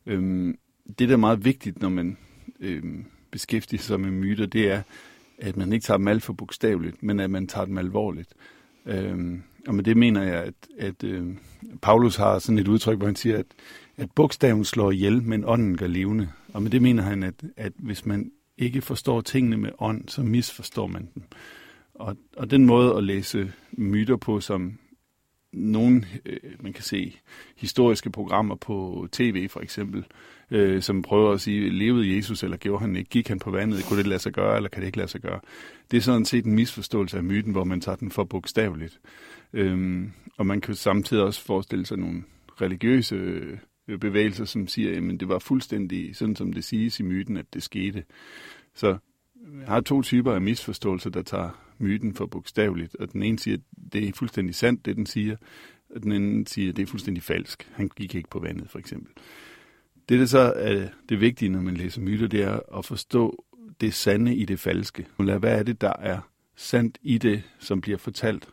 Øhm, 0.06 0.58
det, 1.00 1.10
der 1.10 1.14
er 1.14 1.18
meget 1.18 1.46
vigtigt, 1.46 1.82
når 1.82 1.90
man 1.90 2.18
øhm, 2.60 3.06
beskæftiger 3.32 3.82
sig 3.82 4.00
med 4.00 4.12
myter, 4.12 4.46
det 4.46 4.72
er, 4.72 4.82
at 5.38 5.58
man 5.58 5.74
ikke 5.74 5.84
tager 5.84 5.98
dem 5.98 6.08
alt 6.08 6.24
for 6.24 6.34
bogstaveligt, 6.34 7.04
men 7.04 7.20
at 7.20 7.30
man 7.30 7.48
tager 7.48 7.66
dem 7.66 7.78
alvorligt. 7.78 8.34
Øhm, 8.86 9.44
og 9.68 9.76
med 9.76 9.84
det 9.84 9.98
mener 9.98 10.24
jeg, 10.24 10.44
at, 10.44 10.54
at 10.80 11.04
øh, 11.04 11.28
Paulus 11.82 12.16
har 12.16 12.40
sådan 12.40 12.60
et 12.60 12.68
udtryk, 12.68 12.98
hvor 12.98 13.06
han 13.06 13.16
siger, 13.16 13.38
at, 13.38 13.46
at 13.98 14.12
bogstaven 14.12 14.66
slår 14.66 14.92
ihjel, 14.92 15.24
men 15.24 15.44
ånden 15.46 15.78
gør 15.78 15.88
levende. 15.88 16.30
Og 16.54 16.62
med 16.64 16.72
det 16.72 16.82
mener 16.82 17.04
han, 17.04 17.24
at, 17.24 17.44
at 17.58 17.74
hvis 17.78 18.06
man 18.06 18.32
ikke 18.58 18.82
forstår 18.82 19.22
tingene 19.22 19.58
med 19.58 19.70
ånd, 19.80 20.10
så 20.10 20.22
misforstår 20.22 20.88
man 20.88 21.10
dem. 21.16 21.24
Og, 21.94 22.18
og 22.38 22.52
den 22.52 22.66
måde 22.66 22.98
at 22.98 23.04
læse 23.04 23.52
myter 23.72 24.16
på, 24.16 24.40
som 24.40 24.78
nogle, 25.54 26.06
øh, 26.26 26.40
man 26.60 26.74
kan 26.74 26.84
se 26.84 27.20
historiske 27.58 28.10
programmer 28.10 28.56
på 28.56 29.08
tv 29.12 29.50
for 29.50 29.60
eksempel, 29.60 30.06
øh, 30.54 30.82
som 30.82 31.02
prøver 31.02 31.32
at 31.32 31.42
sige, 31.42 31.70
levede 31.70 32.16
Jesus, 32.16 32.44
eller 32.44 32.58
gjorde 32.58 32.82
han 32.82 32.96
ikke? 32.96 33.10
Gik 33.10 33.28
han 33.28 33.40
på 33.40 33.52
vandet? 33.52 33.86
Kunne 33.86 34.00
det 34.00 34.08
lade 34.08 34.20
sig 34.20 34.34
gøre, 34.34 34.56
eller 34.56 34.70
kan 34.70 34.82
det 34.82 34.88
ikke 34.88 34.98
lade 34.98 35.10
sig 35.10 35.22
gøre? 35.22 35.40
Det 35.92 35.98
er 35.98 36.02
sådan 36.02 36.26
set 36.26 36.46
en 36.46 36.56
misforståelse 36.56 37.18
af 37.18 37.24
myten, 37.24 37.52
hvor 37.52 37.64
man 37.64 37.82
tager 37.82 37.96
den 37.96 38.12
for 38.12 38.24
bogstaveligt. 38.24 39.00
Øhm, 39.54 40.12
og 40.38 40.46
man 40.46 40.62
kan 40.62 40.76
samtidig 40.76 41.24
også 41.24 41.46
forestille 41.46 41.86
sig 41.86 41.98
nogle 41.98 42.24
religiøse 42.62 43.16
øh, 43.16 44.00
bevægelser, 44.00 44.46
som 44.46 44.68
siger, 44.68 45.14
at 45.14 45.20
det 45.20 45.28
var 45.28 45.40
fuldstændig 45.40 46.16
sådan, 46.16 46.36
som 46.36 46.54
det 46.54 46.64
siges 46.64 47.00
i 47.00 47.04
myten, 47.04 47.38
at 47.38 47.46
det 47.54 47.64
skete. 47.64 48.04
Så 48.76 48.88
jeg 49.60 49.68
har 49.68 49.82
to 49.82 50.02
typer 50.02 50.34
af 50.34 50.42
misforståelser, 50.42 51.10
der 51.10 51.22
tager 51.22 51.50
myten 51.78 52.14
for 52.14 52.26
bogstaveligt. 52.26 52.96
Og 52.96 53.14
den 53.14 53.24
ene 53.24 53.40
siger, 53.40 53.58
at 53.58 53.94
det 53.94 54.08
er 54.08 54.12
fuldstændig 54.16 54.56
sandt, 54.56 54.86
det 54.86 54.96
den 54.96 55.06
siger. 55.06 55.36
Og 55.96 56.04
den 56.04 56.12
anden 56.12 56.46
siger, 56.46 56.70
at 56.70 56.78
det 56.78 56.84
er 56.84 56.88
fuldstændig 56.88 57.24
falsk. 57.24 57.70
Han 57.72 57.90
gik 57.96 58.16
ikke 58.16 58.30
på 58.30 58.40
vandet, 58.40 58.70
for 58.70 58.80
eksempel. 58.80 59.12
Det, 60.10 60.20
der 60.20 60.26
så 60.26 60.54
er 60.56 60.88
det 61.10 61.20
vigtige, 61.20 61.50
når 61.50 61.62
man 61.62 61.78
læser 61.78 62.02
myter, 62.02 62.28
det 62.28 62.44
er 62.44 62.78
at 62.78 62.86
forstå 62.86 63.46
det 63.82 63.94
sande 63.94 64.36
i 64.36 64.46
det 64.46 64.60
falske. 64.60 65.06
Hvad 65.18 65.44
er 65.44 65.64
det, 65.64 65.82
der 65.82 65.94
er 66.00 66.20
sandt 66.56 66.98
i 67.02 67.18
det, 67.18 67.44
som 67.60 67.82
bliver 67.82 67.98
fortalt? 67.98 68.48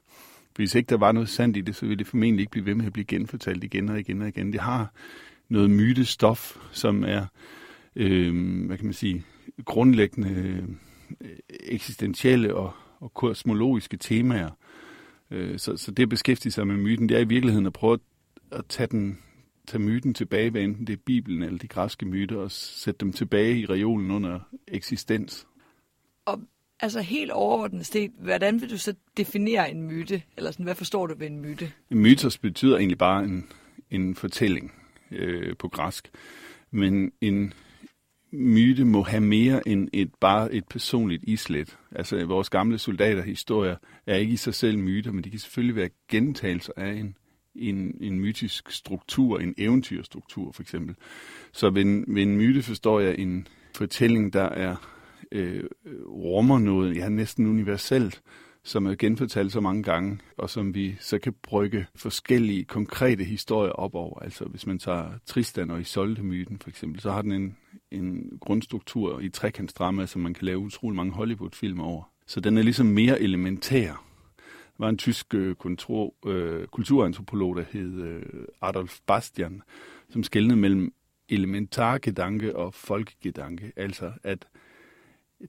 Hvis 0.57 0.75
ikke 0.75 0.91
der 0.91 0.97
var 0.97 1.13
noget 1.13 1.29
sandt 1.29 1.57
i 1.57 1.61
det, 1.61 1.77
så 1.77 1.87
ville 1.87 1.99
det 1.99 2.07
formentlig 2.07 2.43
ikke 2.43 2.51
blive 2.51 2.67
ved 2.67 2.75
med 2.75 2.87
at 2.87 2.93
blive 2.93 3.05
genfortalt 3.05 3.65
igen 3.65 3.89
og 3.89 4.01
igen 4.01 4.23
og 4.23 4.29
igen. 4.29 4.53
Det 4.53 4.61
har 4.61 4.93
noget 5.49 5.71
mytestof, 5.71 6.57
som 6.73 7.05
er, 7.05 7.27
øh, 7.97 8.67
hvad 8.67 8.77
kan 8.77 8.87
man 8.87 8.95
sige, 8.95 9.25
grundlæggende 9.65 10.31
øh, 11.21 11.31
eksistentielle 11.61 12.55
og, 12.55 12.73
og 13.01 13.15
kosmologiske 13.15 13.97
temaer. 13.97 14.51
Øh, 15.31 15.59
så, 15.59 15.77
så 15.77 15.91
det 15.91 16.03
at 16.03 16.09
beskæftige 16.09 16.53
sig 16.53 16.67
med 16.67 16.77
myten, 16.77 17.09
det 17.09 17.17
er 17.17 17.21
i 17.21 17.29
virkeligheden 17.29 17.67
at 17.67 17.73
prøve 17.73 17.95
at, 17.95 18.01
at 18.59 18.65
tage, 18.69 18.87
den, 18.87 19.19
tage 19.67 19.83
myten 19.83 20.15
tilbage, 20.15 20.51
hvad 20.51 20.63
enten 20.63 20.87
det 20.87 20.93
er 20.93 21.03
Bibelen 21.07 21.43
eller 21.43 21.59
de 21.59 21.69
græske 21.69 22.07
myter, 22.07 22.37
og 22.37 22.51
sætte 22.51 22.99
dem 22.99 23.13
tilbage 23.13 23.59
i 23.59 23.67
reolen 23.67 24.11
under 24.11 24.41
eksistens. 24.69 25.47
Og 26.25 26.41
altså 26.81 27.01
helt 27.01 27.31
overordnet 27.31 27.87
set, 27.87 28.11
hvordan 28.19 28.61
vil 28.61 28.71
du 28.71 28.79
så 28.79 28.95
definere 29.17 29.71
en 29.71 29.83
myte? 29.83 30.23
Eller 30.37 30.51
sådan, 30.51 30.65
hvad 30.65 30.75
forstår 30.75 31.07
du 31.07 31.15
ved 31.19 31.27
en 31.27 31.41
myte? 31.41 31.73
En 31.91 31.99
mytos 31.99 32.39
betyder 32.39 32.77
egentlig 32.77 32.99
bare 32.99 33.25
en, 33.25 33.47
en 33.91 34.15
fortælling 34.15 34.73
øh, 35.11 35.57
på 35.57 35.69
græsk. 35.69 36.11
Men 36.71 37.13
en 37.21 37.53
myte 38.33 38.85
må 38.85 39.03
have 39.03 39.21
mere 39.21 39.69
end 39.69 39.89
et, 39.93 40.15
bare 40.21 40.53
et 40.53 40.65
personligt 40.69 41.25
islet. 41.27 41.79
Altså 41.93 42.25
vores 42.25 42.51
gamle 42.51 42.79
soldaterhistorier 42.79 43.77
er 44.07 44.17
ikke 44.17 44.33
i 44.33 44.37
sig 44.37 44.55
selv 44.55 44.79
myter, 44.79 45.13
men 45.13 45.25
de 45.25 45.31
kan 45.31 45.39
selvfølgelig 45.39 45.77
være 45.77 45.91
gentagelser 46.09 46.73
af 46.77 46.93
en, 46.93 47.17
en, 47.69 47.97
en 48.01 48.21
mytisk 48.21 48.71
struktur, 48.71 49.39
en 49.39 49.55
eventyrstruktur 49.59 50.53
for 50.53 50.63
eksempel. 50.63 50.95
Så 51.53 51.71
ved 51.71 51.83
en, 51.83 52.05
ved 52.09 52.23
en 52.23 52.37
myte 52.37 52.63
forstår 52.63 53.01
jeg 53.01 53.19
en 53.19 53.49
fortælling, 53.77 54.33
der 54.33 54.45
er 54.45 54.77
øh, 55.33 55.65
rummer 56.07 56.59
noget, 56.59 56.97
ja 56.97 57.09
næsten 57.09 57.47
universelt, 57.47 58.23
som 58.63 58.87
er 58.87 58.95
genfortalt 58.95 59.53
så 59.53 59.61
mange 59.61 59.83
gange, 59.83 60.19
og 60.37 60.51
som 60.51 60.75
vi 60.75 60.97
så 61.01 61.19
kan 61.19 61.35
brygge 61.43 61.87
forskellige 61.95 62.65
konkrete 62.65 63.25
historier 63.25 63.73
op 63.73 63.95
over. 63.95 64.19
Altså 64.19 64.45
hvis 64.45 64.67
man 64.67 64.79
tager 64.79 65.11
Tristan 65.27 65.71
og 65.71 65.81
Isolde-myten 65.81 66.59
for 66.59 66.71
eksempel, 66.71 67.01
så 67.01 67.11
har 67.11 67.23
den 67.23 67.33
en, 67.33 67.57
en 67.91 68.39
grundstruktur 68.41 69.21
i 69.21 69.29
trekantsdrama, 69.29 70.07
som 70.07 70.23
man 70.23 70.35
kan 70.35 70.47
lave 70.47 70.59
utrolig 70.59 70.97
mange 70.97 71.13
Hollywood-film 71.13 71.81
over. 71.81 72.03
Så 72.27 72.41
den 72.41 72.59
er 72.59 72.63
ligesom 72.63 72.87
mere 72.87 73.21
elementær. 73.21 74.10
Var 74.81 74.89
en 74.89 74.99
tysk 74.99 75.35
øh, 75.35 75.57
øh, 76.27 76.67
kulturantropolog, 76.67 77.57
der 77.57 77.65
hed 77.73 78.03
øh, 78.03 78.23
Adolf 78.63 78.99
Bastian, 79.07 79.63
som 80.09 80.23
skældnede 80.23 80.59
mellem 80.59 80.93
elementargedanke 81.29 82.57
og 82.57 82.75
folkegedanke. 82.75 83.73
Altså 83.77 84.13
at 84.23 84.49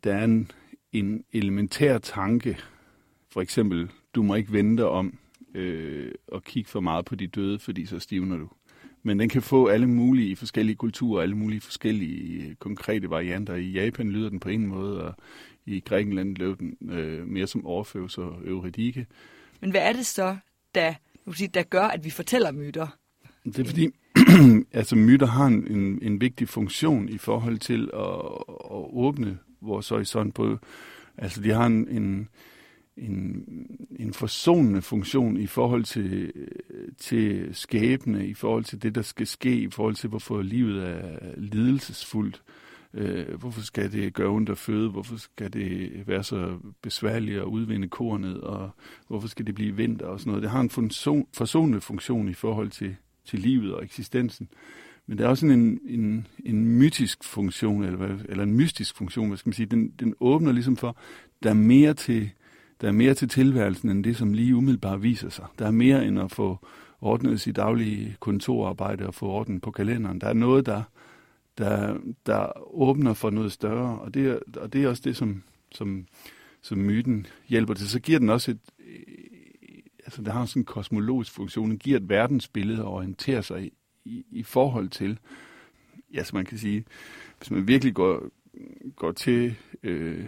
der 0.04 0.14
er 0.14 0.24
en, 0.24 0.52
en 0.92 1.24
elementær 1.32 1.98
tanke, 1.98 2.58
for 3.30 3.42
eksempel, 3.42 3.90
du 4.16 4.24
må 4.24 4.36
ikke 4.36 4.54
vente 4.54 4.86
om 4.86 5.20
øh, 5.56 6.12
at 6.36 6.44
kigge 6.44 6.70
for 6.70 6.80
meget 6.80 7.06
på 7.06 7.16
de 7.16 7.28
døde, 7.28 7.60
fordi 7.60 7.86
så 7.86 8.00
stivner 8.00 8.38
du. 8.38 8.50
Men 9.04 9.20
den 9.20 9.30
kan 9.30 9.42
få 9.42 9.68
alle 9.68 9.88
mulige 9.88 10.36
forskellige 10.36 10.76
kulturer, 10.76 11.22
alle 11.22 11.38
mulige 11.38 11.62
forskellige 11.62 12.48
øh, 12.48 12.56
konkrete 12.56 13.10
varianter. 13.10 13.56
I 13.56 13.72
Japan 13.72 14.12
lyder 14.12 14.30
den 14.30 14.40
på 14.40 14.50
en 14.50 14.68
måde, 14.68 15.04
og 15.04 15.14
i 15.76 15.80
Grækenland 15.80 16.36
lød 16.36 16.56
den 16.56 16.92
øh, 16.92 17.28
mere 17.28 17.48
som 17.48 17.66
Orpheus 17.66 18.18
og 18.18 18.36
Euridike. 18.46 19.08
Men 19.62 19.72
hvad 19.72 19.82
er 19.82 19.94
det 19.94 20.06
så, 20.06 20.38
der, 20.76 20.94
sige, 21.34 21.48
der 21.48 21.64
gør, 21.64 21.84
at 21.84 22.06
vi 22.06 22.10
fortæller 22.10 22.52
myter? 22.52 22.88
Det 23.46 23.60
er 23.60 23.66
fordi, 23.66 23.90
altså 24.80 24.96
myter 24.96 25.28
har 25.28 25.46
en, 25.46 25.68
en, 25.68 26.00
en 26.02 26.22
vigtig 26.22 26.50
funktion 26.50 27.10
i 27.10 27.18
forhold 27.18 27.58
til 27.58 27.90
at, 27.94 28.16
at 28.72 28.88
åbne 28.94 29.38
vores 29.62 29.90
horisont 29.90 30.36
på. 30.36 30.58
Altså 31.18 31.42
de 31.42 31.50
har 31.50 31.66
en, 31.66 31.88
en, 31.88 32.30
en, 32.98 33.46
en 34.00 34.14
forsonende 34.14 34.82
funktion 34.82 35.38
i 35.38 35.48
forhold 35.48 35.84
til, 35.84 36.34
til 36.98 37.50
skæbne, 37.52 38.28
i 38.28 38.34
forhold 38.34 38.64
til 38.64 38.84
det, 38.84 38.96
der 38.96 39.02
skal 39.02 39.28
ske, 39.28 39.56
i 39.56 39.70
forhold 39.70 39.96
til, 39.96 40.10
hvorfor 40.10 40.42
livet 40.42 40.88
er 40.88 41.20
lidelsesfuldt. 41.38 42.36
Øh, 42.36 42.71
Øh, 42.94 43.40
hvorfor 43.40 43.62
skal 43.62 43.92
det 43.92 44.14
gøre 44.14 44.30
ondt 44.30 44.50
at 44.50 44.58
føde? 44.58 44.90
Hvorfor 44.90 45.18
skal 45.18 45.54
det 45.54 45.92
være 46.08 46.24
så 46.24 46.58
besværligt 46.82 47.38
at 47.38 47.44
udvinde 47.44 47.88
kornet? 47.88 48.42
Og 48.42 48.70
hvorfor 49.08 49.28
skal 49.28 49.48
det 49.48 49.56
blive 49.56 49.76
vinter 49.76 50.06
og 50.06 50.20
sådan 50.20 50.30
noget? 50.30 50.44
Det 50.44 50.52
har 50.52 50.62
en 50.62 50.70
funktion, 50.70 51.28
forsonende 51.34 51.82
funktion 51.82 52.30
i 52.30 52.34
forhold 52.34 52.70
til, 52.70 52.96
til 53.26 53.40
livet 53.40 53.74
og 53.74 53.84
eksistensen. 53.84 54.50
Men 55.08 55.18
der 55.18 55.24
er 55.24 55.30
også 55.30 55.46
en, 55.46 55.80
en, 55.86 56.28
en 56.46 56.68
mytisk 56.78 57.24
funktion, 57.24 57.84
eller, 57.84 58.18
eller 58.30 58.44
en 58.44 58.54
mystisk 58.54 58.96
funktion, 58.96 59.28
hvad 59.28 59.38
skal 59.38 59.50
man 59.50 59.54
sige. 59.54 59.66
Den, 59.66 59.92
den 60.00 60.14
åbner 60.20 60.52
ligesom 60.52 60.78
for, 60.78 60.98
der 61.44 61.50
er 61.50 61.54
mere 61.54 61.94
til 61.94 62.32
der 62.82 62.88
er 62.88 62.92
mere 62.92 63.14
til 63.14 63.30
tilværelsen 63.30 63.90
end 63.90 64.04
det, 64.04 64.18
som 64.18 64.34
lige 64.34 64.56
umiddelbart 64.56 65.04
viser 65.04 65.30
sig. 65.30 65.46
Der 65.60 65.68
er 65.68 65.72
mere 65.72 66.06
end 66.06 66.20
at 66.20 66.32
få 66.32 66.68
ordnet 67.02 67.42
sit 67.42 67.56
daglige 67.56 68.16
kontorarbejde 68.20 69.08
og 69.08 69.14
få 69.14 69.26
orden 69.26 69.60
på 69.60 69.72
kalenderen. 69.72 70.22
Der 70.22 70.28
er 70.28 70.34
noget, 70.34 70.66
der, 70.66 70.84
der, 71.62 71.98
der 72.26 72.74
åbner 72.74 73.14
for 73.14 73.30
noget 73.30 73.52
større, 73.52 74.00
og 74.00 74.14
det, 74.14 74.28
er, 74.28 74.40
og 74.58 74.74
det 74.74 74.84
er 74.84 74.88
også 74.88 75.02
det, 75.06 75.18
som, 75.18 75.44
som, 75.72 76.06
som 76.62 76.78
myten 76.78 77.28
hjælper 77.48 77.74
til. 77.74 77.90
Så 77.90 78.00
giver 78.00 78.20
den 78.20 78.30
også 78.30 78.52
et, 78.52 78.60
altså 80.06 80.22
der 80.22 80.32
har 80.32 80.46
sådan 80.46 80.62
en 80.62 80.66
kosmologisk 80.66 81.32
funktion, 81.32 81.70
den 81.70 81.78
giver 81.78 81.98
et 81.98 82.10
verdensbillede 82.10 82.80
at 82.80 82.86
orienterer 82.86 83.42
sig 83.42 83.64
i, 83.66 83.74
i, 84.06 84.26
i 84.32 84.44
forhold 84.44 84.90
til, 84.90 85.20
ja, 86.14 86.24
så 86.24 86.36
man 86.36 86.46
kan 86.46 86.58
sige, 86.58 86.86
hvis 87.38 87.52
man 87.52 87.68
virkelig 87.68 87.94
går, 87.94 88.24
går 88.96 89.12
til 89.12 89.56
øh, 89.84 90.26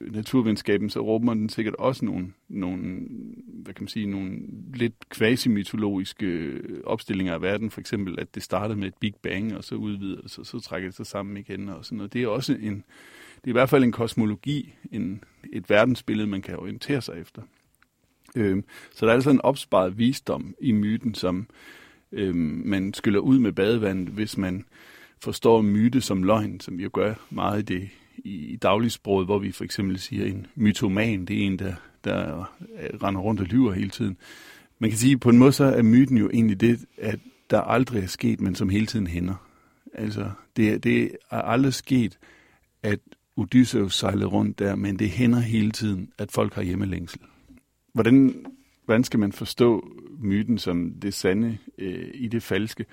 naturvidenskaben, 0.00 0.90
så 0.90 1.00
rummer 1.00 1.34
den 1.34 1.48
sikkert 1.48 1.74
også 1.74 2.04
nogle, 2.04 2.32
nogle, 2.48 3.06
hvad 3.46 3.74
kan 3.74 3.82
man 3.82 3.88
sige, 3.88 4.06
nogle 4.06 4.38
lidt 4.74 4.94
quasi-mytologiske 5.14 6.60
opstillinger 6.84 7.34
af 7.34 7.42
verden. 7.42 7.70
For 7.70 7.80
eksempel, 7.80 8.20
at 8.20 8.34
det 8.34 8.42
startede 8.42 8.78
med 8.78 8.88
et 8.88 8.94
Big 9.00 9.14
Bang, 9.22 9.56
og 9.56 9.64
så 9.64 9.74
udvider 9.74 10.20
det 10.20 10.30
sig, 10.30 10.46
så 10.46 10.60
trækker 10.60 10.88
det 10.88 10.96
sig 10.96 11.06
sammen 11.06 11.36
igen 11.36 11.68
og 11.68 11.84
sådan 11.84 11.96
noget. 11.96 12.12
Det 12.12 12.22
er 12.22 12.28
også 12.28 12.52
en, 12.52 12.74
det 13.34 13.44
er 13.44 13.48
i 13.48 13.52
hvert 13.52 13.70
fald 13.70 13.84
en 13.84 13.92
kosmologi, 13.92 14.74
en, 14.92 15.24
et 15.52 15.70
verdensbillede, 15.70 16.28
man 16.28 16.42
kan 16.42 16.58
orientere 16.58 17.02
sig 17.02 17.20
efter. 17.20 17.42
Øh, 18.36 18.62
så 18.90 19.06
der 19.06 19.12
er 19.12 19.14
altså 19.14 19.30
en 19.30 19.40
opsparet 19.40 19.98
visdom 19.98 20.54
i 20.60 20.72
myten, 20.72 21.14
som 21.14 21.46
øh, 22.12 22.34
man 22.64 22.94
skyller 22.94 23.20
ud 23.20 23.38
med 23.38 23.52
badevandet, 23.52 24.08
hvis 24.08 24.38
man 24.38 24.64
forstår 25.22 25.62
myte 25.62 26.00
som 26.00 26.22
løgn, 26.22 26.60
som 26.60 26.78
vi 26.78 26.82
jo 26.82 26.90
gør 26.92 27.14
meget 27.30 27.70
i 27.70 27.74
det 27.74 27.90
i 28.24 28.58
dagligsproget, 28.62 29.26
hvor 29.26 29.38
vi 29.38 29.52
for 29.52 29.64
eksempel 29.64 29.98
siger, 29.98 30.26
en 30.26 30.46
mytoman, 30.54 31.24
det 31.24 31.42
er 31.42 31.46
en, 31.46 31.58
der, 31.58 31.74
der 32.04 32.52
render 33.02 33.20
rundt 33.20 33.40
og 33.40 33.46
lyver 33.46 33.72
hele 33.72 33.90
tiden. 33.90 34.16
Man 34.78 34.90
kan 34.90 34.98
sige, 34.98 35.18
på 35.18 35.30
en 35.30 35.38
måde 35.38 35.52
så 35.52 35.64
er 35.64 35.82
myten 35.82 36.18
jo 36.18 36.30
egentlig 36.32 36.60
det, 36.60 36.84
at 36.98 37.18
der 37.50 37.60
aldrig 37.60 38.02
er 38.02 38.06
sket, 38.06 38.40
men 38.40 38.54
som 38.54 38.68
hele 38.68 38.86
tiden 38.86 39.06
hænder. 39.06 39.34
Altså, 39.94 40.30
det, 40.56 40.84
det 40.84 41.16
er 41.30 41.42
aldrig 41.42 41.74
sket, 41.74 42.18
at 42.82 43.00
Odysseus 43.36 43.94
sejlede 43.94 44.26
rundt 44.26 44.58
der, 44.58 44.74
men 44.74 44.98
det 44.98 45.10
hænder 45.10 45.40
hele 45.40 45.70
tiden, 45.70 46.12
at 46.18 46.32
folk 46.32 46.54
har 46.54 46.62
hjemmelængsel. 46.62 47.20
Hvordan 47.92 48.46
hvordan 48.90 49.04
skal 49.04 49.20
man 49.20 49.32
forstå 49.32 49.92
myten 50.20 50.58
som 50.58 50.92
det 51.02 51.14
sande 51.14 51.58
øh, 51.78 52.10
i 52.14 52.28
det 52.28 52.42
falske? 52.42 52.86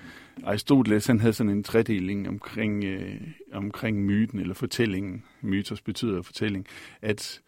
Aristoteles 0.44 1.06
han 1.06 1.20
havde 1.20 1.32
sådan 1.32 1.52
en 1.52 1.64
tredeling 1.64 2.28
omkring, 2.28 2.84
øh, 2.84 3.20
omkring 3.52 4.04
myten 4.04 4.38
eller 4.38 4.54
fortællingen. 4.54 5.24
Mytos 5.40 5.80
betyder 5.80 6.22
fortælling. 6.22 6.66
At, 7.02 7.40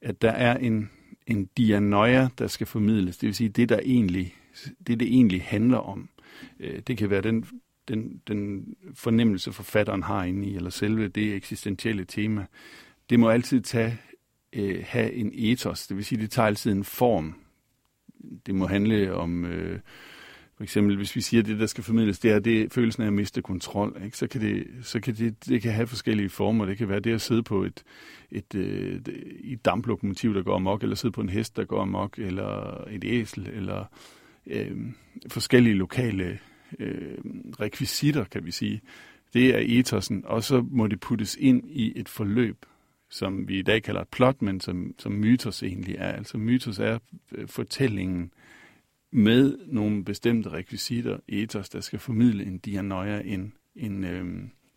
at 0.00 0.22
der 0.22 0.30
er 0.30 0.56
en, 0.56 0.90
en 1.26 1.48
dianoia, 1.56 2.28
der 2.38 2.46
skal 2.46 2.66
formidles. 2.66 3.16
Det 3.16 3.26
vil 3.26 3.34
sige, 3.34 3.48
det, 3.48 3.68
der 3.68 3.80
egentlig, 3.84 4.34
det, 4.86 5.00
det 5.00 5.08
egentlig 5.08 5.42
handler 5.42 5.78
om. 5.78 6.08
Øh, 6.60 6.78
det 6.86 6.98
kan 6.98 7.10
være 7.10 7.22
den, 7.22 7.46
den, 7.88 8.22
den 8.28 8.66
fornemmelse, 8.94 9.52
forfatteren 9.52 10.02
har 10.02 10.24
inde 10.24 10.48
i, 10.48 10.56
eller 10.56 10.70
selve 10.70 11.08
det 11.08 11.34
eksistentielle 11.34 12.04
tema. 12.04 12.46
Det 13.10 13.20
må 13.20 13.28
altid 13.30 13.60
tage, 13.60 13.98
øh, 14.52 14.84
have 14.86 15.12
en 15.12 15.30
ethos. 15.34 15.86
Det 15.86 15.96
vil 15.96 16.04
sige, 16.04 16.20
det 16.20 16.30
tager 16.30 16.46
altid 16.46 16.72
en 16.72 16.84
form 16.84 17.34
det 18.46 18.54
må 18.54 18.66
handle 18.66 19.14
om, 19.14 19.44
øh, 19.44 19.80
for 20.56 20.62
eksempel 20.62 20.96
hvis 20.96 21.16
vi 21.16 21.20
siger, 21.20 21.42
at 21.42 21.46
det, 21.46 21.58
der 21.58 21.66
skal 21.66 21.84
formidles, 21.84 22.18
det 22.18 22.30
er 22.30 22.38
det, 22.38 22.72
følelsen 22.72 23.02
af 23.02 23.06
at 23.06 23.12
miste 23.12 23.42
kontrol. 23.42 24.00
Ikke? 24.04 24.16
Så 24.16 24.26
kan, 24.26 24.40
det, 24.40 24.66
så 24.82 25.00
kan 25.00 25.14
det, 25.14 25.48
det 25.48 25.62
kan 25.62 25.72
have 25.72 25.86
forskellige 25.86 26.28
former. 26.28 26.64
Det 26.64 26.78
kan 26.78 26.88
være 26.88 27.00
det 27.00 27.14
at 27.14 27.20
sidde 27.20 27.42
på 27.42 27.64
et, 27.64 27.84
et, 28.30 28.54
et, 28.54 29.08
et 29.44 29.64
damplokomotiv, 29.64 30.34
der 30.34 30.42
går 30.42 30.56
amok, 30.56 30.82
eller 30.82 30.96
sidde 30.96 31.12
på 31.12 31.20
en 31.20 31.28
hest, 31.28 31.56
der 31.56 31.64
går 31.64 31.82
amok, 31.82 32.18
eller 32.18 32.84
et 32.90 33.04
æsel, 33.04 33.48
eller 33.52 33.84
øh, 34.46 34.76
forskellige 35.28 35.74
lokale 35.74 36.38
øh, 36.78 37.18
rekvisitter, 37.60 38.24
kan 38.24 38.46
vi 38.46 38.50
sige. 38.50 38.80
Det 39.34 39.54
er 39.54 39.78
etosen, 39.78 40.22
og 40.26 40.44
så 40.44 40.66
må 40.70 40.86
det 40.86 41.00
puttes 41.00 41.36
ind 41.40 41.62
i 41.70 41.92
et 41.96 42.08
forløb, 42.08 42.56
som 43.10 43.48
vi 43.48 43.58
i 43.58 43.62
dag 43.62 43.82
kalder 43.82 44.00
et 44.00 44.08
plot, 44.08 44.42
men 44.42 44.60
som, 44.60 44.94
som 44.98 45.12
mytos 45.12 45.62
egentlig 45.62 45.96
er. 45.98 46.12
Altså 46.12 46.38
mytos 46.38 46.78
er 46.78 46.98
øh, 47.32 47.48
fortællingen 47.48 48.32
med 49.10 49.58
nogle 49.66 50.04
bestemte 50.04 50.50
rekvisitter, 50.50 51.18
ethos, 51.28 51.68
der 51.68 51.80
skal 51.80 51.98
formidle 51.98 52.44
en 52.44 52.58
dianoia, 52.58 53.22
en, 53.24 53.52
en, 53.76 54.04
øh, 54.04 54.24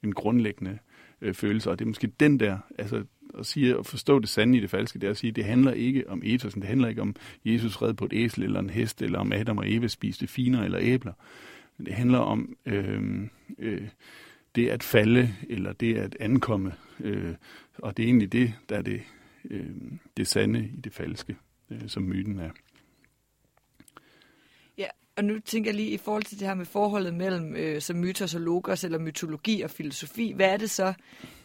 en 0.04 0.14
grundlæggende 0.14 0.78
øh, 1.22 1.34
følelse. 1.34 1.72
Og 1.72 1.80
det 1.80 1.86
er 1.86 1.90
måske 1.90 2.08
den 2.08 2.40
der, 2.40 2.58
altså 2.78 3.04
at, 3.40 3.46
sige, 3.46 3.78
at 3.78 3.86
forstå 3.86 4.20
det 4.20 4.30
sande 4.30 4.58
i 4.58 4.62
det 4.62 4.70
falske, 4.70 5.00
det 5.00 5.08
er 5.08 5.12
at 5.12 5.18
sige, 5.18 5.30
at 5.30 5.36
det 5.36 5.46
handler 5.46 5.72
ikke 5.72 6.10
om 6.10 6.22
etosen, 6.26 6.62
det 6.62 6.70
handler 6.70 6.88
ikke 6.88 7.02
om 7.02 7.16
Jesus 7.46 7.82
red 7.82 7.94
på 7.94 8.06
et 8.06 8.14
æsel 8.14 8.44
eller 8.44 8.60
en 8.60 8.70
hest, 8.70 9.02
eller 9.02 9.20
om 9.20 9.32
Adam 9.32 9.58
og 9.58 9.72
Eva 9.72 9.88
spiste 9.88 10.28
finer 10.28 10.64
eller 10.64 10.80
æbler. 10.82 11.14
Men 11.78 11.86
det 11.86 11.94
handler 11.94 12.20
om 12.20 12.56
øh, 12.66 13.02
øh, 13.60 13.88
det 14.56 14.70
at 14.70 14.84
falde, 14.84 15.36
eller 15.50 15.74
det 15.74 15.98
at 15.98 16.18
ankomme. 16.20 16.74
Øh, 17.00 17.36
og 17.78 17.98
det 17.98 18.04
er 18.04 18.08
egentlig 18.08 18.32
det, 18.32 18.54
der 18.70 18.78
er 18.78 18.82
det, 18.82 19.02
øh, 19.50 19.66
det 20.18 20.28
sande 20.28 20.72
i 20.78 20.82
det 20.82 20.94
falske, 20.94 21.36
øh, 21.70 21.82
som 21.88 22.04
myten 22.04 22.40
er. 22.40 22.50
Ja, 24.78 24.88
og 25.16 25.26
nu 25.26 25.40
tænker 25.40 25.72
jeg 25.72 25.76
lige 25.76 25.92
i 25.92 25.98
forhold 25.98 26.24
til 26.24 26.40
det 26.40 26.48
her 26.48 26.56
med 26.56 26.66
forholdet 26.66 27.14
mellem 27.14 27.56
øh, 27.56 27.82
så 27.82 27.94
mytos 27.94 28.36
og 28.36 28.42
logos, 28.42 28.84
eller 28.84 29.00
mytologi 29.00 29.62
og 29.62 29.70
filosofi. 29.70 30.32
Hvad 30.36 30.54
er 30.54 30.58
det 30.58 30.70
så, 30.70 30.94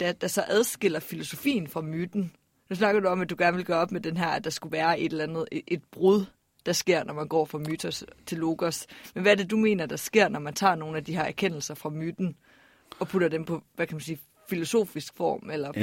der, 0.00 0.12
der 0.12 0.26
så 0.26 0.44
adskiller 0.48 1.00
filosofien 1.00 1.68
fra 1.68 1.80
myten? 1.80 2.32
Nu 2.70 2.76
snakker 2.76 3.00
du 3.00 3.09
om, 3.09 3.20
at 3.20 3.30
du 3.30 3.36
gerne 3.38 3.57
vil 3.57 3.66
gøre 3.66 3.78
op 3.78 3.92
med 3.92 4.00
den 4.00 4.16
her, 4.16 4.26
at 4.26 4.44
der 4.44 4.50
skulle 4.50 4.72
være 4.72 5.00
et 5.00 5.11
eller 5.11 5.24
andet, 5.24 5.48
et, 5.52 5.62
et 5.66 5.82
brud, 5.90 6.24
der 6.66 6.72
sker, 6.72 7.04
når 7.04 7.14
man 7.14 7.28
går 7.28 7.44
fra 7.44 7.59
mytos 7.59 8.04
til 8.26 8.38
logos. 8.38 8.86
Men 9.14 9.22
hvad 9.22 9.32
er 9.32 9.36
det, 9.36 9.50
du 9.50 9.57
mener, 9.57 9.86
der 9.86 9.96
sker, 9.96 10.28
når 10.28 10.40
man 10.40 10.54
tager 10.54 10.74
nogle 10.74 10.96
af 10.96 11.04
de 11.04 11.16
her 11.16 11.22
erkendelser 11.22 11.74
fra 11.74 11.90
myten, 11.90 12.36
og 12.99 13.09
putter 13.09 13.28
dem 13.28 13.45
på, 13.45 13.62
hvad 13.74 13.87
kan 13.87 13.95
man 13.95 14.01
sige, 14.01 14.18
filosofisk 14.49 15.16
form? 15.16 15.51
Eller 15.53 15.72
på... 15.72 15.78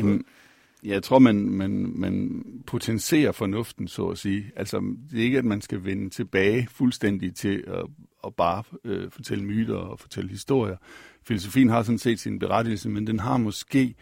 Jeg 0.83 1.03
tror, 1.03 1.19
man, 1.19 1.35
man, 1.35 1.93
man 1.95 2.43
potenserer 2.67 3.31
fornuften, 3.31 3.87
så 3.87 4.07
at 4.07 4.17
sige. 4.17 4.51
Altså, 4.55 4.95
det 5.11 5.19
er 5.19 5.23
ikke, 5.23 5.37
at 5.37 5.45
man 5.45 5.61
skal 5.61 5.83
vende 5.83 6.09
tilbage 6.09 6.67
fuldstændig 6.71 7.35
til 7.35 7.63
at, 7.67 7.85
at 8.23 8.35
bare 8.35 8.63
øh, 8.83 9.11
fortælle 9.11 9.43
myter 9.43 9.75
og 9.75 9.99
fortælle 9.99 10.29
historier. 10.29 10.77
Filosofien 11.23 11.69
har 11.69 11.83
sådan 11.83 11.99
set 11.99 12.19
sin 12.19 12.39
berettigelse, 12.39 12.89
men 12.89 13.07
den 13.07 13.19
har 13.19 13.37
måske, 13.37 13.95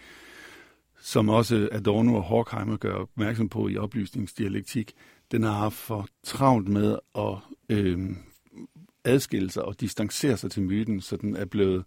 som 1.02 1.30
også 1.30 1.70
Adorno 1.72 2.16
og 2.16 2.24
Horkheimer 2.24 2.78
gør 2.78 2.94
opmærksom 2.94 3.50
på 3.50 3.68
i 3.68 3.78
oplysningsdialektik, 3.78 4.94
den 5.32 5.44
har 5.44 5.54
haft 5.54 5.76
for 5.76 6.08
travlt 6.24 6.68
med 6.68 6.98
at 7.16 7.38
øh, 7.70 8.00
adskille 9.04 9.52
sig 9.52 9.64
og 9.64 9.82
distancere 9.82 10.38
sig 10.38 10.52
til 10.52 10.64
myten, 10.64 11.02
så 11.02 11.18
den 11.18 11.36
er 11.36 11.46
blevet 11.46 11.84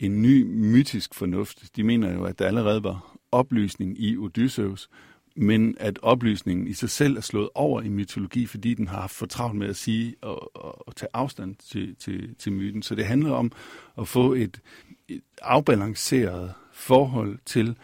en 0.00 0.22
ny 0.22 0.42
mytisk 0.42 1.14
fornuft. 1.14 1.76
De 1.76 1.82
mener 1.82 2.12
jo, 2.12 2.24
at 2.24 2.38
der 2.38 2.46
allerede 2.46 2.84
var 2.84 3.18
oplysning 3.32 4.00
i 4.00 4.16
Odysseus, 4.16 4.88
men 5.36 5.76
at 5.80 5.98
oplysningen 6.02 6.66
i 6.66 6.72
sig 6.72 6.90
selv 6.90 7.16
er 7.16 7.20
slået 7.20 7.48
over 7.54 7.82
i 7.82 7.88
mytologi, 7.88 8.46
fordi 8.46 8.74
den 8.74 8.88
har 8.88 9.00
haft 9.00 9.14
for 9.14 9.26
travlt 9.26 9.58
med 9.58 9.68
at 9.68 9.76
sige 9.76 10.14
og, 10.22 10.56
og, 10.56 10.88
og 10.88 10.96
tage 10.96 11.10
afstand 11.12 11.56
til, 11.70 11.96
til, 11.96 12.34
til 12.38 12.52
myten. 12.52 12.82
Så 12.82 12.94
det 12.94 13.06
handler 13.06 13.30
om 13.30 13.52
at 13.98 14.08
få 14.08 14.32
et, 14.32 14.60
et 15.08 15.22
afbalanceret 15.42 16.52
forhold 16.72 17.38
til 17.46 17.76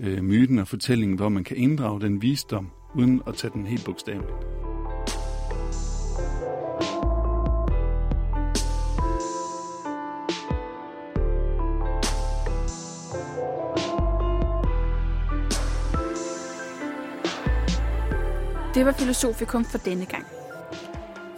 øh, 0.00 0.22
myten 0.22 0.58
og 0.58 0.68
fortællingen, 0.68 1.16
hvor 1.16 1.28
man 1.28 1.44
kan 1.44 1.56
inddrage 1.56 2.00
den 2.00 2.22
visdom, 2.22 2.70
uden 2.94 3.22
at 3.26 3.34
tage 3.34 3.52
den 3.54 3.66
helt 3.66 3.84
bogstaveligt. 3.84 4.32
Det 18.74 18.86
var 18.86 18.92
Filosofikum 18.92 19.64
for 19.64 19.78
denne 19.78 20.06
gang. 20.06 20.26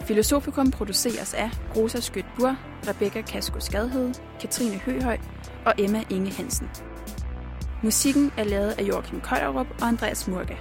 Filosofikum 0.01 0.71
produceres 0.71 1.33
af 1.33 1.49
Rosa 1.75 1.99
Skødt 1.99 2.25
Bur, 2.37 2.55
Rebecca 2.87 3.21
Kasko 3.21 3.59
Skadhed, 3.59 4.13
Katrine 4.39 4.77
Høhøj 4.77 5.17
og 5.65 5.73
Emma 5.77 6.03
Inge 6.09 6.31
Hansen. 6.31 6.69
Musikken 7.83 8.31
er 8.37 8.43
lavet 8.43 8.71
af 8.71 8.83
Joachim 8.83 9.21
Køjerup 9.21 9.67
og 9.81 9.87
Andreas 9.87 10.27
Murga. 10.27 10.55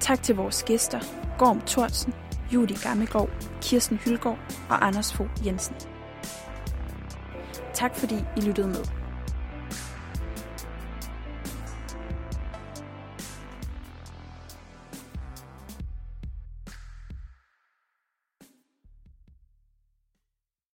Tak 0.00 0.22
til 0.22 0.36
vores 0.36 0.62
gæster, 0.62 1.00
Gorm 1.38 1.60
Thorsen, 1.60 2.14
Judy 2.52 2.82
Gammelgaard, 2.82 3.30
Kirsten 3.62 3.96
Hylgaard 4.04 4.38
og 4.68 4.86
Anders 4.86 5.12
Fogh 5.12 5.46
Jensen. 5.46 5.76
Tak 7.74 7.96
fordi 7.96 8.24
I 8.36 8.40
lyttede 8.40 8.68
med. 8.68 8.99